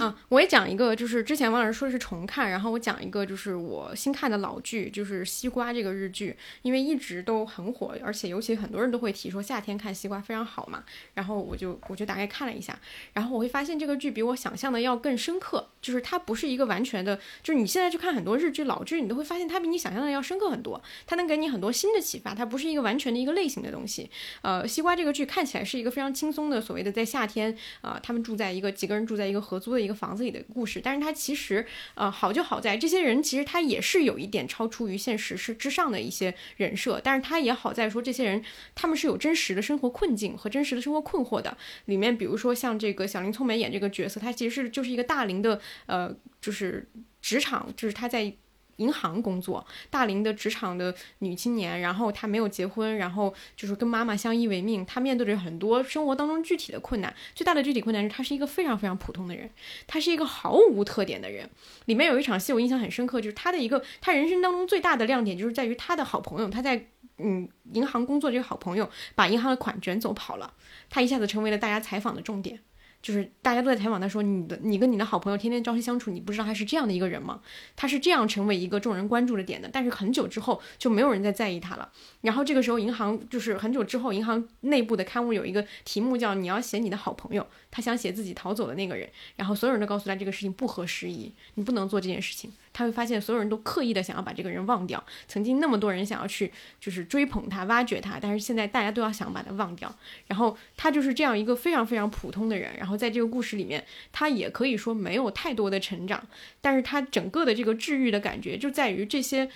[0.00, 10.84] 啊，我也讲一个，就是之前王老师说的是重看，然后我讲一个，就是我新看的老剧，就是《西瓜》这个日剧，因为一直都很火，而且尤其很多人都会提说夏天看西瓜非常好嘛，
[11.14, 12.78] 然后我就我就大概看了一下，
[13.12, 24.10] 然后我会发现这个剧比我想象的要更深刻，就是它不是一个完全的，就是你现在去看很多日剧、老剧，你都会发现它比你想象的要深刻很多，它能给你很多新的启发，它不是一个完全的一个类型的东西。
[24.42, 38.44] 呃，西瓜这个剧看起来是一个非常轻松的，所谓的在夏天啊、呃他们住在一个几个人住在一个合租做一个房子里的故事，但是它其实呃好就好在这些人其实他也是有一点超出于现实是之上的一些人设，但是他也好在说这些人
[38.76, 41.58] 他们是有真实的生活困境和真实的生活困惑的。
[41.86, 46.88] 里面比如说像这个小林聪美演这个角色，他其实是就是一个大龄的呃就是
[47.20, 48.32] 职场，就是他在。
[48.76, 54.84] 银行工作，大龄的职场的女青年，然后她没有结婚，然后就是跟妈妈相依为命。
[54.86, 59.48] 她面对着很多生活当中具体的困难，最大的具体困难是她是一个非常非常普通的人，
[59.86, 61.48] 她是一个毫无特点的人。
[61.86, 66.86] 里面有一场戏我印象很深刻，就是她的一个她人生当中最大的亮点就是在于她的好朋友，她在
[67.18, 70.52] 嗯银行工作这个好朋友把银行的款卷走跑了，
[70.90, 72.60] 她一下子成为了大家采访的重点。
[73.04, 77.42] 就是大家都在采访他说，你的你跟你的好朋友天天朝夕相处，你不知道他是这样的一个人吗？
[77.76, 81.92] 他是这样成为一个众人关注的点的，但是很久之后就没有人再在意他了。
[82.24, 89.06] 然后这个时候，银行就是很久之后，银行内部的刊物有一个题目叫“你要写你的好朋友”，他想写自己逃走的那个人，
[89.36, 92.50] 然后所有人都告诉他这个事情不合时宜，你不能做这件事情。
[92.72, 99.94] 他会发现所有人都刻意的想要把这个人忘掉，曾经那么多人想要去就是追捧他、挖掘他，但是现在大家都要想把他忘掉。
[100.26, 106.26] 然后他就是这样一个非常非常普通的人，然后在这个故事里面，他也可以说没有太多的成长，
[106.60, 109.48] 但是他整个的这个治愈的感觉就在于这些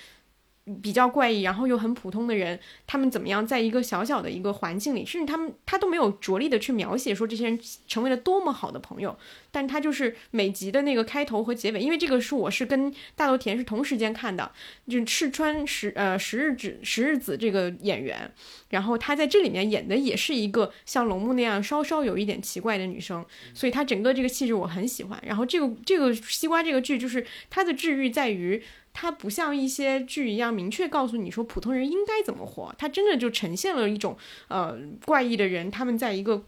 [0.83, 9.17] 比较怪异，然后又很普通的人，他们怎么样在一个小小的一个环境里，甚至他们他都没有着力的去描写说这些人成为了多么好的朋友，
[9.51, 14.51] 但他就是每集的那个开头和结尾，因为这个是我是跟大豆田是同时间看的，
[14.89, 18.33] 就是赤川十呃十日子十日子这个演员，
[18.71, 23.25] 然后他在这里面演的也是一个像龙木那样稍稍有一点奇怪的女生，
[23.55, 25.23] 所以她整个这个气质我很喜欢。
[25.25, 28.63] 然后这个这个西瓜这个剧就是它的治愈在于。
[29.01, 34.19] 它不像一些剧一样明确告诉你说普通人应该怎么活，它真的就呈现了一种
[34.49, 36.45] 呃怪异的人，他们在一个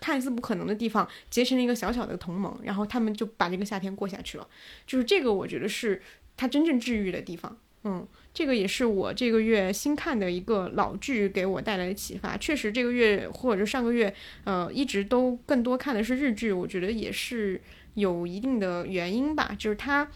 [0.00, 4.48] 看似不可能的地方结成了一个小小的同盟，然后他们就把这个夏天过下去了。
[4.84, 6.02] 就是这个，我觉得是
[6.36, 7.56] 它真正治愈的地方。
[7.84, 8.04] 嗯，
[8.34, 12.36] 这个也是我这个月新看的一个老剧给我带来的启发。
[12.36, 17.62] 确实，这个月或者上个月，呃，一直都更多看的是日剧，我觉得也是
[17.94, 20.10] 有一定的原因吧，就是它。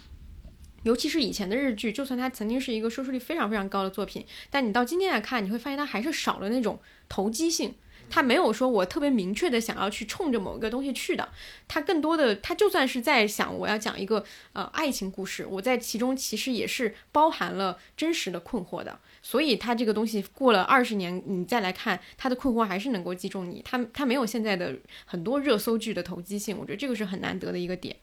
[0.82, 7.74] 尤其是以前的日剧，就算它曾经是一个收视率非常非常高的作品，但你到今天来看，你会发现它还是少了那种投机性。
[8.12, 11.28] 它没有说我特别明确的想要去冲着某一个东西去的，
[11.68, 18.98] 它更多的，它就算是在想我要讲一个呃爱情故事，我在其中其实也是包含了真实的困惑的。
[19.22, 23.62] 所以它这个东西过了二十年，你再来看它的困惑还是能够击中你。
[23.64, 27.94] 它它没有现在的很多热搜剧的投机性，我觉得这个是很难得的一个点。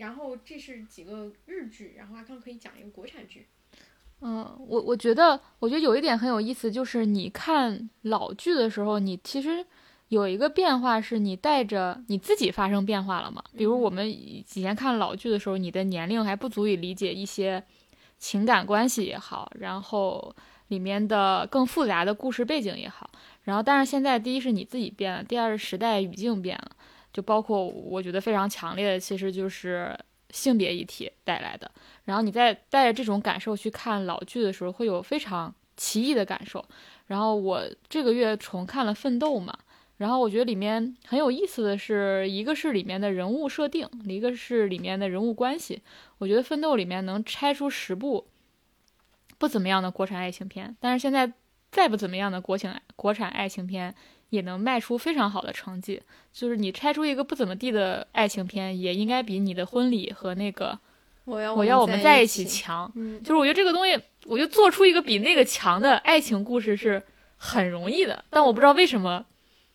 [0.00, 3.46] 然后这是几个日剧，然后阿康可以讲一个国产剧。
[4.22, 9.64] 嗯，我我觉得，我觉得有一点很有意思，就是你看老剧的时候，你其实
[10.08, 13.44] 有一个变化，是你带着你自己发生变化了嘛？
[13.56, 17.62] 比如我们以前看老剧的时候，你的年龄还不足以理解一些
[18.18, 20.34] 情感关系也好，然后
[20.68, 23.10] 里面的更复杂的故事背景也好，
[23.44, 26.70] 然后但是现在，第一是你自己变了，第二是时代语境变了。
[27.12, 29.98] 就包括我觉得非常强烈的，其实就是
[30.30, 31.70] 性别议题带来的。
[32.04, 36.64] 然后你在带着这种感受去看老剧的时候，会有非常奇异的感受。
[37.06, 39.56] 然后我这个月重看了《奋斗》嘛，
[39.96, 45.82] 然后我觉得里面很有意思的是，一个是里面的人物设定，一个是里面的人物关系。
[46.18, 48.28] 我觉得《奋斗》里面能拆出十部
[49.38, 51.32] 不怎么样的国产爱情片，但是现在
[51.72, 53.94] 再不怎么样的国情国产爱情片。
[54.30, 56.00] 也能卖出非常好的成绩，
[56.32, 60.78] 就是你拆出一个不怎么地的爱情片，也应该比你的婚礼和那个
[61.24, 62.90] 我要我要我们在一起强。
[62.94, 67.02] 嗯，就是我觉得这个东西，我就做出一个比那个强的爱情故事是
[67.36, 69.24] 很容易的，但我不知道为什么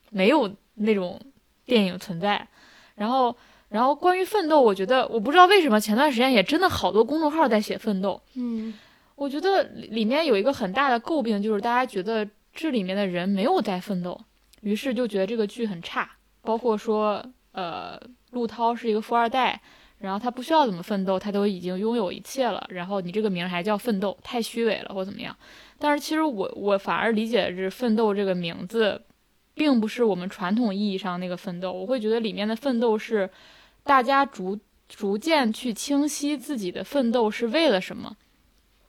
[0.09, 1.19] 没有那种
[1.65, 2.47] 电影存在。
[2.95, 3.35] 然后，
[3.67, 8.21] 然后关于奋斗，我觉得我不知道为什么前段时间也真的好多公众号在写奋斗。
[8.35, 8.73] 嗯，
[9.15, 14.17] 我觉得里面有一个很大的诟病，就是大家觉得这里面的人没有在奋斗。
[14.65, 16.09] 于是就觉得这个剧很差，
[16.41, 18.01] 包括说，呃，
[18.31, 19.61] 陆涛是一个富二代，
[19.99, 25.37] 然后他不需要怎么奋斗，他都已经拥有一切了，然后你这个名还叫奋斗，太虚伪了或怎么样？
[25.77, 28.99] 但是其实我我反而理解是奋斗这个名字，
[29.53, 33.29] 并不是我们传统意义上那个奋斗，我会觉得里面的奋斗是
[33.83, 34.59] 大家逐
[34.89, 38.17] 逐渐去清晰自己的奋斗是为了什么。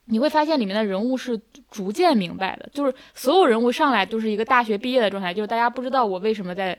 [0.07, 1.39] 你会发现里面的人物是
[1.69, 6.77] 逐渐明白的，就是所有人物上来都是一个大学毕业的状态，就是大家不知道我为什么在，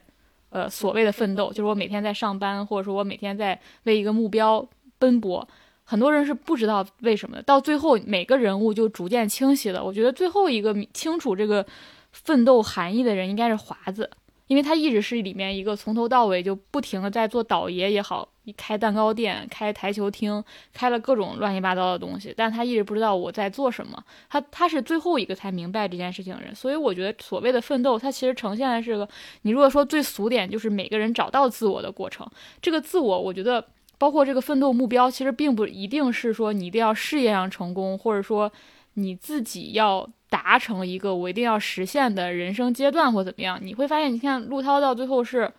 [0.51, 4.67] 呃，所谓的奋斗，就是我每天在上班，或者说我每天在为一个目标
[4.99, 5.47] 奔波，
[5.85, 7.43] 很多人是不知道为什么的。
[7.43, 9.85] 到最后每个人物就逐渐清晰了。
[9.85, 11.65] 我觉得最后一个清楚这个
[12.13, 14.11] 奋斗含义的人应该是华子。
[14.47, 18.27] 因为他一直是里面一个从头到尾就不停的在做倒爷也好，
[18.57, 20.43] 开蛋糕店、开台球厅，
[20.73, 24.03] 开了各种乱七八糟的东西，但他一直不知道我在做什么。
[24.29, 29.09] 他他是最后一个才明白这件事情的人，所以我觉得所谓的奋斗，它其实呈现的是个，
[29.43, 32.27] 你如果说最俗点，就是每个人找到自我的过程。
[32.61, 33.65] 这个自我，我觉得
[33.99, 38.51] 包括这个奋斗目标，其实并不一定是说你一定要事业上成功，或者说
[38.95, 40.09] 你自己要。
[40.31, 45.51] 达成一个我一定要实现的人生阶段或怎么样，你会发现，你看陆涛到最后是，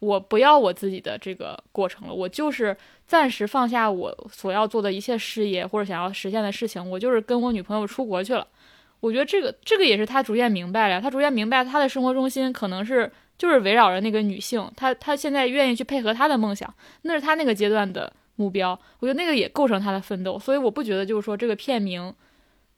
[0.00, 2.76] 我不要我自己的这个过程了，我就是
[3.06, 8.46] 暂时放下我所要做的一切事业或者想要实现的事情，我就是跟我女朋友出国去了。
[9.00, 16.72] 我觉得这个这个也是他逐渐明白了，他逐渐明白他的生活中心可能是就是围绕着那个女性，他他现在愿意去配合他的梦想，
[17.02, 18.78] 那是他那个阶段的目标。
[19.00, 22.14] 我觉得那个也构成他的奋斗，所以我不觉得就是说这个片名。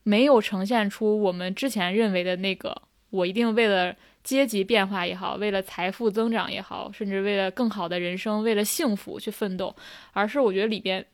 [0.03, 2.75] 没有呈现出我们之前认为的那个，
[3.11, 9.75] 我一定为了阶级变化也好，为了财富增长也好，甚至为了更好的人生，为了幸福去奋斗，
[10.13, 11.05] 而是我觉得里边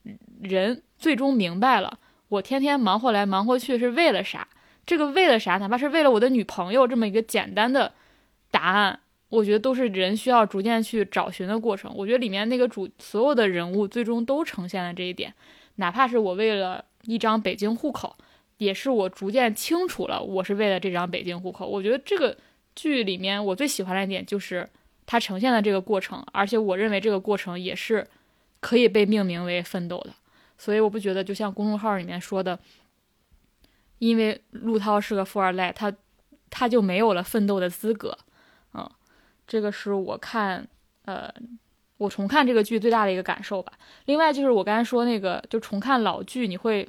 [0.42, 2.00] 人最终明白了，
[2.30, 4.48] 我天天忙活来忙活去是为了啥？
[4.86, 5.58] 这个为了啥？
[5.58, 7.92] 哪怕是为了我的女朋友这么一个简单的
[8.52, 9.00] 答案，
[9.30, 11.92] 我觉得都是人需要逐渐去找寻的过程。
[11.96, 15.34] 我觉得里面那个主所有的人物最终都呈现了这一点，
[15.76, 18.16] 哪怕是我为了一张北京户口。
[18.58, 21.68] 也是我逐渐清楚了，我是为了这张北京户口。
[21.68, 22.36] 我觉得这个
[22.76, 24.68] 剧里面我最喜欢的一点就是
[25.06, 28.08] 它呈现的这个过程，而且我认为这个过程也是
[28.60, 30.12] 可以被命名为奋斗的。
[30.58, 32.60] 所以我不觉得，就像公众号里面说的，
[34.00, 35.94] 因为陆涛是个富二代，他
[36.50, 38.18] 他就没有了奋斗的资格。
[38.74, 38.90] 嗯，
[39.48, 40.68] 这个是我看
[41.06, 41.34] 呃。
[42.00, 43.74] 我重看这个剧最大的一个感受吧。
[44.06, 46.88] 另外就是我刚才说那个，就重看老剧，你会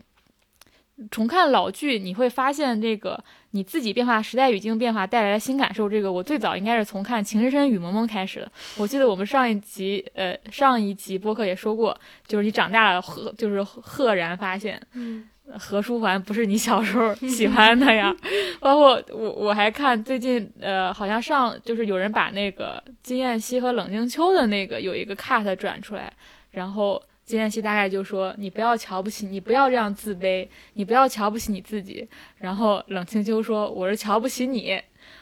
[1.11, 3.23] 重看老剧，你会发现这个
[3.53, 5.89] 你自己变化、时代语境变化带来的新感受。
[5.89, 8.53] 这个我最早应该是从看《情深深雨蒙蒙》开始的。
[8.77, 15.29] 我记得我们上一集，呃，上一集播客也说过，就是你长大了，赫就是赫然发现，嗯。
[15.59, 18.15] 何书桓不是你小时候喜欢的呀，
[18.61, 26.13] 包括我我还看最近呃，好像上就是有人把那个金燕西和冷静秋的那个有一个 cut 转出来，
[26.51, 34.81] 然后金燕西大概就说你不要瞧不起你不要这样自卑，你不要瞧不起你自己，然后冷清秋说我是瞧不起你，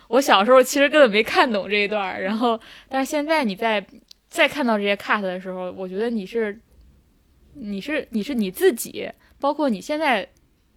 [0.09, 2.59] 我小时候其实根本没看懂这一段，然后
[2.89, 3.85] 但是现在你在
[4.29, 6.59] 再看到这些 cut 的时候，我觉得你是
[7.55, 9.11] 你是你是你自己。
[9.39, 10.27] 包括你现在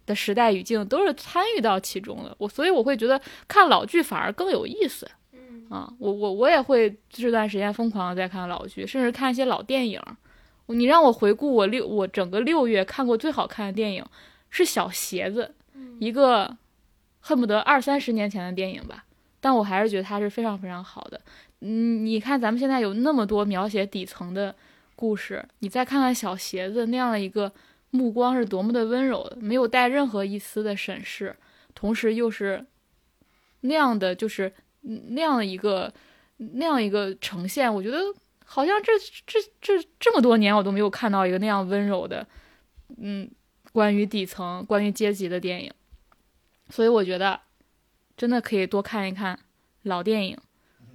[0.04, 5.10] 的时代语境都是参与到其中的，我所以我会觉得看老剧反而更有意思。
[5.32, 9.98] 嗯啊，我我我也会这段时间疯狂的在看老剧，甚至看一些老电影。
[10.74, 14.04] 你让我回顾我六我整个六月看过最好看的电影
[14.50, 15.54] 是《小鞋子》，
[15.98, 16.56] 一个
[17.20, 19.04] 恨不得二三十年前的电影吧，
[19.40, 21.20] 但我还是觉得它是非常非常好的。
[21.60, 24.54] 嗯，你看咱们现在有那么多描写底层的
[24.96, 27.52] 故事，你再看看《小鞋子》那样的一个。
[27.92, 31.34] 目光是多么的温柔，没有带任何一丝的审视，
[31.74, 32.64] 同时又是
[33.62, 34.52] 那样的，就是
[34.82, 35.92] 那样的一个
[36.36, 37.74] 那样一个呈现。
[37.74, 37.98] 我觉得
[38.52, 38.92] 好像这
[39.24, 42.26] 这这这么多年我都没有看到一个那样温柔的，
[42.96, 43.30] 嗯，
[43.72, 45.72] 关于底层、关于阶级的电影。
[46.68, 47.40] 所以我觉得
[48.16, 49.38] 真的可以多看一看
[49.82, 50.36] 老电影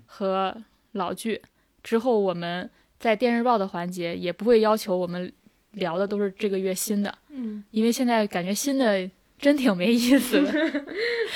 [0.06, 1.42] 和老剧。
[1.82, 2.70] 之后我们
[3.00, 5.32] 在电视报的环节也不会要求我们。
[5.76, 10.86] 聊的都是这个月新的，嗯，因为现在感觉新的真挺没意思的。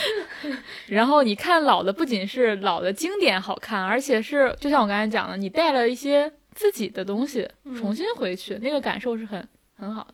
[0.88, 7.48] 然后你看老的，不仅是老的经典好看，而且是就像我刚才讲的，你带了一些自己的东西
[7.78, 10.14] 重新回去，那个感受是很很好的。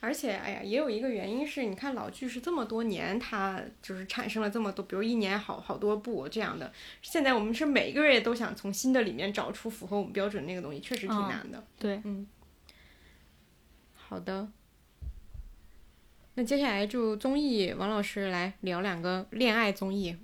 [0.00, 6.72] 而且，哎呀，也有一个原因是，你看老剧是这么多年，它就是产生了这么多，比如一年好好多部这样的。
[7.02, 11.62] 现在我们是每个月都想从新的里面找出符合我们标准那个东西，确实挺难的。
[11.78, 12.26] 对，嗯。
[13.94, 14.48] 好的，
[16.34, 20.16] 那接下来就综艺，王老师来聊两个恋爱综艺。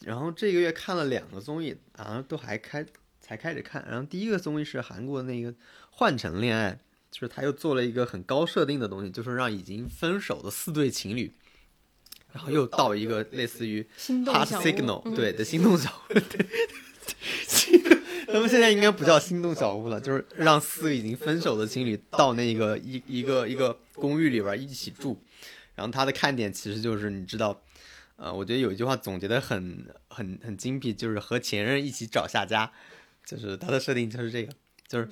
[0.00, 2.84] 然后这个月看了两个综艺，啊，都还开
[3.20, 3.84] 才开始看。
[3.88, 5.52] 然后第一个综艺是韩国那个
[5.90, 6.72] 《换乘恋爱》，
[7.10, 11.32] 就是他又做了一个很高设定的东西，就是让已经分手的四对情侣，
[12.32, 16.46] 然后又到一个类似于 Heart Signal 对的心动小屋，对。
[18.26, 25.16] 他们现在应该不叫心动小屋了，就是让四个已经分手的情侣到那个一一个一个公寓里边一起住。
[25.76, 27.62] 然后它的看点其实就是你知道，
[28.16, 32.72] 呃，我觉得有一句话总结的很很很精辟，就是和前任一起找下家，
[33.24, 34.52] 就是它的设定就是这个，
[34.88, 35.08] 就是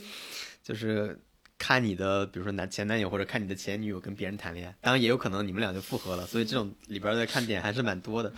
[0.63, 1.21] 就是
[1.59, 8.33] 看你的，比如说男前男友或者看你的前女友跟别人谈恋爱，当然也有可能你们俩就复合了，所以这种里边的看点还是蛮多的。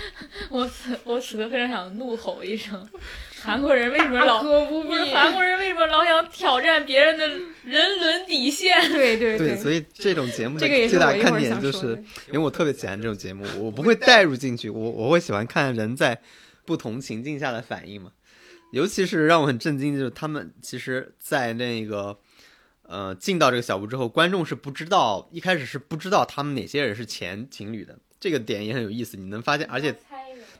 [0.50, 2.88] 我此我此刻非常想怒吼一声：
[3.42, 7.26] 韩国人为什么老不是韩国人为什么老想挑战别人的
[7.64, 8.76] 人伦底线？
[8.92, 16.20] 对对对，所以这种节目的最大看点就是，因为我特别喜欢这种节目，我不会带入进去，我我会喜欢看人在
[16.64, 18.12] 不同情境下的反应嘛。
[18.72, 22.18] 尤其是让我很震惊，就是他们其实，在那个
[22.82, 27.98] 呃进到这个小屋之后，观众是不知道，一开始是不知道他们哪些人是前情侣的。
[28.20, 29.96] 这个点也很有意思，你能发现，而且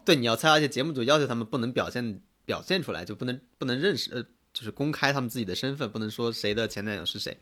[0.05, 4.23] 对你要猜，而且节目组要求他们不能表现表现出来，就不能不能认识，呃，
[4.53, 7.37] 就是公开他们自己的身份，不能说谁的前男友是谁。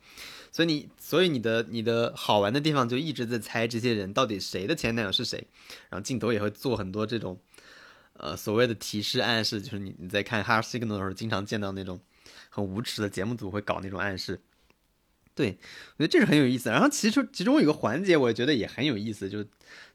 [0.51, 5.47] 所以你，所以你的你的好玩的地方就一直在猜这些人到底谁的前男友是谁，
[5.91, 7.39] 然后镜头也会做很多这种，
[8.15, 12.01] 呃，所谓的提示暗示，就是你你在看《Hard Signal》的时候，经常见到那种
[12.49, 14.41] 很无耻的节目组会搞那种暗示。
[15.37, 15.59] 对，
[15.99, 16.71] 我觉得这是很有意思。
[16.71, 19.45] 然后其实其中有一个环节，我觉得也很有意思，就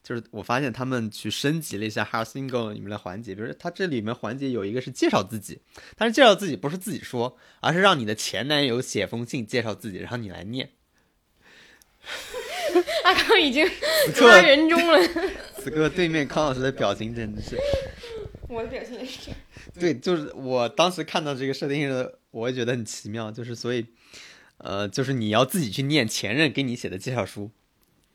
[0.04, 5.62] 就是我发现他们去升级了一下《Hard Single》里面的环节，比如他这里面环节有一个是介绍自己，
[5.98, 10.70] 但是介绍自己不是自己说，而是让你的前男友写封信介绍自己，然后你来念。
[13.04, 13.68] 阿康已经
[14.14, 15.00] 抓人中了。
[15.58, 17.58] 此刻对面康老师的表情真的是，
[18.48, 19.40] 我的表情也是这样。
[19.80, 23.84] 对，就是我当时看到这个设定的，我也觉得很奇妙，就是所以。
[24.64, 27.52] 呃，就是你要自己去念前任给你写的介绍书，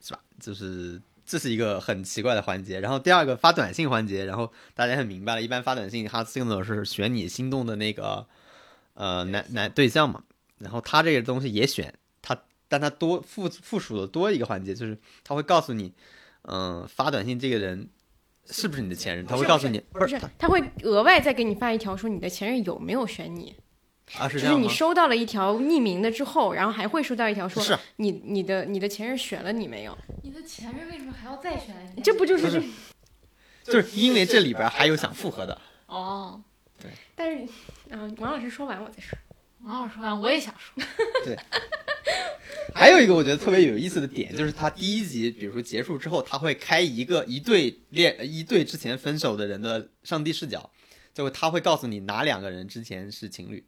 [0.00, 0.20] 是吧？
[0.40, 2.80] 就是这是一个很奇怪的环节。
[2.80, 8.26] 然后第二个发短信环节，然后大家很明白了，一般发短信哈 signal 是选你心动的那个
[8.94, 10.22] 呃男男对象嘛。
[10.58, 11.92] 然后他这个东西也选
[12.22, 12.34] 他，
[12.66, 15.92] 但他多附附属的多一个环节，就是他会告诉你，
[16.42, 17.90] 嗯、发短信这个人
[18.46, 23.54] 是不是你的前任，他会告诉你，不是，他会额外再给你发一条说你的前任有没有选你，
[24.18, 24.68] 啊是就是你？
[24.68, 29.96] 收到了一条匿名的之后，然后还会收到一条说是你你的你的前任选了你没有？
[30.22, 32.62] 你的前任为什么还要再选一这不就是
[33.64, 36.40] 就是因为这里边还有想复合的，哦，
[36.80, 37.48] 对但是，
[37.90, 39.18] 嗯、王老师说完我再说。
[39.64, 40.84] 王老师说完我也想说，
[41.24, 41.36] 对
[42.72, 50.70] 还有一个我觉得特别有意思的点，就是他第一集，比如说结束之后，他会开一个一对恋一对之前分手的人的上帝视角，
[51.12, 53.66] 就他会告诉你哪两个人之前是情侣，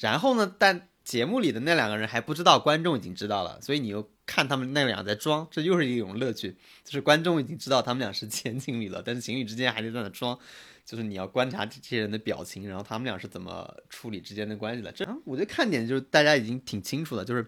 [0.00, 10.36] 然后呢，但节目里的那两个人还不知道，观众已经知道了，所以你又看他们那俩在装，这又是一种乐趣，就是观众已经知道他们俩是前情侣了，但是情侣之间还是在那装。
[10.82, 14.90] 就是你要观察这些人的表情，然后他们俩是怎么处理之间的关系的。
[14.90, 17.46] 这我觉得看点就是大家已经挺清楚的，就是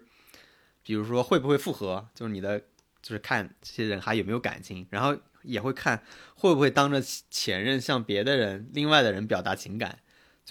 [0.84, 2.60] 比如说会不会复合，就是你的
[3.00, 6.00] 就是看这些人还有没有感情，然后也会看
[6.36, 9.98] 会不会当着前任向别的人、另外的人表达情感。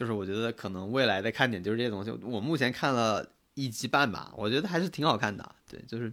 [0.02, 2.10] 就是我觉得可能未来的看点就是这些东西。
[2.24, 3.24] 我目前看了
[3.54, 5.56] 一集半吧，我觉得还是挺好看的。
[5.70, 6.10] 对，就是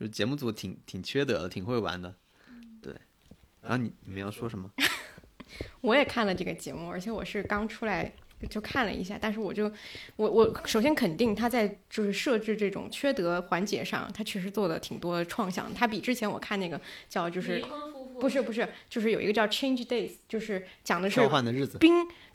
[0.00, 2.14] 就是节目组挺挺缺德的，挺会玩的。
[2.80, 2.94] 对，
[3.60, 4.70] 然后你你们要说什么？
[5.82, 8.10] 我也看了这个节目，而且我是刚出来
[8.48, 9.70] 就看了一下，但是我就
[10.16, 15.74] 我我首先肯定他在就是设置这种缺德环节上，他确实做的挺多创想。
[15.74, 17.62] 他比之前我看那个叫就是
[18.18, 21.76] 不是不是就是有一个叫 Change Days，就是讲的是交换的日子。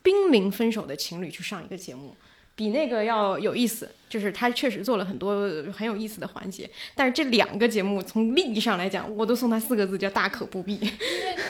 [0.03, 2.15] 濒濒临分手的情侣去上一个节目，
[2.56, 3.90] 比那个要有意思。
[4.10, 10.78] 就是他确实做了很多很有意思的环节，但是这两个节目从利益上来讲，我都送他四个字叫大可不必。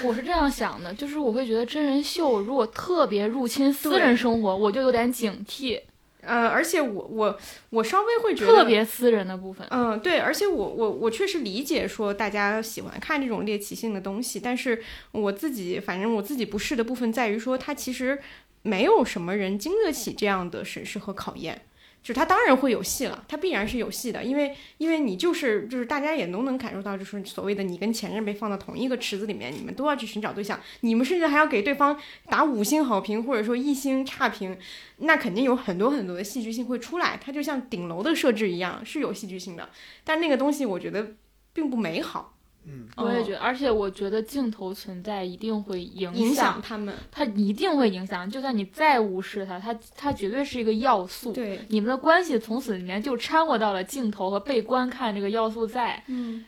[0.04, 5.82] 我是这样想的，就是我会觉得真人秀如果特别入侵私人生活，我就有点警惕，
[6.22, 7.38] 呃，而且我我
[7.72, 9.68] 我稍微会觉得特别私人的部分。
[9.72, 18.20] 嗯，对，而且我我我确实理解说大家喜欢看这种猎奇性的东西，但是我自己反正我自己不适的部分在于说，它其实
[18.62, 21.62] 没有什么人经得起这样的审视和考验。
[22.04, 31.96] 就他当然会有戏了，他必然是有戏的，因为因为你就是就是大家也都能感受到，就是所谓的你跟前任被放到同一个池子里面，你们都要去寻找对象，你们甚至还要给对方
[32.28, 34.58] 打五星好评或者说一星差评，
[34.98, 39.70] 那肯定有很多很多的戏剧性会出来，它就像顶楼的设置一样是有戏剧性的，
[40.04, 41.14] 但那个东西我觉得
[41.54, 46.94] 并不美好，嗯，我也觉得，而且我觉得镜头存在一定会影影响响他们。
[47.12, 51.34] 它一定会影响，就算你再无视它，它它绝对是一个要素。
[51.34, 56.04] 对，你们的关系从此里面就掺和到了镜头和被观看这个要素在。
[56.08, 56.46] 嗯，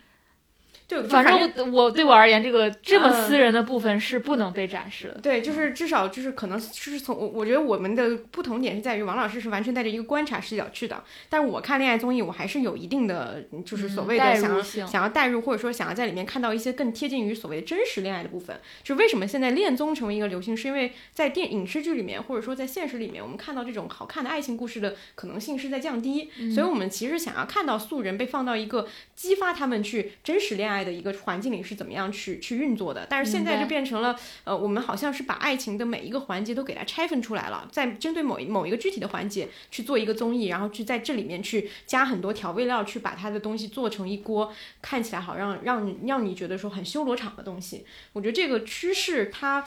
[1.01, 5.19] 对，就反正正我对我而言，这个这么嗯私人的部分是不能被展示的。
[5.21, 18.59] 对，就是至少就是可能就是从我我觉得我们的不同点是在于王老师是完全带着一个观察视角去的，但是我看恋爱综艺我还是有一定的就是所嗯谓的想想要带入或者说想要在里面看到一些更贴近于所谓的真实恋爱的部分。
[18.83, 34.15] 就为什么现在恋综成为一个流行，是因为在电影视剧里面或者说在现实里面，我们看到这种好看的爱情故事的可能性是在降低，所以我们其实想要看到素人被放到一个激发他们去真实恋爱的一个环境里是怎么样去去运作的，但是现在就变成了。
[34.43, 47.85] 呃，我们好像是把爱情的每一个环节都给它拆分出来了，在针对某一某一个具体的环节去做一个综艺，然后去在这里面去加很多调味料，去把它的东西做成一锅看起来好让让让你觉得说很修罗场的东西。
[48.13, 49.63] 我觉得这个趋势它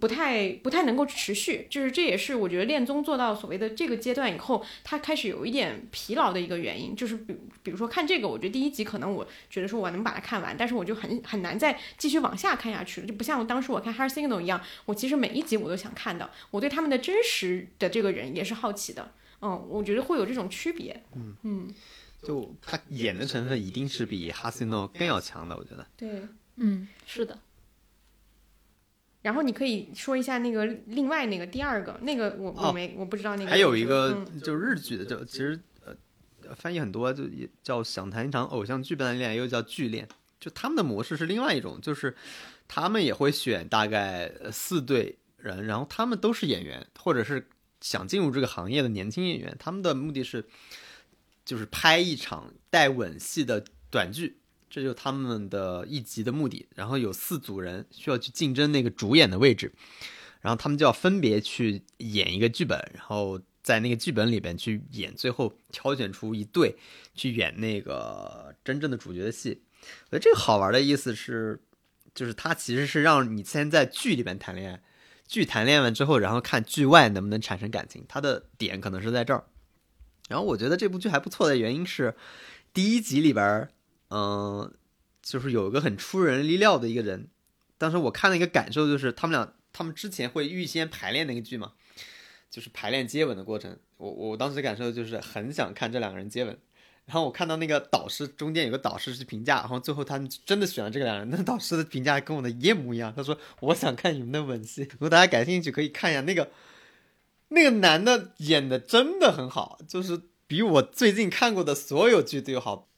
[0.00, 19.12] 不太不太能够持续，就是这也是我觉得恋综做到所谓的这个阶段以后，它开始有一点疲劳的一个原因，就是比比如说看这个，我觉得第一集可能我觉得说我能把它看完，但是我就很很难再继续往下看下去了，就不像当时我看《Hard Signal》一样，我其实每一集我都想看的，我对他们的真实的这个人也是好奇的。
[19.42, 21.02] 嗯，我觉得会有这种区别。
[21.14, 21.74] 嗯嗯，
[22.22, 25.86] 就他演的成分一定是比哈斯诺更要强的，我觉得。
[25.94, 26.22] 对。
[26.56, 27.38] 嗯，是的。
[29.24, 40.06] 然后你可以说一下那个另外那个第二个那个我我哦没、我不知道那个还有一个嗯就是日剧的，就其实呃翻译很多，就也叫想谈一场偶像剧般的恋爱，又叫剧恋。
[40.38, 42.14] 就他们的模式是另外一种，就是
[42.68, 47.48] 他们也会选大概呃四对人，然后他们都是演员，或者是
[47.80, 50.44] 想进入这个行业的年轻演员，他们的目的是
[51.46, 54.36] 就是拍一场带吻戏的短剧。
[54.74, 59.72] 这就是他们的一集的目的，然后有四组人需要去竞争那个主演的位置，
[60.40, 66.76] 然后他们就要分别去演一个剧本，然后在那个剧本里边去演，最后挑选出一对
[67.14, 69.62] 去演那个真正的主角的戏。
[70.10, 71.62] 我觉得这个好玩的意思是，
[72.12, 74.82] 就是它其实是让你先在剧里边谈恋爱，
[75.28, 78.04] 剧谈恋爱完之后，然后看剧外能不能产生感情。
[78.08, 79.44] 它的点可能是在这儿。
[80.28, 82.16] 然后我觉得这部剧还不错的原因是，
[82.72, 83.68] 第一集里边
[84.16, 84.72] 嗯、
[85.20, 87.26] 就是有一个很出人意料的一个人。
[87.76, 91.72] 当时我看了一个感受就是，他们俩他们之前会预先排练那个剧嘛，
[92.48, 93.76] 就是排练接吻的过程。
[93.96, 96.56] 我我当时感受就是很想看这两个人接吻。
[97.06, 100.16] 然后我看到那个导师中间有个导师去评价，然后最后他
[100.46, 103.12] 真的选了这个两人，那导师的评价跟我的一模一样。
[103.14, 106.50] 他说我想看你们的吻戏，如果大家感兴趣可以看一下那个
[107.48, 112.88] 那个男的演的真的很好，就是比我最近看过的所有剧都要好。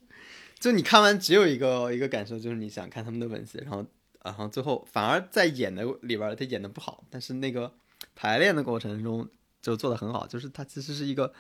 [0.59, 3.87] 就你看完只有一个一个感受，就是你想看他们的吻戏，然后
[4.23, 7.73] 然后最后反而在演的里边他演的不好，但是那个
[8.15, 9.29] 排练的过程中
[9.61, 11.33] 就做的很好，就是他其实是一个。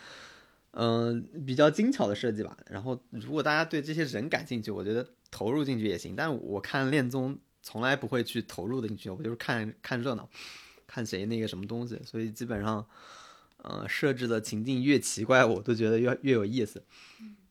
[0.78, 2.54] 嗯，比较精巧的设计吧。
[2.66, 6.14] 然后，如果大家对这些人感兴趣，我觉得投入进去也行。
[6.14, 10.28] 但我看恋综从来不会去投入进去，我就是看看热闹，
[10.86, 11.98] 看谁那个什么东西。
[12.04, 12.86] 所以基本上，
[13.62, 16.82] 呃，设置的情境越奇怪，我都觉得越越有意思。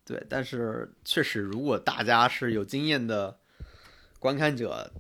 [0.06, 3.40] 对，但是确实，如果大家是有经验的
[4.20, 4.92] 观看者，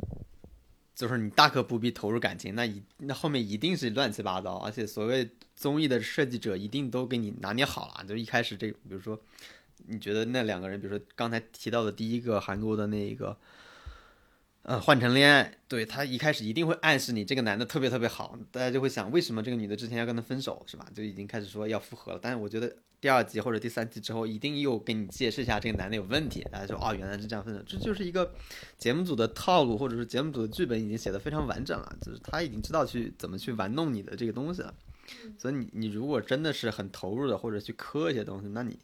[0.95, 8.03] 就是你大可不必投入感情，那一那后面一定是乱七八糟，而且所谓综艺的设计者一定都给你拿捏好了。
[8.05, 9.21] 就一开始这，比如说，
[9.87, 13.37] 你觉得那两个人，比如说刚才提到的第一个韩国的那一个，
[14.67, 20.87] 呃，换成恋爱，对他一开始一定会暗示你这个男的特别特别好，大家就会想为什么这个女的之前要跟他分手，是吧？
[20.91, 22.19] 就已经开始说要复合了。
[22.19, 28.33] 但是我觉得第二集或者第三集之后，一定又给你解释一下这个男的有问题，大家说哦，原来是这样分手，这就是一个
[28.75, 34.73] 节目组的套路，或者是节目组的剧本已经写的非常完整了，就是他已经知道去怎么去玩弄你的这个东西了。
[35.37, 38.79] 所以你你如果真的是很投入的，或者去磕一些东西，那你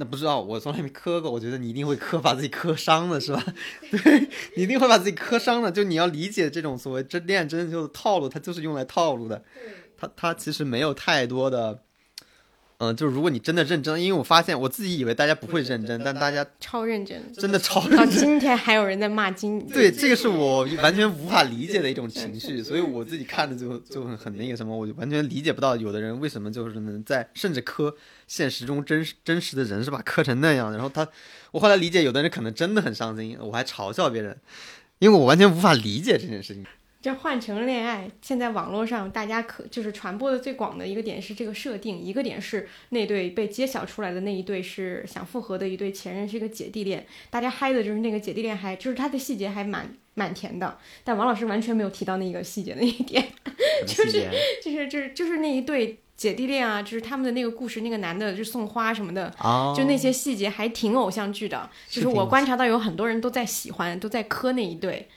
[0.00, 3.44] 那不知道我从来没磕过，我觉得你一定会磕，把自己磕伤的是吧？
[3.90, 5.72] 对你一定会把自己磕伤的。
[5.72, 9.42] 就你要理解这种所谓真练真人秀的套路，它就是用来套路的。
[9.96, 11.82] 它它其实没有太多的，
[12.80, 17.20] 嗯、就是如果你真的认真，因为我发现我自己以为大家不会认真，但大家超认真。
[17.34, 18.10] 真的超到认真。
[18.10, 27.92] 今天还有人在骂金，对，这个是我完全无法理解的一种情绪，所以我自己看的就就很很那个什么，我就完全理解不到有的人为什么就是能在甚至磕
[28.28, 31.08] 现实中真实真实的人是吧磕成那样，然后他，
[31.50, 34.38] 我后来理解有的人可能真的很伤心，我还嘲笑别人，
[35.00, 36.64] 因为我完全无法理解这件事情。
[37.08, 53.26] 这换成恋爱，现在网络上大家可就是传播的最广的一个点是这个设定，一个点是那对被揭晓出来的那一对是想复合的一对前任是一个姐弟恋，大家嗨的就是那个姐弟恋还就是它的细节还蛮蛮甜的，但王老师完全没有提到那个细节那一点，
[53.88, 54.28] 就是
[54.62, 65.08] 就是就是就是那一对姐弟恋啊，就是他们的那个故事，那个男的就送花什么的，哦，就那些细节还挺偶像剧的，就是我观察到有很多人都在喜欢，都在磕那一对。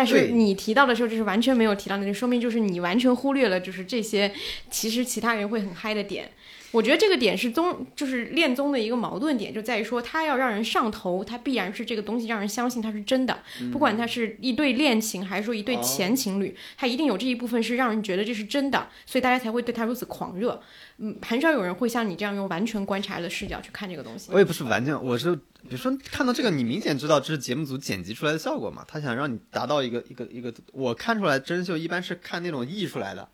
[0.00, 4.32] 但是你提到的时候，就是完全没有提到那就，说明就是你完全忽略了，就是这些
[4.70, 6.26] 其实其他人会很嗨的点。
[6.72, 13.42] 我觉得这个点是综，就是恋综的一个矛盾点，就在于说，它要让人上头，它必然是这个东西让人相信它是真的，
[13.72, 20.60] 不管它是一对恋情，还是说一对前情侣，它一定有这一部分是让人觉得这是真的，所以大家才会对它如此狂热。
[20.98, 24.30] 嗯，很少有人会像你这样用完全观察的视角去看这个东西。
[24.32, 28.84] 我也不是完全，我是比如说看到这个，你明显知道这是节目组剪辑出来的效果嘛？
[28.86, 33.26] 他想让你达到一个一个一个，我看出来真人秀一般是看那种溢出来的，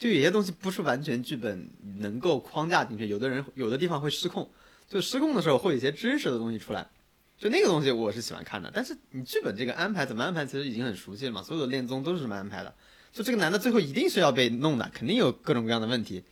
[0.00, 1.68] 就有些东西不是完全剧本
[1.98, 4.50] 能够框架进去，有的人有的地方会失控，
[4.88, 6.88] 就失控的时候会有一些真实的东西出来，
[7.36, 8.70] 就那个东西我是喜欢看的。
[8.74, 12.74] 但是你剧本这个安排怎么安排，其实已经很熟悉了嘛，所有的恋综都是这么安排的。
[13.12, 16.24] 就这个男的最后一定是要被弄的，肯定有各种各样的问题，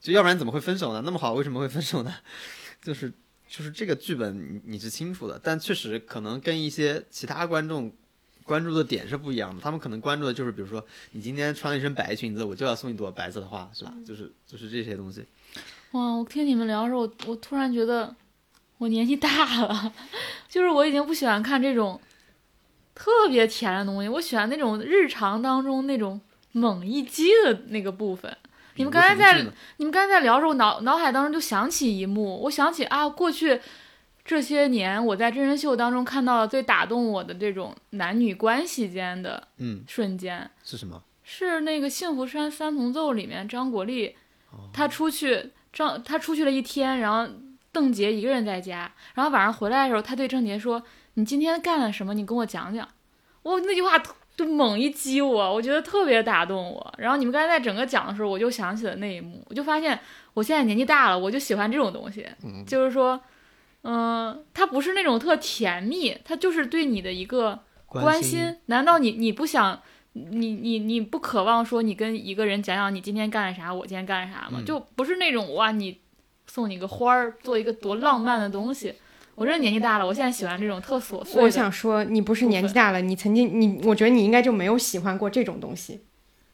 [0.00, 1.02] 就要不然怎么会分手呢？
[1.04, 2.14] 那么好，为什么会分手呢？
[2.80, 3.12] 就是
[3.46, 7.92] 就是这个剧本你你是清楚的，但确实可能跟一些其他观众
[8.50, 9.60] 关注的点是不一样的。
[9.62, 13.94] 他们可能关注的就是，比如说你今天穿了一身白裙子，我就要送一朵白色的花，是吧？
[14.04, 15.24] 就是就是这些东西。
[15.92, 18.12] 哇，我听你们聊的时候，我我突然觉得
[18.78, 19.28] 我年纪大
[19.62, 19.92] 了，
[20.50, 22.00] 就是我已经不喜欢看这种
[22.92, 26.20] 特别甜的东西，我喜欢那种日常当中那种
[26.50, 28.36] 猛一击的那个部分。
[28.74, 29.46] 你们刚才在
[29.76, 33.60] 你们刚才在聊的时候，脑脑海当中就想起一幕，我想起啊，过去
[34.24, 41.02] 这些年我在真人秀当中看到的最打动我的这种男女关系间的嗯，瞬间，是什么？
[41.24, 44.14] 是那个《幸福山三重奏》里面张国立，
[44.72, 47.32] 他出去张他出去了一天，然后
[47.72, 50.82] 邓婕一个人在家，然后晚上回来的时候，他对郑婕说
[51.14, 52.14] ：“你今天干了什么？
[52.14, 52.88] 你跟我讲讲。”
[53.42, 54.00] 我那句话
[54.36, 56.94] 就猛一击我，我觉得特别打动我。
[56.98, 59.98] 然后你们刚才在整个讲的时候，我就想起了那一幕，我就发现
[60.34, 62.26] 我现在年纪大了，我就喜欢这种东西，
[62.66, 63.18] 就是说
[63.82, 69.80] 嗯，他不是那种特甜蜜，他就是对你的一个关心，难道你你不想，
[70.12, 74.58] 你你你不渴望说你跟一个人讲讲你今天干了啥，我今天干了啥吗？
[74.60, 75.98] 嗯就不是那种哇，你
[76.46, 78.94] 送你个花儿，做一个多浪漫的东西。
[79.36, 81.42] 我这年纪大了，我现在喜欢这种特琐碎。
[81.42, 86.00] 我想说，你不是年纪大了，你曾经你，我觉得你应该就没有喜欢过这种东西，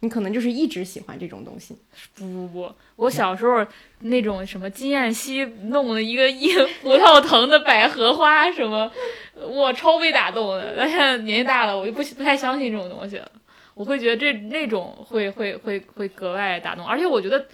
[0.01, 1.77] 你可能就是一直喜欢这种东西。
[2.15, 3.67] 不不不，我小时候
[4.01, 6.53] 那种什么金燕西弄了一个一
[6.83, 8.91] 葡萄藤的百合花什么，
[9.35, 10.75] 我超被打动的。
[10.77, 13.31] 但现在年纪大了，我就不不太相信这种东西了。
[13.75, 17.47] 我会觉得这那种会会会会格外打动，而且我觉得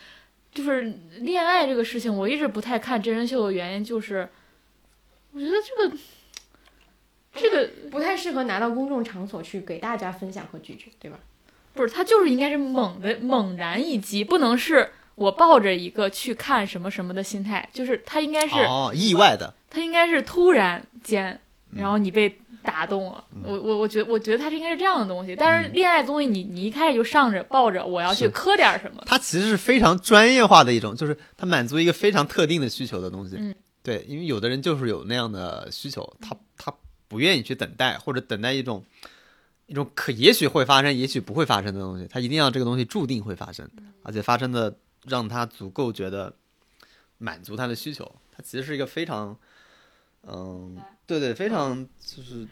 [0.52, 0.82] 就是
[1.18, 4.28] 恋爱这个事情，我一直不太看真人秀的原因就是，
[5.32, 5.96] 我觉得这个
[7.34, 11.18] 这个不太适合拿到公众场所去给大家分享和拒绝，对吧？
[11.74, 21.38] 不是，他就是应该是猛的猛然一击，不能是我抱着一个去看什么什么的心态，就是他应该是、哦，意外的，他应该是突然间，
[21.70, 23.24] 嗯然后你被打动了。
[23.42, 33.36] 我我我觉得我觉得他是应该是这样的东西，但是恋爱综艺你你一开始就上着抱着我要去磕点什么，它其实是非常专业化的一种，就是它满足一个非常特定的需求的东西。
[33.38, 36.72] 嗯，对，因为有的人就是有那样的需求，他他
[37.08, 38.84] 不愿意去等待，或者等待一种
[39.72, 43.66] 一种可也许会发生，也许不会发生的东西，他一定要这个东西注定会发生，
[44.02, 44.76] 而且发生的
[45.06, 46.30] 让他足够觉得
[47.16, 48.04] 满足他的需求。
[48.30, 49.34] 它其实是一个非常，
[50.24, 50.76] 嗯，
[51.06, 52.46] 对对，非常就是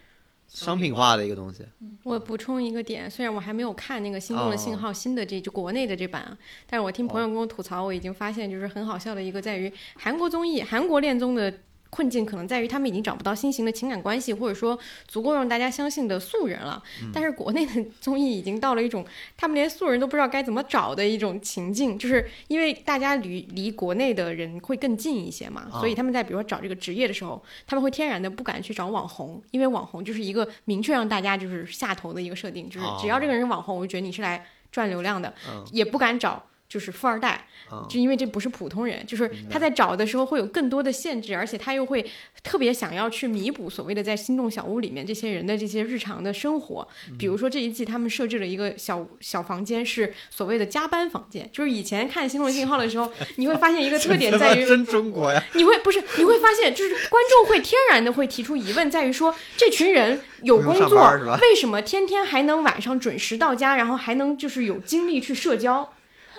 [0.48, 1.62] 商品化的一个东西。
[2.04, 11.52] 我补充一个点，虽然我还没有看那个《心动的信号》新的这就国内的这版啊，但是我听朋友跟我吐槽，我已经发现就是很好笑的一个在于韩国综艺、韩国恋综的。
[11.90, 16.82] 困境可能在于他们已经找不到新型的情感关系，或者说足够让大家相信的素人了。
[17.12, 19.04] 但是国内的综艺已经到了一种
[19.36, 36.44] 他们连素人都不知道该怎么找的一种情境，就是因为大家离离国内的人会更近一些嘛，啊所以他们在比如说找这个职业的时候，他们会天然的不敢去找网红，因为网红就是一个明确让大家就是下头的一个设定，就是只要这个人是网红，我就觉得你是来赚流量的，嗯也不敢找。
[36.70, 42.08] 就是富二代，嗯就因为这不是普通人，就是他在找的时候会有更多的限制，而且他又会
[42.44, 46.86] 特别想要去弥补所谓的在心动小屋里面这些人的这些日常的生活。
[47.18, 55.44] 比如说这一季他们设置了一个小小房间，是所谓的加班房间，就是以前看《心动信号》的时候， 你会发现一个特点在于，真中国呀！
[55.54, 61.10] 你会不是你会发现，就是观众会天然的会提出疑问，在于说这群人有工作
[61.42, 65.92] 为什么天天还能晚上准时到家，然后还能就是有精力去社交？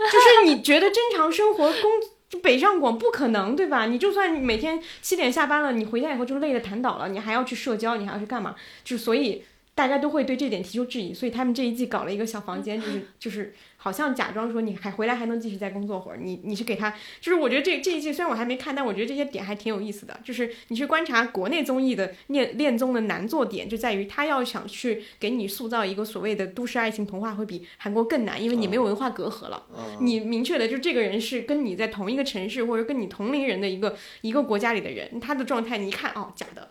[0.10, 3.88] 就是你觉得正常生活工北上广不可能对吧？
[3.88, 8.56] 你就算每天七点下班了，你回家以后就累得瘫倒了，你还要去社交，你还要去干嘛？
[8.84, 9.44] 就所以
[9.76, 13.54] 大家都会对这点提出质疑，所以他们这一季搞了一个小房间，就是就是
[13.84, 20.20] 好像假装说你还回来还能继续再工作会儿，你你是给他，就是我觉得这这一季虽然我还没看，但我觉得这些点还挺有意思的。
[20.24, 29.66] 就是你去观察国内综艺的恋恋综的难做点，就在于他要想去给你塑造一个所谓的都市爱情童话，会比韩国更难，因为你没有文化隔阂了。
[30.00, 36.71] 你明确的就这个人是跟你在同一个城市或者跟你同龄人的一个一个国家里的人，他的状态你一看哦假的，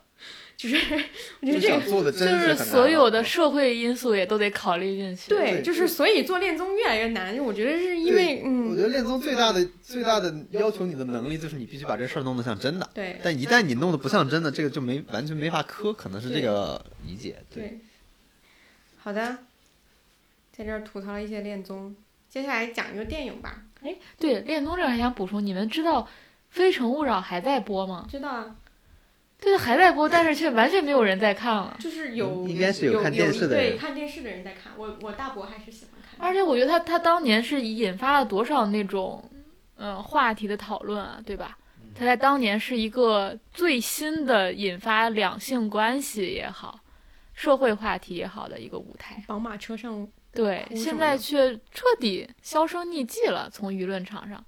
[0.60, 0.76] 就是
[1.40, 5.30] 我觉得这个就是所有的社会因素也都得考虑进去。
[5.30, 12.86] 对，就是所以做恋综越来越难，我觉得是因为嗯我嗯觉得恋综最大的最大的要求你的能力就是你必须把这事儿弄得像真的。
[12.92, 17.36] 对但一旦你弄得不像真的，这个就没完全没法磕，可能是这个理解。
[17.54, 17.80] 对，
[18.98, 19.38] 好的，
[20.52, 21.96] 在这儿吐槽了一些恋综，
[22.28, 23.62] 接下来讲一个电影吧。
[23.82, 26.02] 哎对，恋综这还想补充，你们知道
[26.50, 28.06] 《非诚勿扰》还在播吗？
[28.10, 28.56] 知道啊，
[29.40, 31.76] 对，还在播，但是却完全没有人在看了。
[31.80, 36.28] 就是有应该是有有看电视的人对看电视的人在看，我我大伯还是喜欢看。
[36.28, 39.24] 而且我觉得他他当年是引发了多少那种
[39.76, 41.56] 嗯、呃话题的讨论啊，对吧？
[41.94, 46.78] 他在当年是一个最新的引发两性关系也好，
[47.34, 49.22] 社会话题也好的一个舞台。
[49.26, 54.42] 宝马车上对，现在却彻底销声匿迹了，从舆论场上。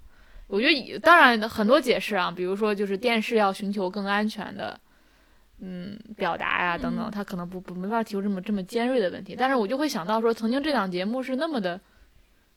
[0.47, 4.79] 我觉得以当然很多解释啊，比如说就是电视要寻求更安全的，
[5.65, 9.37] 嗯，表达呀、等等，嗯他可能不不没法提出这么这么尖锐的问题。
[9.39, 11.81] 但是我就会想到说，曾经这档节目是那么的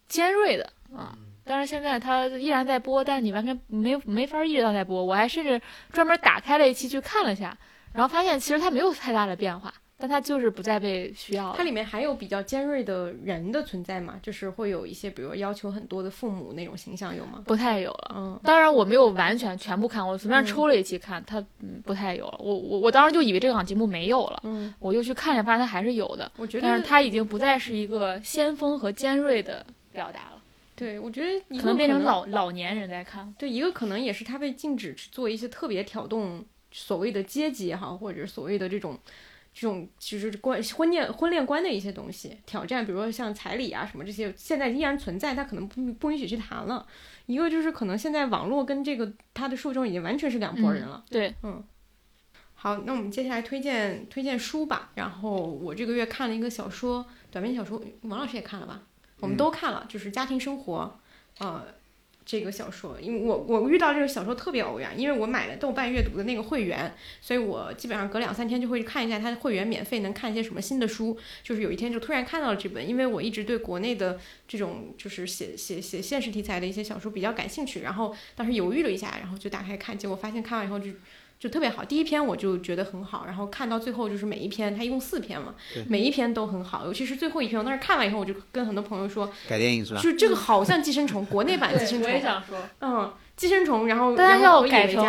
[0.08, 5.06] 尖锐的啊，但是现在它依然在播，但是你完全没没法意识到在播。
[5.06, 5.62] 我还甚至
[5.92, 7.56] 专门打开了一期去看了一下，
[7.94, 11.64] 然后发现其实它没有太大的变化，但它就是不再被需要了它。
[11.64, 17.42] 里面还有比较尖锐的人的存在嘛，就是会有一些，比如要求很多的父母那种形象有吗？
[17.46, 18.12] 不太有了。
[18.14, 22.38] 嗯，当然我没有完全全部看，我随便嗯抽了一期看，它嗯不太有了。
[22.40, 30.42] 我我我当时就以为这档节目没有了，嗯，我就去看了，发现它还是有的，我觉但是得它已经不再是一个先锋和尖锐的表达了，
[30.76, 33.34] 对，我觉得可能变成老老年人在看。
[33.40, 39.00] 对，一个可能也是他被禁止去做一些特别挑动所谓的阶级也好，或者所谓的这种。
[39.58, 46.86] 这种就是关婚恋婚恋观的一些东西挑战，比如说像彩礼啊什么这些，现在依然存在，他可能不不允许去谈了。
[47.26, 51.06] 一个就是可能现在网络跟这个他的受众已经完全是两拨人了。
[51.10, 51.64] 对，嗯。
[52.54, 54.92] 好，那我们接下来推荐推荐书吧。
[54.96, 58.82] 然后我这个月看了一个小说，短篇小说，王老师也看了吧？
[59.22, 61.00] 我们都看了，就是《家庭生活》，
[61.46, 61.66] 呃。
[62.26, 66.92] 这个小说，因为我我遇到这个小说特别偶然，因为我买了豆瓣阅读的那个会员，
[67.22, 71.16] 所以我基本上隔两三天就会看一下它的会员免费能看一些什么新的书。
[71.44, 80.90] 就是有一天就突然看到了这本，因为我一直对国内的这种就是写写写现实题材的一些小说比较感兴趣，然后当时犹豫了一下，然后就打开看，结果发现看完以后就。
[81.40, 85.54] 就特别好，第一篇我就觉得很好，然后看到最后就是每一篇，它一共四篇嘛，
[85.88, 90.02] 每一篇都很好，尤其是最后一篇，我当时看完以后，我就跟很多朋友说，改电影是吧？
[90.02, 92.10] 就这个好像寄生虫，国内版寄生虫。
[92.10, 95.04] 我也想说，嗯，寄生虫，然后但他要改成，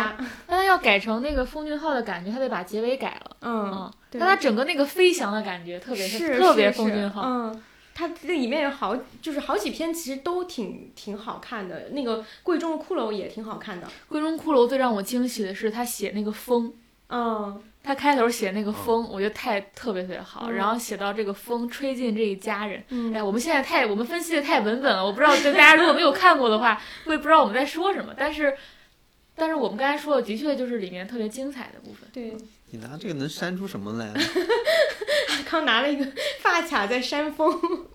[0.45, 7.63] 但他要改成那个封俊浩的感觉，他得把结尾改了，嗯，但他整个那个飞翔的感觉特别是特别封俊昊，嗯。
[7.99, 11.89] 它这里面有好，就是好几篇，其实都挺挺好看的。
[11.93, 13.87] 那个贵重的骷髅也挺好看的。
[14.07, 16.71] 贵重骷髅最让我惊喜的是他写那个风，
[17.09, 20.51] 嗯，他开头写那个风，我觉得太特别特别好。
[20.51, 22.83] 然后写到这个风吹进这一家人，
[23.15, 28.13] 哎，我们现在太我们分析的太文本了，我不知道就大家如果没有看过的话，会不知道我们在说什么。
[28.15, 28.55] 但是，
[29.33, 32.07] 但是我们刚才说的的确就是里面特别精彩的部分。
[32.13, 32.37] 对。
[32.69, 34.13] 你拿这个能扇出什么来？
[35.49, 36.05] 刚拿了一个
[36.39, 37.87] 发卡在扇风。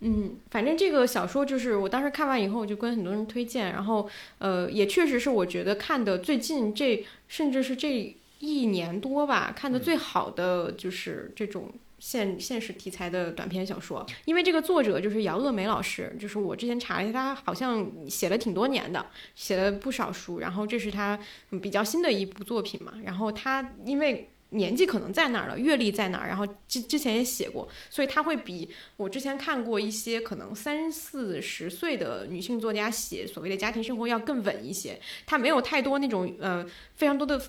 [0.00, 4.08] 嗯，反正这个小说就是我当时看完以后就跟很多人推荐，然后
[4.38, 11.72] 呃，也确实是我觉得看的最近这甚至是这一年多吧看的最好的就是这种。
[12.06, 21.18] 现现实题材的短篇小说，因为这个作者就是姚鄂梅老师，就是我之前查了一下，他好像写了挺多年的，写了不少书，然后这是他
[21.62, 22.92] 比较新的一部作品嘛。
[23.02, 28.68] 然后他因为年纪可能在那儿了，阅历在那儿，然后之之前也写过，所以他会比
[28.98, 35.00] 我之前看过一些可能三四十岁的女性作家写所谓的家庭生活要更稳一些。
[35.24, 36.66] 他没有太多那种呃
[36.96, 37.40] 非常多的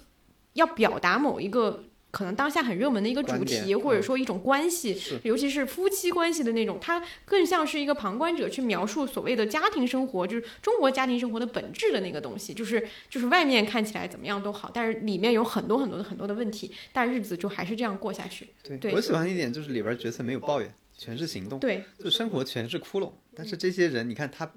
[0.54, 1.84] 要表达某一个。
[2.16, 18.48] 可能当下很热门的一个主题，或者说一种关系，尤其是夫妻关系的那种，它更像是一个旁观者去描述所谓的家庭生活，就是中国家庭生活的本质的那个东西，就是就是外面看起来怎么样都好，但是里面有很多很多的很多的问题，但日子就还是这样过下去。
[18.80, 24.50] 对，我喜欢一点就是里边角色没有抱怨，全是行动，对，就生活全是窟窿，但是这些人，你看他。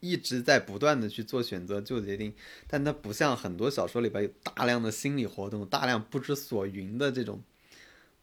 [0.00, 2.34] 一直在不断的去做选择、做决定，
[2.66, 7.42] 但它不像很多小说里边有大量的心理活动、大量不知所云的这种，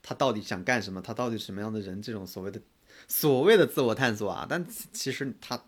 [0.02, 1.02] 他到底想干什么？
[1.02, 2.02] 他到底什么样的人？
[2.02, 2.62] 这种所谓的
[3.08, 5.66] 所谓的自我探索啊，但其实他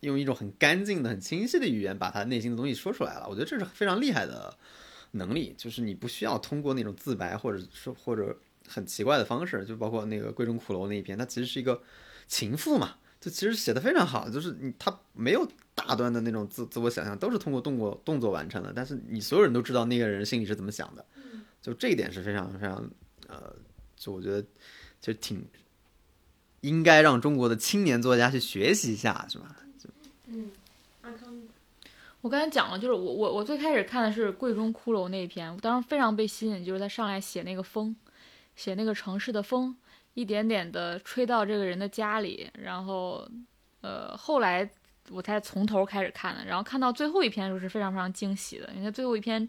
[0.00, 3.26] 用一种很干净的、很清晰的语言把他内心的东西说出来了。
[3.28, 4.56] 我觉得这是非常厉害的
[5.12, 8.38] 能力，就是你不需要通过那种自白，或者说或者
[8.68, 11.82] 很奇怪的方式，就包括那个《闺中骷髅》那一篇，它其实是一个
[12.26, 12.96] 情妇嘛。
[13.26, 15.44] 就其实写的非常好，就是你他没有
[15.74, 18.72] 大段的那种自自我想象，都是通过动作动作完成的。
[18.72, 21.04] 但是你所有人都知道那个人心里是怎么想的，
[21.60, 22.88] 就这一点是非常非常
[23.26, 23.52] 呃，
[23.96, 24.46] 就我觉得
[25.00, 25.44] 就挺
[26.60, 29.56] 应该让中国的青年作家去学习一下，是吧？
[30.28, 30.52] 嗯，
[31.02, 31.36] 阿康，
[32.20, 37.96] 我刚才讲了，就是我我我最开始看的是《柜中骷髅》那一篇，我当时非常被吸引，就是他上来写那个风，
[38.54, 39.76] 写那个城市的风。
[40.16, 43.28] 一点点的吹到这个人的家里，然后，
[43.82, 44.66] 呃，后来
[45.10, 49.46] 我才从头开始看的，然后看到最后一篇的时候是非常非常惊喜的，因为最后一篇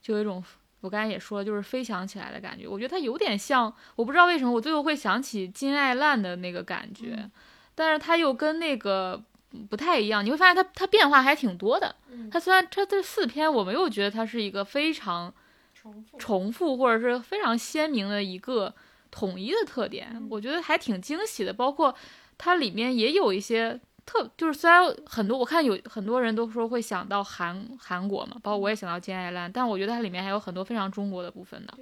[0.00, 0.42] 就有一种
[0.80, 2.66] 我刚才也说了，就是飞翔起来的感觉。
[2.66, 7.30] 我觉得它有点像，我不知道为什么我最后会想起金爱烂的那个感觉，
[7.74, 9.22] 但是它又跟那个
[9.68, 10.24] 不太一样。
[10.24, 11.94] 你会发现它它变化还挺多的。
[12.30, 15.30] 它虽然它这四篇我没有觉得它是一个非常
[15.74, 18.74] 重复重复或者是非常鲜明的一个。
[19.10, 21.52] 统一的特点，我觉得还挺惊喜的。
[21.52, 21.94] 包括
[22.36, 31.74] 它里面也有一些特，就是虽然很多我看有很多人都说会想到韩韩国嘛，包括我也想到金爱烂，但我觉得它里面还有很多非常中国的部分的。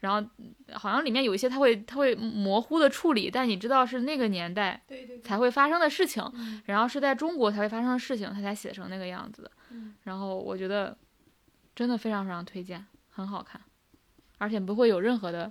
[0.00, 0.28] 然后
[0.74, 4.80] 好像里面有一些它会它会模糊的处理，但你知道是那个年代
[5.24, 6.22] 才会发生的事情，
[6.66, 9.50] 然后是在中国才会发生的事情，他才写成那个样子的。
[10.04, 10.96] 然后我觉得
[11.74, 13.60] 真的非常非常推荐，很好看，
[14.36, 15.50] 而且不会有任何的。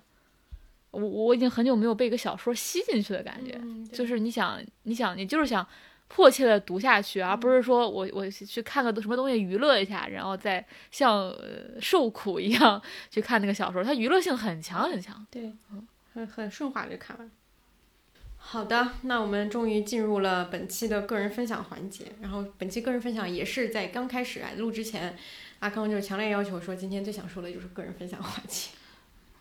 [0.96, 3.60] 我我已经很久没有被一个小说吸进去的感觉，
[3.92, 5.66] 就是你想你想你就是想
[6.08, 15.26] 迫切的读下去，而不是说我我去看个什么东西娱乐一下，然后再像呃受苦一样去看那个小说，它娱乐性很强很强。
[15.30, 15.52] 对，
[16.14, 17.30] 很很顺滑就看完。
[18.38, 22.06] 好的，那我们终于进入了本期的个人分享环节。
[22.22, 25.18] 然后本期个人分享也是在刚开始啊录之前，
[25.60, 28.70] 阿康就强烈要求说，今天最想说的就是个人分享环节。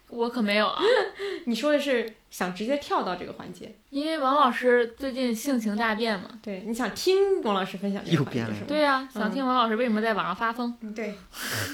[0.08, 0.80] 我可没有啊，
[1.46, 3.74] 你说的是想直接跳到这个环节？
[3.90, 6.28] 因为王老师最近性情大变嘛。
[6.42, 8.66] 对，你想听王老师分享这个环节又变了是吗？
[8.68, 10.72] 对呀、想听王老师为什么在网上发疯。
[10.82, 11.14] 嗯，对。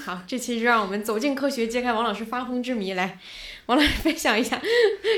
[0.05, 2.93] 好，这期就让我们走进科学，揭开王老师发疯之谜。
[2.93, 3.19] 来，
[3.67, 4.59] 王老师分享一下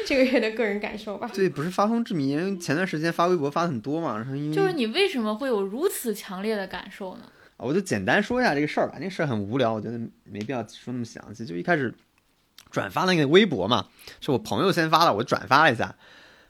[0.05, 1.29] 这个月的个人感受吧。
[1.33, 7.23] 对，不是发疯之谜，因为前段时间发微博发的很多嘛，然后因为就是你为什么会有如此强烈的感受呢？
[7.57, 8.95] 啊我就简单说一下这个事儿吧。
[8.97, 11.45] 那个事儿很无聊，我觉得没必要说那么详细。
[11.45, 11.93] 就一开始
[12.73, 13.85] 转发那个微博嘛，
[14.19, 15.95] 是我朋友先发的，我转发了一下，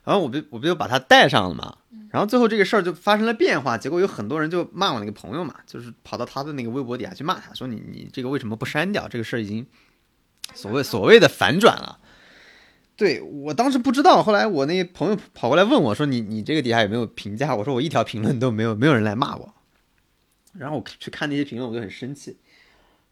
[0.04, 1.76] 然后我不我不就把他带上了嘛。
[2.10, 9.06] 然后最后这个事儿就发生了变化，结果有很多人就骂我那个朋友嘛，就是跑到他的那个微博底下去骂他，说你你这个为什么不删掉？
[9.06, 9.66] 这个事儿已经
[10.54, 11.98] 所谓所谓的反转了。
[12.96, 17.54] 对我当时不知道，后来我那朋友跑过来问我说你你这个底下有没有评价？
[17.54, 19.52] 我说我一条评论都没有，没有人来骂我。
[20.52, 22.38] 然后我去看那些评论，我就很生气，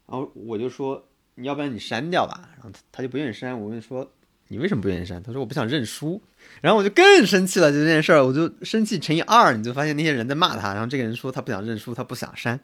[0.07, 4.11] 然后我就说你要不然你删掉吧，然后他他就不愿意删，我问说
[4.49, 5.21] 你为什么不愿意删？
[5.23, 6.21] 他说我不想认输，
[6.61, 12.59] 然后我就更生气了，就这件事儿，我就生气乘以二，你就发现那些人在骂他，然后这个人说他不想认输，他不想删，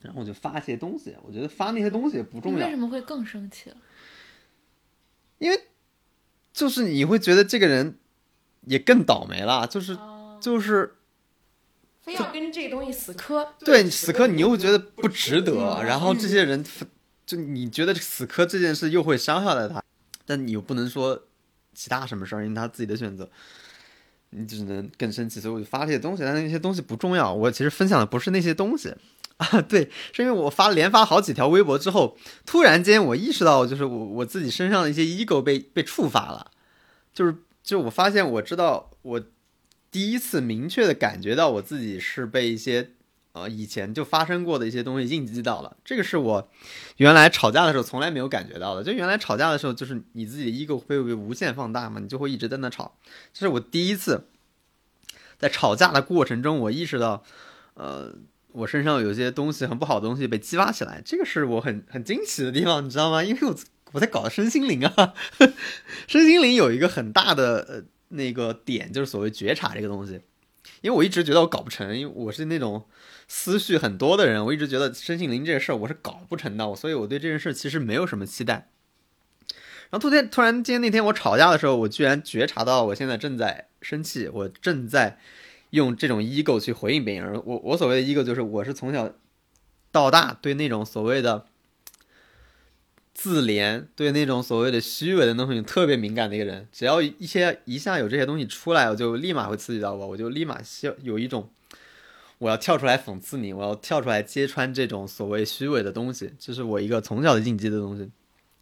[0.00, 3.76] 然后我就发一些东西，我觉得发那些东西也不重要为，什么会更生气了？
[5.38, 5.60] 因为
[6.52, 7.98] 就是你会觉得这个人
[8.66, 9.98] 也更倒霉了，就是
[10.40, 10.96] 就是
[12.02, 16.64] 非要跟这个东西死磕，对死磕，你又觉得不值得，然后这些人
[17.30, 19.80] 就你觉得死磕这件事又会伤害了他，
[20.26, 21.26] 但你又不能说
[21.72, 23.30] 其他什么事儿，因为他自己的选择，
[24.30, 28.92] 你只能更生气，所以我就发这些东西，但那些东西不重要，我其实分享的不是那些东西。
[29.38, 36.50] 啊，对，是因为我发连发好几条微博之后，突然间我意识到，就是我我自己身上的一些 ego 被被触发了，
[37.14, 39.22] 就是就我发现我知道我
[39.92, 42.90] 第一次明确的感觉到我自己是被一些
[43.32, 46.50] 呃以前就发生过的一些东西应激到了，这个是我
[46.96, 48.82] 原来吵架的时候从来没有感觉到的。
[48.82, 52.96] 就原来吵架的时候，就是你自己的 ego 会被无限放大嘛，你就会一直在那吵。
[53.32, 54.26] 这是我第一次
[55.38, 57.22] 在吵架的过程中，我意识到，
[57.74, 58.14] 呃，
[58.52, 63.22] 我身上有些东西很不好的东西被激发起来，这个是我很很惊奇的地方，你知道吗？
[63.22, 63.56] 因为我
[63.92, 65.14] 我在搞身心灵啊，
[66.08, 70.20] 身心灵有一个很大的呃那个点，就是所谓觉察这个东西。
[70.82, 72.84] 因为我一直觉得我搞不成，因为我是那种
[73.32, 78.68] 思绪很多的人，我一直觉得身心灵这个事儿我是搞不成的，所以我对这件事其实没有什么期待。
[79.88, 85.16] 然后突然突然间那天我吵架的时候，我居然觉察到我现在正在生气，我正在
[85.70, 87.40] 用这种 ego 去回应别人。
[87.46, 89.14] 我我所谓的 ego 就是我是从小
[89.92, 91.46] 到大对那种所谓的
[93.14, 96.66] 自怜，对那种所谓的虚伪的东西特别敏感的一个人。
[96.72, 101.48] 只要一些一下有这些东西出来，我就立马会刺激到我，我就立马需要有一种
[102.40, 108.10] 我要跳出来讽刺你，我要跳出来揭穿这种所谓虚伪的东西，这是我一个从小的印记的东西。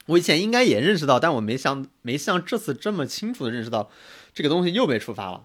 [0.06, 3.88] 我以前应该也认识到，但我没想没像这次这么清楚的认识到，
[4.34, 5.44] 这个东西又被触发了。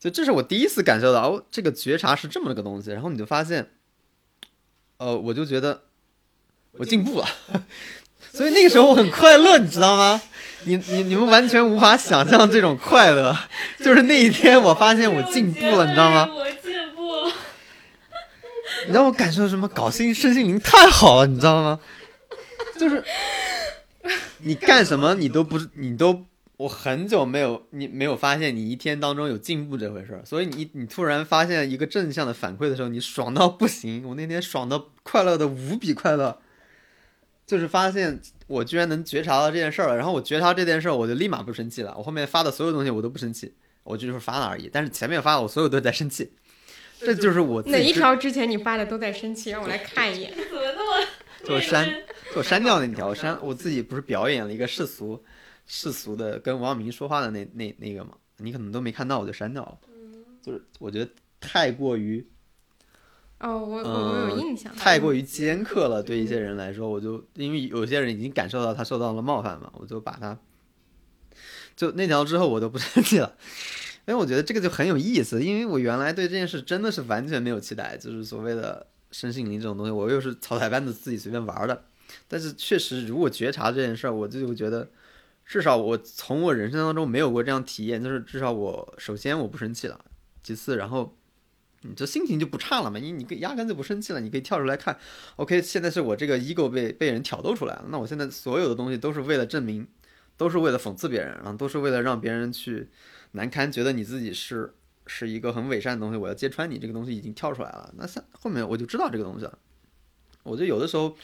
[0.00, 2.90] 所以这是我第一次感受到，哦，这个觉察是这么个东西。
[2.90, 3.70] 然后你就发现，
[4.96, 5.82] 呃，我就觉得
[6.72, 7.28] 我进步了，
[8.32, 10.20] 所以那个时候我很快乐，你知道吗？
[10.64, 13.36] 你你你们完全无法想象这种快乐，
[13.78, 16.28] 就是那一天我发现我进步了，你知道吗？
[18.86, 19.68] 你让我感受什么？
[19.68, 21.80] 搞心身心灵太好了，你知道吗？
[22.78, 23.02] 就是
[24.38, 26.24] 你干什么你都不，你都
[26.56, 34.06] 我很久没有你没有发现你一天当中有进步这回事儿，所以你你突然发现一个正向的反馈的时候，你爽到不行。
[34.08, 36.38] 我那天爽到快乐的无比快乐，
[37.46, 41.94] 就是发现我居然能觉察到这件事儿了，然后我觉察这件事儿，我就立马不生气了。
[41.96, 44.70] 我后面发的所有东西我都不生气，我就是发了而已。
[44.72, 46.32] 但是前面发的我所有都在生气，
[47.00, 49.50] 这就是我自己哪一条之前你发的都在生气？
[49.50, 50.32] 让我来看一眼。
[50.34, 51.06] 怎么那么？
[51.44, 51.88] 就我删，
[52.32, 55.22] 就我删掉那条，删我自己不是表演了一个世俗
[55.66, 59.78] 世俗的跟王明说话的那那那个吗，你可能都没看到，我就删掉了。
[60.42, 61.10] 就是我觉得
[61.40, 62.26] 太过于
[63.38, 64.74] 哦，我我我有嗯印象。
[64.74, 70.36] 太过于尖刻了，对一些人来说，我就因为有些人已经感受到他受到了冒犯嘛，我就把他
[71.76, 73.36] 就那条之后我都不生气了。
[74.08, 81.84] 因为我觉得这个就很有意思，因为我原来对这件事真的是完全没有期待，就是所谓的身心灵这种东西，我又是草台班子自己随便玩的。
[82.26, 84.88] 但是确实，如果觉察这件事儿，我就会觉得，
[85.44, 90.02] 至少我从我人生当中没有过这样体验，就是至少我首先我不生气了，
[90.42, 91.14] 其次然后
[91.82, 94.98] 你这心情就不差了嘛，你你压根就不生气了，你可以跳出来看
[95.36, 99.86] ，OK，现在是我这个 ego 被被人挑逗出来了，那我现在所有的东西都是为了证明，
[100.38, 102.88] 都是为了讽刺别人，然后都是为了让别人去
[103.32, 104.74] 难堪，觉得你自己是
[105.06, 107.92] 是一个很伪善的东西，我要揭穿你，这个东西已经跳出来了。
[107.96, 109.58] 那下后面我就知道这个东西了，
[110.42, 111.16] 我就有的时候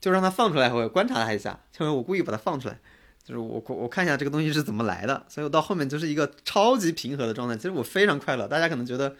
[0.00, 2.78] 就让它放出来，我观察它一下，就是我故意把它放出来，
[3.24, 7.56] 就是我我看一下这个东西是怎么来的，所以我到后面就是一个超级平和的状态。
[7.56, 9.14] 其实我非常快乐，大家可能觉得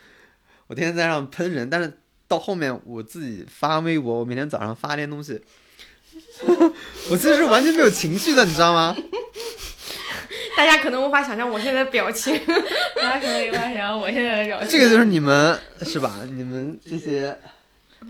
[0.66, 5.42] 我天天在上喷人，但是到后面我自己发微博，我每天早上发点东西。
[7.10, 8.94] 我其实是完全没有情绪的，你知道吗？
[10.56, 12.38] 大家可能无法想象我现在的表情。
[12.96, 14.68] 大家可能无法想象我现在的表情。
[14.70, 16.20] 这个就是你们是吧？
[16.30, 17.36] 你们这些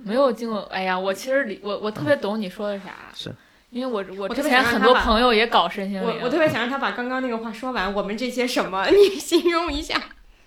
[0.05, 3.35] 没有经过，哎呀，我其实理我我特别懂你说的啥，是
[3.70, 7.93] 因为我我之前很多朋友也搞身心灵，我我特别想让他把刚刚那个话说完。
[7.94, 10.01] 我们这些什么， 你形容一下。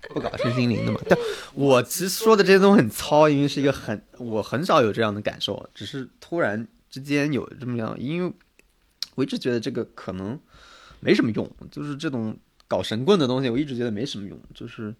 [0.09, 0.99] 不搞身心灵的嘛。
[1.09, 1.17] 但
[1.55, 8.31] 我其实说的这些东西很糙，因为是一个很我很少有这样的感受，只是突然之间有这么样，因为
[9.15, 10.39] 我一直觉得这个可能
[11.05, 12.35] 没什么用，就是这种
[12.67, 14.93] 搞神棍的东西，我一直觉得没什么用，就是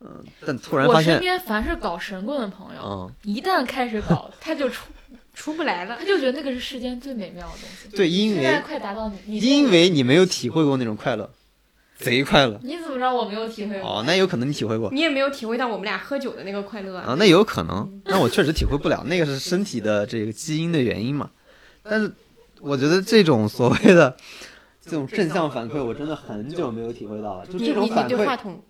[0.00, 4.88] 嗯、但突然发现我身边凡是搞神棍的朋友，嗯，一旦开始搞，他就出
[5.32, 6.04] 出不来了他。
[6.04, 7.96] 就觉得那个是世间最美妙的东西。
[7.96, 11.30] 对，因现在为快达到你，你因为你没有体会过那种快乐，
[11.96, 12.58] 贼快乐。
[12.64, 13.88] 你怎么知道我没有体会过？
[13.88, 21.30] 哦，那有可能你体会过你也没有体会到我们俩喝酒的那个快乐啊，那有可能，那我确实体会不了，那个是身体的这个基因的原因嘛。
[21.84, 22.12] 但是
[22.60, 24.16] 我觉得这种所谓的
[24.82, 27.46] 这种正向反馈，我真的很久没有体会到了。
[27.46, 28.60] 就这种反馈，对话筒，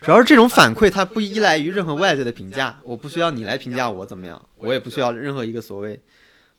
[0.00, 6.00] 主要是这种反馈，它不依赖于任何外界的评价，我不需要你来评价我怎么样，我也不需要任何一个所谓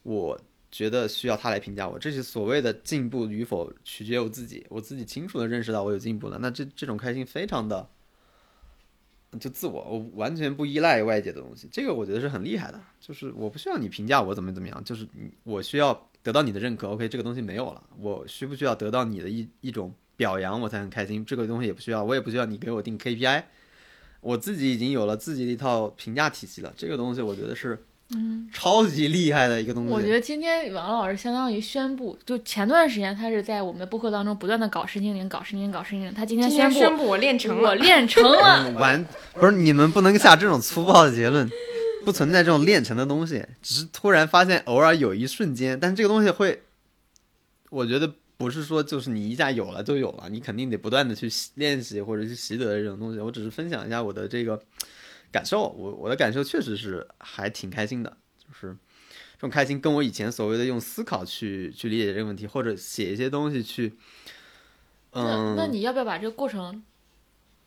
[0.03, 0.39] 我
[0.69, 1.97] 觉得需要他来评价我。
[1.97, 7.89] 这些所谓的进步与否，取决于我自己，我自己清楚的认识到我有进步了，那这这种开心非常的。
[9.39, 12.77] 就自我，我完全不依赖外界的东西，这个我觉得是很厉害的。
[12.99, 15.07] 就是我不需要你评价我怎么怎么样，就是
[15.45, 16.89] 我需要得到你的认可。
[16.89, 21.25] OK，这个东西没有了，我需不需要得到你的一一种表扬，我才很开心？
[21.25, 23.43] 这个东西也不需要，我也不需要你给我定 KPI，
[24.21, 26.73] 我自己已经有了自己的一套评价体系了。
[26.77, 29.89] 这个东西我觉得是嗯，超级厉害的一个东西。
[29.93, 37.75] 我觉得今天王老师相当于宣布，就前段时间他是在我们的播客当中不断的搞身心灵、搞身心灵、搞身心灵，他今天宣布宣布我练成我了。
[37.75, 38.67] 练成了。
[38.67, 41.49] 嗯完不是你们不能下这种粗暴的结论，
[42.03, 46.63] 不存在这种练成的东西，只是突然发现偶尔有一瞬间，但这个东西会，
[47.69, 53.19] 我觉得不是说就是你一下有了就有了，你肯定得不断的去练习或者去习得这种东西。
[53.19, 54.61] 我只是分享一下我的这个
[55.31, 58.75] 感受，我我的感受确实是还挺开心的，就是
[59.35, 63.93] 这种开心跟我以前所谓的用思考去去理解这个问题，或者写一些东西去，
[65.13, 66.83] 那嗯，那你要不要把这个过程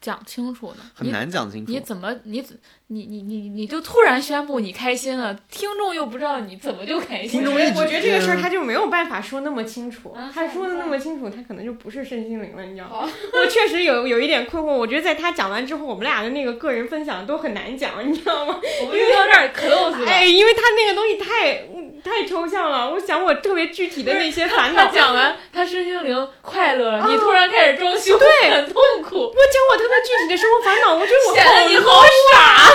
[0.05, 0.85] 讲清楚呢？
[0.94, 1.72] 很你难讲清楚。
[1.72, 2.55] 你怎么你怎
[2.89, 7.48] 你你你你就突然宣布你开心了，听众又不知道你怎么就开心了？
[7.48, 13.10] 听众一直我觉得这个事儿他就没有办法说那么清楚啊，他说的那么清楚，他可能就不是身心灵了，你知道吗？
[13.32, 18.60] 我确实有有一点困惑，我觉得在他讲完之后，我们俩的那个个人分享都很难讲，你知道吗？
[18.82, 20.06] 我们就到这儿 close 了。
[20.06, 24.90] 哎，因为他那个东西太嗯太抽象了，我想我特别具体的那些烦恼他。
[24.94, 29.16] 讲完他身心灵快乐了，你突然开始装修，对很痛苦。
[29.16, 32.70] 我讲我特别具体的生活烦恼，我觉得我显得你好好傻。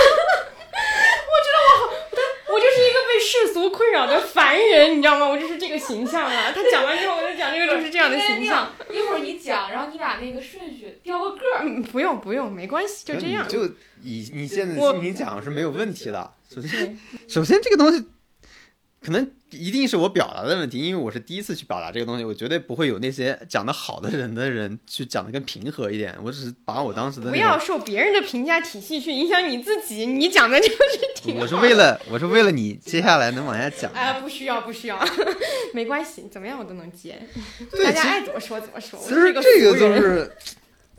[2.52, 5.28] 我就是一个被世俗困扰的凡人，你知道吗？
[5.28, 6.50] 我就是这个形象啊。
[6.52, 8.74] 他讲完之后，我就讲这个就是这样的形象。
[8.90, 11.60] 一会儿你讲，然后你把那个顺序调个个儿。
[11.62, 13.46] 嗯，不用不用，没关系，就这样。
[13.48, 13.64] 就
[14.02, 16.32] 以你现在我心情讲是没有问题的。
[16.52, 16.98] 首先，
[17.28, 18.04] 首先这个东西
[19.00, 26.16] 可能一定是我表达的问题，因为我是第一次去表达这个东西，我绝对不会有那些讲的好的人的人去讲的更平和一点。
[26.22, 30.74] 我只是把我当时的不，要受别人的评价体系去影响你自己，你讲的就是
[31.14, 33.90] 挺我是为了我是为了你接下来能往下讲。
[33.94, 34.98] 哎，不需要不需要，
[35.74, 37.20] 没关系，怎么样我都能接，
[37.84, 38.98] 大家爱怎么说怎么说。
[39.00, 39.42] 我其实这个
[39.78, 40.32] 就是，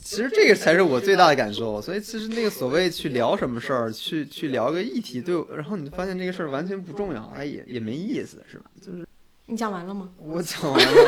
[0.03, 1.81] 其实这个才是我最大的感受。
[1.81, 8.65] 所以其实那个所谓去聊什么事儿，去去聊个议题，对，然后你就发现这个事儿完全不重要，哎也也没意思，是吧？
[8.81, 9.07] 就是
[9.45, 10.09] 你讲完了吗？
[10.17, 10.91] 我讲完了。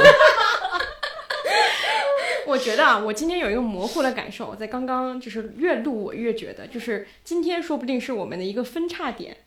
[2.46, 9.38] 我觉得啊，我今天有一个模糊的感受，在刚刚就是越录我越觉得，就是今天说不定是我们的一个分叉点。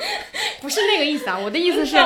[0.60, 1.96] 不是那个意思啊，我的意思是，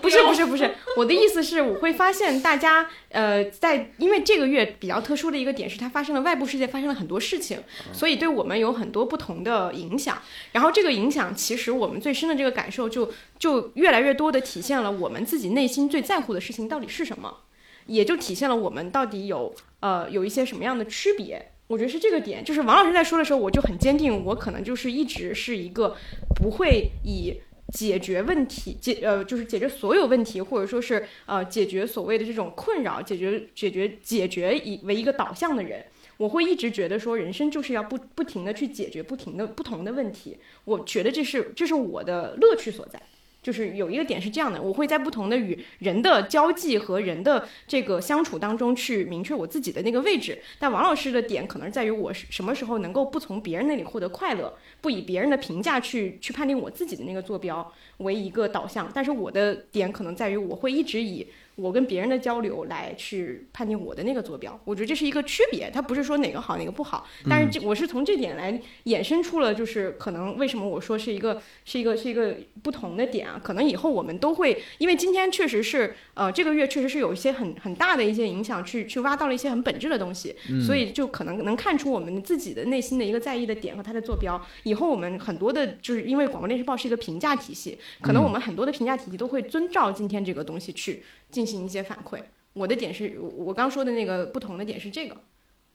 [0.00, 7.62] 不是不是不是， 我的意思是，我会发现大家呃，在因为这个月比较特殊的一个点是，它发生了外部世界发生了很多事情，
[7.92, 10.20] 所以对我们有很多不同的影响。
[10.52, 17.38] 然后这个影响，其实我们最深的这个感受就就越来越多的体现了我们自己内心最在乎的事情到底是什么，
[17.86, 21.52] 也就体现了我们到底有呃有一些什么样的区别。
[21.66, 25.96] 我觉得是这个点，就是王老师在说的时候，我就很坚定，我可能就是一直是一个
[26.36, 27.34] 不会以
[27.72, 35.84] 解决问题，解呃就是解决所有问题，或者说是呃解决所谓的这种困扰，解决解决解决以为一个导向的人。
[36.16, 40.36] 我会一直觉得说，人生就是要不不停的去解决不停的不同的问题。
[40.64, 43.02] 我觉得这是这是我的乐趣所在。
[43.44, 50.38] 就是有一个点是这样的，我会在不同的与人的交际和人的这个相处当中去明确我自己的那个位置。
[50.58, 58.90] 但王老师的点可能在于我什么时候能够不从别人那里获得快乐，不以别人的评价去去判定我自己的那个坐标为一个导向。
[58.94, 61.28] 但是我的点可能在于我会一直以。
[61.56, 73.40] 我跟别人的交流来去判定我的那个坐标，我觉得这是一个区别，它不是说哪个好哪个不好，但是这我是从这点来衍生出了，就是可能为什么我说是一个是一个是一个不同的点啊？
[73.42, 80.34] 可能以后我们都会，因为今天确实是呃这个月确实是有一些很很大的一些影响，去去挖到了一些很本质的东西，
[80.66, 84.40] 所以就可能能看出我们自己的内心的一个在意的点和它的坐标。
[84.64, 91.02] 以后我们很多的，就是因为广播电视报是一个评价体系，可能我们很多的评价体系都会遵照今天这个东西去。
[91.34, 95.16] 进行一些反馈，我的点是，我刚说的那个不同的点是这个，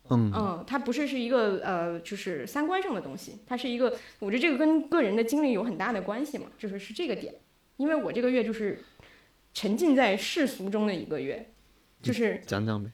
[0.10, 0.32] 嗯。
[0.34, 7.36] 嗯，它不是是一个呃，就是三观上的东西，它是一个，我觉得这个跟个人的经历有很大的关系嘛，就是是这个点，
[7.76, 8.80] 因为我这个月就是
[9.54, 11.52] 沉浸在世俗中的一个月，
[12.02, 12.90] 就是讲讲呗，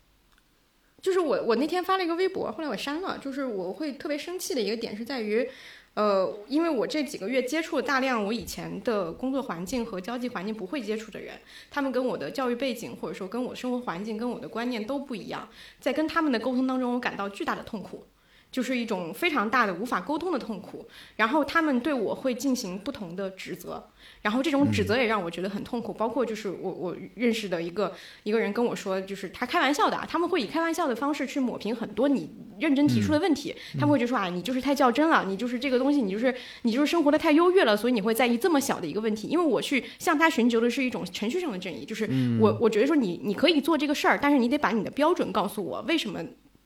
[1.01, 5.47] 就是我我那天发了一个微博，后来我删了，就是我会特别生气的一个点是在于。
[5.95, 11.39] 呃，因为我这几个月接触了大量我以前的工作环境和交际环境不会接触的人，
[11.71, 15.49] 他们跟我的教育背景或者说跟我生活环境跟我的观念都不一样，
[15.79, 18.05] 在跟他们的沟通当中，我感到巨大的痛苦。
[18.51, 23.85] 就是一种非常大的无法沟通的痛苦，然后他们对我会进行不同的指责，
[24.25, 25.93] 然后这种指责也让我觉得很痛苦。
[25.93, 27.93] 包括就是我我认识的一个
[28.23, 32.27] 一个人跟我说，就是他开玩笑的，他们会以开玩笑的方式去抹平很多你
[32.59, 33.55] 认真提出的问题。
[33.79, 36.33] 他们会就说啊，你就是太较真了，你就是这个东西，你就是
[36.63, 39.27] 你就是生活的太优越了，所以你会在意这么小的一个问题。
[39.27, 42.09] 因为我去向他寻求的是一种程序上的正义，就是
[42.41, 46.19] 我我觉得说你你可以做这个事儿，但是你得把你的标准告诉我，为什么？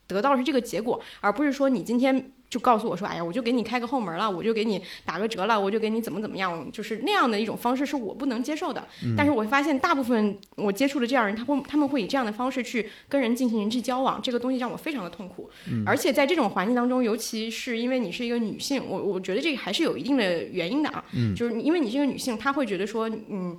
[0.06, 8.84] 得到是这个结果，而不是说你今天就告诉我说，哎呀，我就给你开个后门了，我就给你打个折了，我就给你怎么怎么样，就是那样的一种方式是我不能接受的。
[9.16, 15.48] 但是我发现大部分我接触的这样人，他会他们会以这样的方式去跟人进行人际交往，这个东西让我非常的痛苦。
[15.86, 21.04] 而且在这种环境当中，尤其是因为你是一个女性，我我觉得这个还是有一定的原因的啊。
[21.36, 23.56] 就是因为你是一个女性，她会觉得说，嗯，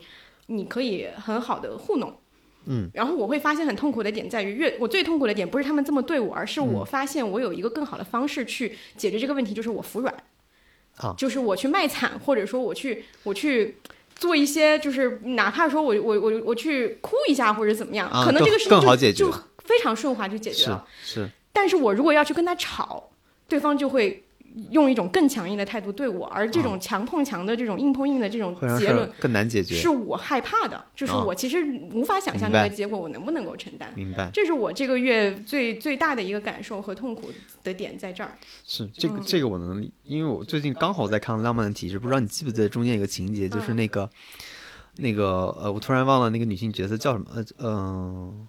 [0.47, 2.13] 你可以很好的糊弄。
[2.65, 10.13] 嗯，然后我会发现很痛苦的点在于，越我最痛苦的点不是他们这么对我，而是我发现我有一个更好的方式去解决这个问题，就是我服软，
[10.97, 13.77] 啊，就是我去卖惨，或者说我去我去
[14.15, 19.31] 做一些，就是哪怕说我我我我去哭一下或者怎么样，可能这个事情就就
[19.63, 20.87] 非常顺滑就解决了。
[21.03, 23.09] 是，但是我如果要去跟他吵，
[23.47, 24.23] 对方就会。
[24.69, 30.83] 用一种更强硬的态度对我，而这种强碰强的这种硬碰硬的这种结论更难解决，是我害怕的。
[30.95, 31.63] 就是我其实
[31.93, 33.91] 无法想象那个结果，我能不能够承担？
[33.95, 37.29] 明白，这是我这个月最最大的一个感受和痛苦
[37.63, 38.31] 的点在这儿。
[38.65, 44.09] 是这个这个我能，因为我最近刚好在看《浪漫的体质》，不知道你记不记得中间有个情节，就是那个
[44.97, 48.47] 那个呃，我突然忘了那个女性角色叫什么呃嗯。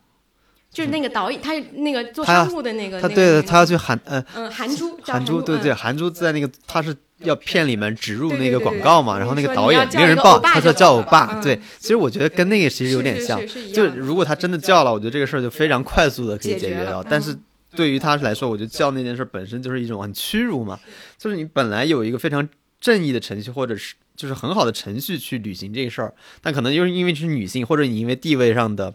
[0.73, 13.39] 就是那个导演，他那个做商务的那个，他对他要去韩呃，嗯，韩珠，韩珠，对对，韩珠在那个他是要片里面植入那个广告嘛，然后那个导演没人报，他说叫我爸，对，其实我觉得跟那个其实有点像，
[13.75, 17.37] 就如果他真的叫了，我觉得这个事儿就非常快速的可以解决掉，但是
[17.77, 20.81] 对于他来说，我觉得叫那件事本身就是一种很屈辱嘛，
[21.19, 22.49] 就是你本来有一个非常
[22.81, 28.95] 正义的程序，或者是就是很好的程序去履行这个事儿，但可能就是因为是女性，或者你因为地位上的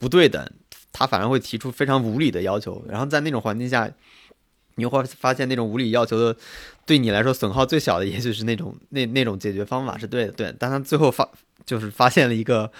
[0.00, 0.44] 不对等。
[0.94, 3.90] 他反而会提出非常无理的要求，然后在那种环境下，
[4.76, 6.36] 你会发现那种无理要求的，
[6.86, 10.54] 对你来说损耗最小的，也许是那种那那种解决方法是对的，对。
[10.56, 11.28] 但他最后发
[11.66, 12.70] 就是发现了一个，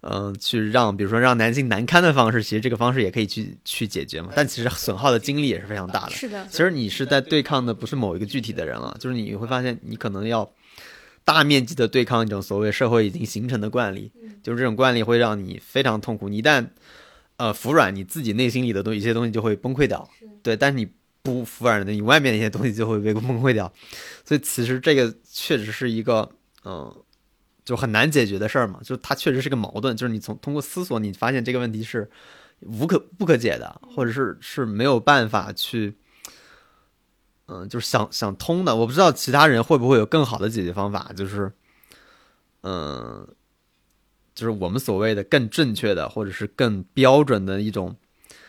[0.00, 4.30] 嗯，去让比如说让男性难堪的方式，其实这个方式也可以去去解决嘛。
[4.34, 6.10] 但其实损耗的精力也是非常大的。
[6.10, 6.46] 是的。
[6.50, 10.50] 其实你是在对抗的不是某一个具体的人了，就是你会发现你可能要
[11.24, 14.10] 大面积的对抗一种所谓社会已经形成的惯例，
[14.42, 16.28] 就是这种惯例会让你非常痛苦。
[16.28, 16.66] 你一旦
[17.38, 20.08] 呃，服软，你自己内心里的东一些东西就会崩溃掉，
[20.42, 20.56] 对。
[20.56, 20.92] 但是你
[21.22, 23.72] 不服软的，你外面的一些东西就会被崩溃掉。
[24.24, 26.28] 所以其实这个确实是一个，
[26.64, 26.92] 嗯，
[27.64, 28.80] 就很难解决的事儿嘛。
[28.82, 32.10] 就它确实是个矛盾，就是你从通过思索，你发现这个问题是
[32.58, 35.96] 无可不可解的，或者是是没有办法去，
[37.46, 38.74] 嗯，就是想想通的。
[38.74, 41.52] 我不知道其他人会不会有更好的解决方法，就是，
[42.62, 43.28] 嗯。
[44.38, 47.96] 就是我们所谓的更正确的，或者是更标准的一种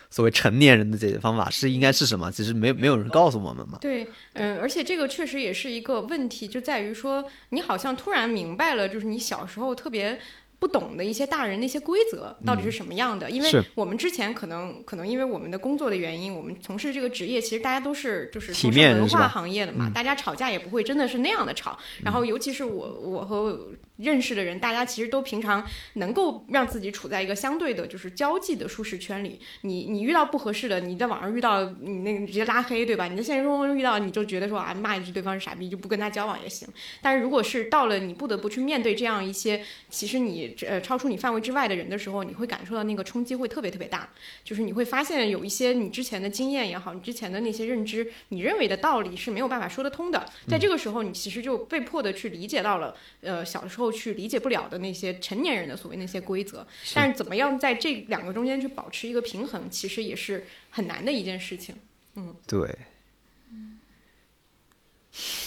[0.08, 2.30] 所谓成年人的解决方法是应该是什么？
[2.30, 3.78] 其实没没有人告诉我们嘛。
[3.80, 10.16] 对，嗯，而且这个确实也是一个问题，就在于说你好像突然明白了，就是你小时候特别。
[10.60, 13.30] 不懂的一些大人那些规则到底是什么样的？
[13.30, 21.78] 因为我们之前可能可能因为我们的工作的原因，我们从事这个职业，其实大家都是就是体从事文化行业的嘛，大家吵架也不会真的是那样的吵。
[22.04, 23.58] 然后尤其是我我和
[24.02, 25.64] 认识的人，大家其实都平常
[25.94, 29.40] 能够让自己处在一个相对的就是交际的舒适圈里。
[29.62, 33.06] 你你遇到不合适的，你在网上遇到你那个直接拉黑，对吧？
[33.06, 36.68] 你在现实生活中遇到，你就觉得说啊骂一句对方是傻逼，就不跟他交往也行。
[37.02, 44.08] 但是如果是到了你不得不去面对这样一些其实你呃超出你范围之外的人的时候，你会感受到那个冲击会特别特别大，
[44.44, 50.24] 就是你会发现有一些你之前的经验也好，你之前的那些认知，你认为的道理是没有办法说得通的。
[50.48, 56.66] 在这个时候，你其实就被迫的去理解到了呃小时候去理解不了的那些成年人的所谓那些规则。
[56.94, 61.74] 但是怎么样在这两个中间去保持一个平衡，其实也是很难的一件事情。
[62.14, 62.78] 嗯对，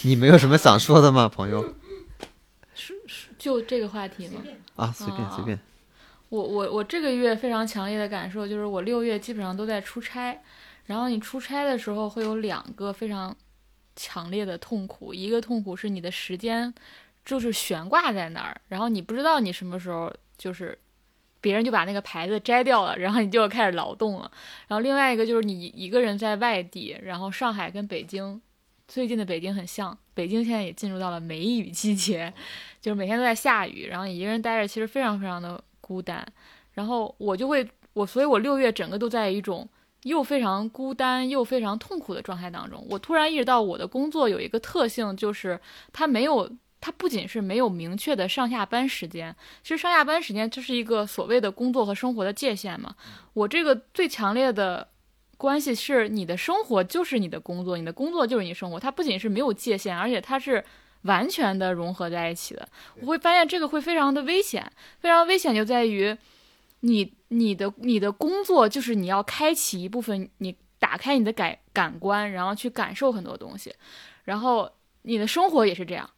[0.02, 1.74] 你没有什么想说的吗，朋友？
[3.38, 4.42] 就这个话题吗？
[4.76, 5.58] 啊，随便随便。
[6.30, 10.42] 我我我这个月非常强烈的感受就是我六月基本上都在出差，
[10.86, 13.36] 然后你出差的时候会有两个非常
[13.94, 16.72] 强烈的痛苦，一个痛苦是你的时间
[17.24, 20.78] 就是悬挂在那儿，然后你不知道你什么时候就是
[21.40, 24.30] 别人就把那个牌子摘掉了，然后你就要开始劳动了，
[24.68, 28.40] 然后另外一个就是你一个人在外地，然后上海跟北京
[28.86, 32.32] 最近的北京很像，北京现在也进入到了梅雨季节，
[32.80, 36.26] 就是每天都在下雨，然后你一个人待着其实非常非常的孤单。
[36.72, 39.68] 然后我就会我，所以我六月整个都在一种
[40.02, 42.84] 又非常孤单又非常痛苦的状态当中。
[42.90, 45.58] 我突然意识到，我的工作有一个特性，就是
[45.92, 46.50] 它没有，
[46.84, 52.94] 它不仅是没有明确的上下班时间，其实上下班时间就是一个所谓的工作和生活的界限嘛。
[53.32, 54.86] 我这个最强烈的
[55.38, 60.62] 关系是，你的生活就是你的工作，你的工作就是你生活，它不仅是没有界限，而且它是。
[61.04, 62.66] 完全的融合在一起的，
[63.02, 66.16] 我会发现这个会非常的危险，非常危险就在于，
[66.80, 73.70] 你你的你的工作就是你要开启一部分，你打开你的感感官，然后去感受很多东西，
[74.24, 74.70] 然后
[75.02, 76.08] 你的生活也是这样，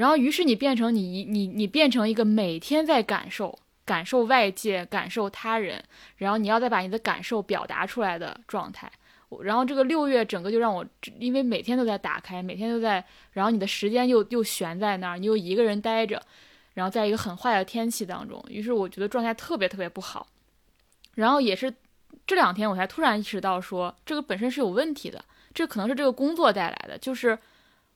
[0.00, 5.84] 然后于是你变成你你你变成一个每天在感受感受外界感受他人，
[6.16, 8.90] 然后你要再把你的感受表达出来的状态。
[9.42, 10.82] 然后这个六月整个就让我，
[11.18, 16.22] 因为每天都在打开，每天都在，然后你的时间又又悬在那儿，你又一个人待着，
[16.72, 20.26] 然后在一个很坏的天气当中，于是我觉得状态特别特别不好。
[21.16, 21.74] 然后也是
[22.26, 25.22] 这两天我才突然意识到，说这个本身是有问题的，
[25.52, 27.38] 这可能是这个工作带来的，就是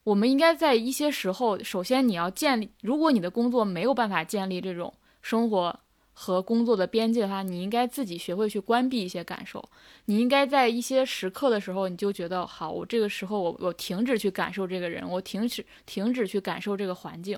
[0.05, 5.81] 我们应该在一些时候，首先你要建立，如果你的工作没有办法建立这种生活。
[6.17, 9.61] 和工作的边界的话，你应该自己学会去关闭一些感受。
[10.05, 17.37] 你应该在一些时刻的时候，你就觉得好，我这个时候我我停止去感受这个人，我停止停止去感受这个环境，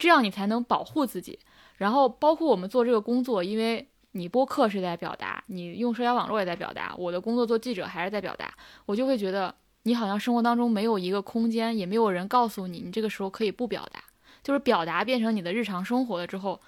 [0.00, 1.38] 这样你才能保护自己。
[1.76, 8.52] 然后包括我们做这个工作，因为你播客是在表达，你用社交网络也在表达，我的工作做记者还是在表达，
[8.84, 9.54] 我就会觉得
[9.88, 14.04] 你好像生活当中没有一个空间，也没有人告诉你，你这个时候可以不表达，
[14.42, 16.60] 就是表达变成你的日常生活了之后。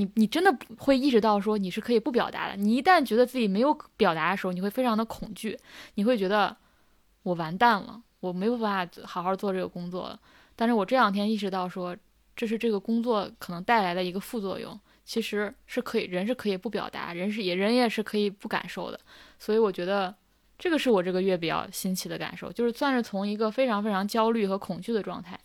[0.00, 2.54] 你你真的会意识到说你是可以不表达的。
[2.56, 5.58] 你一旦觉得自己没有表达的时候，你会非常的恐惧，
[5.96, 6.56] 你会觉得
[7.24, 10.20] 我完蛋了，我没有办法好好做这个工作了。
[10.54, 11.96] 但是我这两天意识到说，
[12.36, 19.00] 这是这个工作可能带来的一个副作用，其实是可以人是可以不表达，人是也人也是可以不感受的。
[19.36, 20.14] 所以我觉得
[20.58, 25.38] 这个是我这个月比较新奇的感受，就是算是从一个非常非常焦虑和恐惧的状态，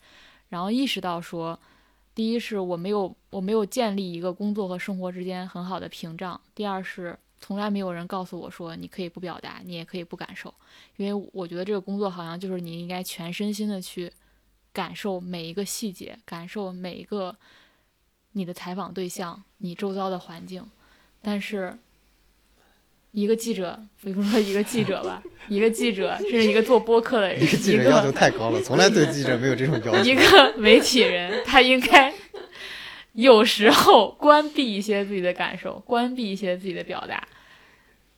[0.49, 1.59] 然后意识到说。
[2.15, 6.39] 第一是我没有我没有建立一个工作和生活之间很好的屏障。
[6.53, 10.53] 第二是从来没有人告诉我说你可以不表达，你也可以不感受，
[10.97, 14.13] 因为我觉得这个工作好像就是你应该全身心的去
[14.71, 17.35] 感受每一个细节，感受每一个
[18.33, 20.63] 你的采访对象，你周遭的环境。
[21.19, 21.75] 但是
[23.13, 30.03] 一个记者，比如说一个记者吧，一个记者甚至一个做播客的人，一个记者要求太高了，从来对记者没有这种要求。
[30.03, 32.11] 一个媒体人，他应该
[33.13, 37.23] 有时候关闭一些自己的感受，关闭一些自己的表达。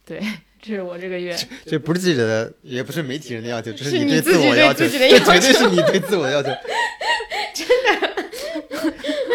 [0.06, 0.22] 对，
[0.62, 1.36] 这是我这个月。
[1.66, 6.50] 这不是记者的，也不是媒体人的要求，这是你对自己我要求，这绝对是你对自我的要求。
[7.54, 7.68] 真
[8.00, 8.05] 的，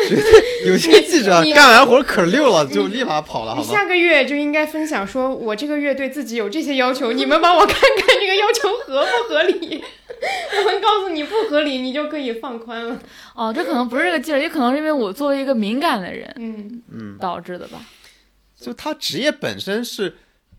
[0.67, 3.63] 有些记者干完活可溜了，就立马跑了，好吗？
[3.63, 9.83] 你下个月就应该分享说，我这个月对自己有这些要求，你们帮我看看这个要求合不合理。
[10.59, 13.01] 我们告诉你不合理，你就可以放宽了。
[13.35, 17.81] 哦，这可能不是这个记者，也可能是因为我作为一个敏感的人嗯，嗯，导致的吧。
[18.61, 20.15] 就他职业本身是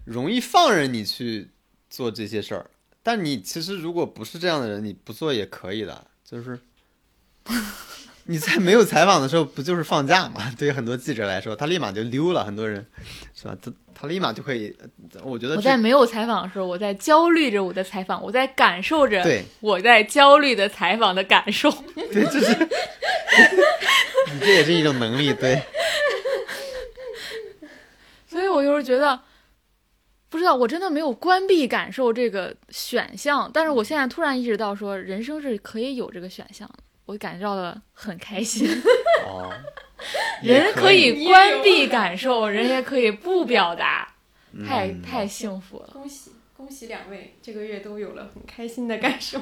[0.06, 1.50] 容易放任你去
[1.90, 2.66] 做这些事儿。
[3.04, 6.60] 但你其实如果不是这样的人，你不做也可以的，就是
[8.32, 10.50] 你在没有采访的时候，不就是放假嘛？
[10.58, 12.86] 对于很多记者来说，他立马就溜了，很多人
[13.36, 13.56] 是吧？
[13.62, 14.74] 他他立马就可以，
[15.22, 21.70] 我觉得我在没有采访的时候，我在焦虑着我的采访，我在感受着对我在焦虑的采访的感受。
[21.96, 22.56] 对，这是
[24.34, 25.62] 你这也是一种能力，对。
[28.28, 29.20] 所以我就是觉得，
[30.30, 36.76] 不知道，我真的没有关闭感受这个选项，但是我现在突然意识到，说人生是可以有这个选项的，
[37.12, 38.66] 我感觉到了很开心。
[39.26, 39.52] 哦，
[40.42, 44.08] 人可可以以关闭感受，人也可以不表达，
[44.66, 45.90] 太嗯太幸福了。
[45.92, 49.42] 恭喜恭喜两位，这个月都有了很开心的感受。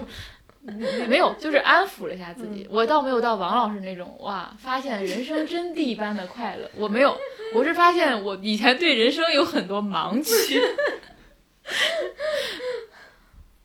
[1.08, 2.68] 没有，就是安抚了一下自己。
[2.70, 6.70] 我倒没有到王老师那种哇，发现人生真谛般的快乐。
[6.76, 7.16] 我没有，
[7.54, 10.60] 我是发现我以前对人生有很多盲区。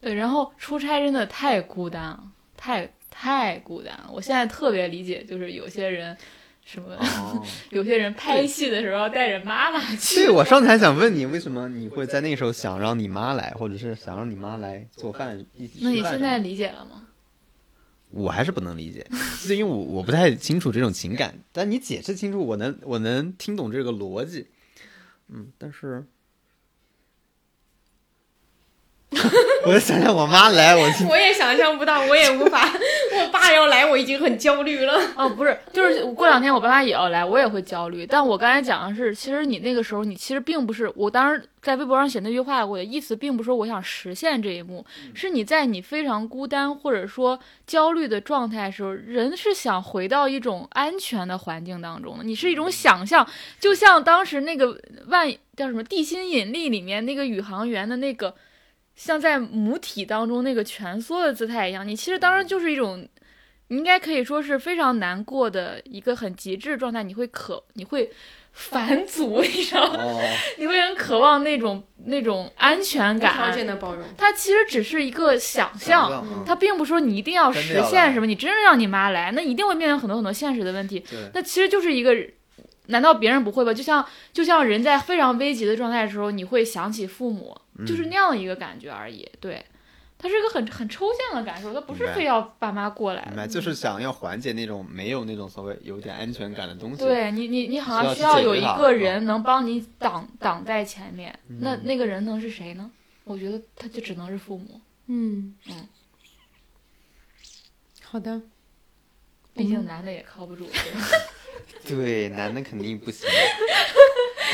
[0.01, 2.23] 对，然后出差真的太孤单了，
[2.57, 4.11] 太太孤单了。
[4.13, 6.17] 我现在特别理解，就是有些人
[6.65, 10.17] 什么，哦， 有些人拍戏的时候要带着妈妈去。
[10.17, 17.03] 对，我上次还想问你，为什么你会在那个时候想让你妈来，或者是想让你妈来做饭一起吃那你现在理解了吗？
[18.11, 24.47] 我还是不能理解，是因为我我不太清楚这种情感，但你解释清楚，我能我能听懂这个逻辑，
[25.29, 26.05] 嗯，但是，
[29.67, 32.69] 我就想想我妈来，我 我也想象不到，我也无法。
[33.17, 35.01] 我爸要来，我已经很焦虑了。
[35.17, 38.07] 哦，不是，就是过两天我爸妈也要来，我也会焦虑。
[38.07, 44.85] 但我刚才讲的是，其实你那个时候，你其实并不是，我当时在微博上写那句话，我的意思并不是说我想实现这一幕，
[45.15, 53.27] 是你在你非常孤单或者说焦虑的状态的时候，人是想回到一种安全的环境当中的，你是一种想象，
[53.61, 54.77] 就像当时那个
[55.07, 58.35] 万叫什么《地心引力》里面那个宇航员的那个。
[58.95, 63.07] 像在母体当中那个蜷缩的姿态一样，你其实当时就是一种
[63.69, 68.11] 你应该可以说是非常难过的一个很极致的状态，你会渴，你会
[68.53, 69.99] 反祖，你知道吗？
[70.01, 70.21] 哦，
[70.59, 73.53] 你会很渴望那种那种安全无条感。
[73.53, 74.05] 件的包容。
[74.17, 81.01] 它其实只是一个想象，嗯它并不说你一定要实现什么，你真的让你妈来，那一定会面临很多很多现实的问题。
[81.01, 82.15] 对，那其实就是一个，
[82.87, 83.75] 难道别人不会吧？
[83.75, 89.29] 就像就像人在非常危急的状态的时候，你会想起父母，嗯就是那样一个感觉而已。
[89.41, 89.65] 对，
[90.19, 102.91] 它是一个很很抽象的感受，它不是非要爸妈过来明白，就是想要缓解那种没有那种所谓有点安全感的东西，，对你，你你好像需要有一个人能帮你挡挡在前面，那嗯那个人能是谁呢？
[103.25, 105.89] 我觉得他就只能是父母，嗯嗯，
[108.03, 108.41] 好的。
[109.57, 110.67] 毕竟男的也靠不住。
[111.87, 113.29] 对，男的肯定不行。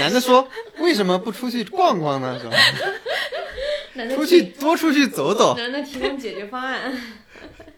[0.01, 0.49] 男的说
[0.81, 2.39] ：“为什么不出去逛逛呢？
[2.43, 2.57] 是吧？
[3.95, 5.57] 男的出去多出去走走。
[5.57, 6.93] 男的提供解决方案。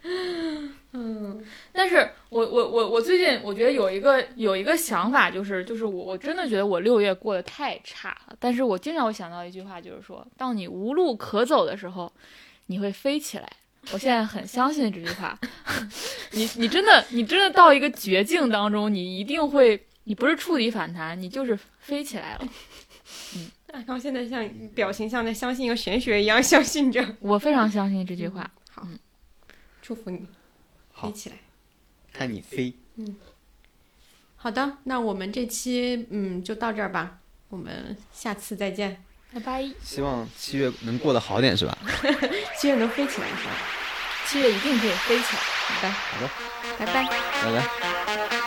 [0.95, 1.43] 嗯
[1.73, 8.37] 但是我我我我最近我觉得有一个有一个想法，就是就是我我真的觉得我六月过得太差了。
[8.39, 12.13] 但是我经常会想到一句话，就是说，当你无路可走的时候，
[12.67, 13.49] 你会飞起来。
[13.91, 15.37] 我现在很相信这句话。
[16.33, 22.49] 你你真的你真的到一个绝境当中，你一定会，你不是触底反弹，你就是飞起来了。
[23.37, 27.17] 嗯， 然后现在像表情像在相信一个玄学一样 相信着。
[27.21, 28.51] 我非常相信这句话。
[28.71, 28.87] 好，
[29.81, 30.27] 祝福你
[30.95, 31.37] 飞起来。
[32.13, 33.17] 看你飞，嗯
[34.37, 37.19] 好的，那我们这期嗯就到这儿吧，
[37.49, 39.03] 我们下次再见。
[39.33, 41.79] 拜拜，希望七月能过得好点，是吧？
[42.59, 43.53] 七月能飞起来是吧？
[44.27, 45.41] 七月一定可以飞起来。
[45.41, 46.31] 好的，好的，
[46.79, 47.05] 拜拜。
[47.05, 48.42] 拜拜。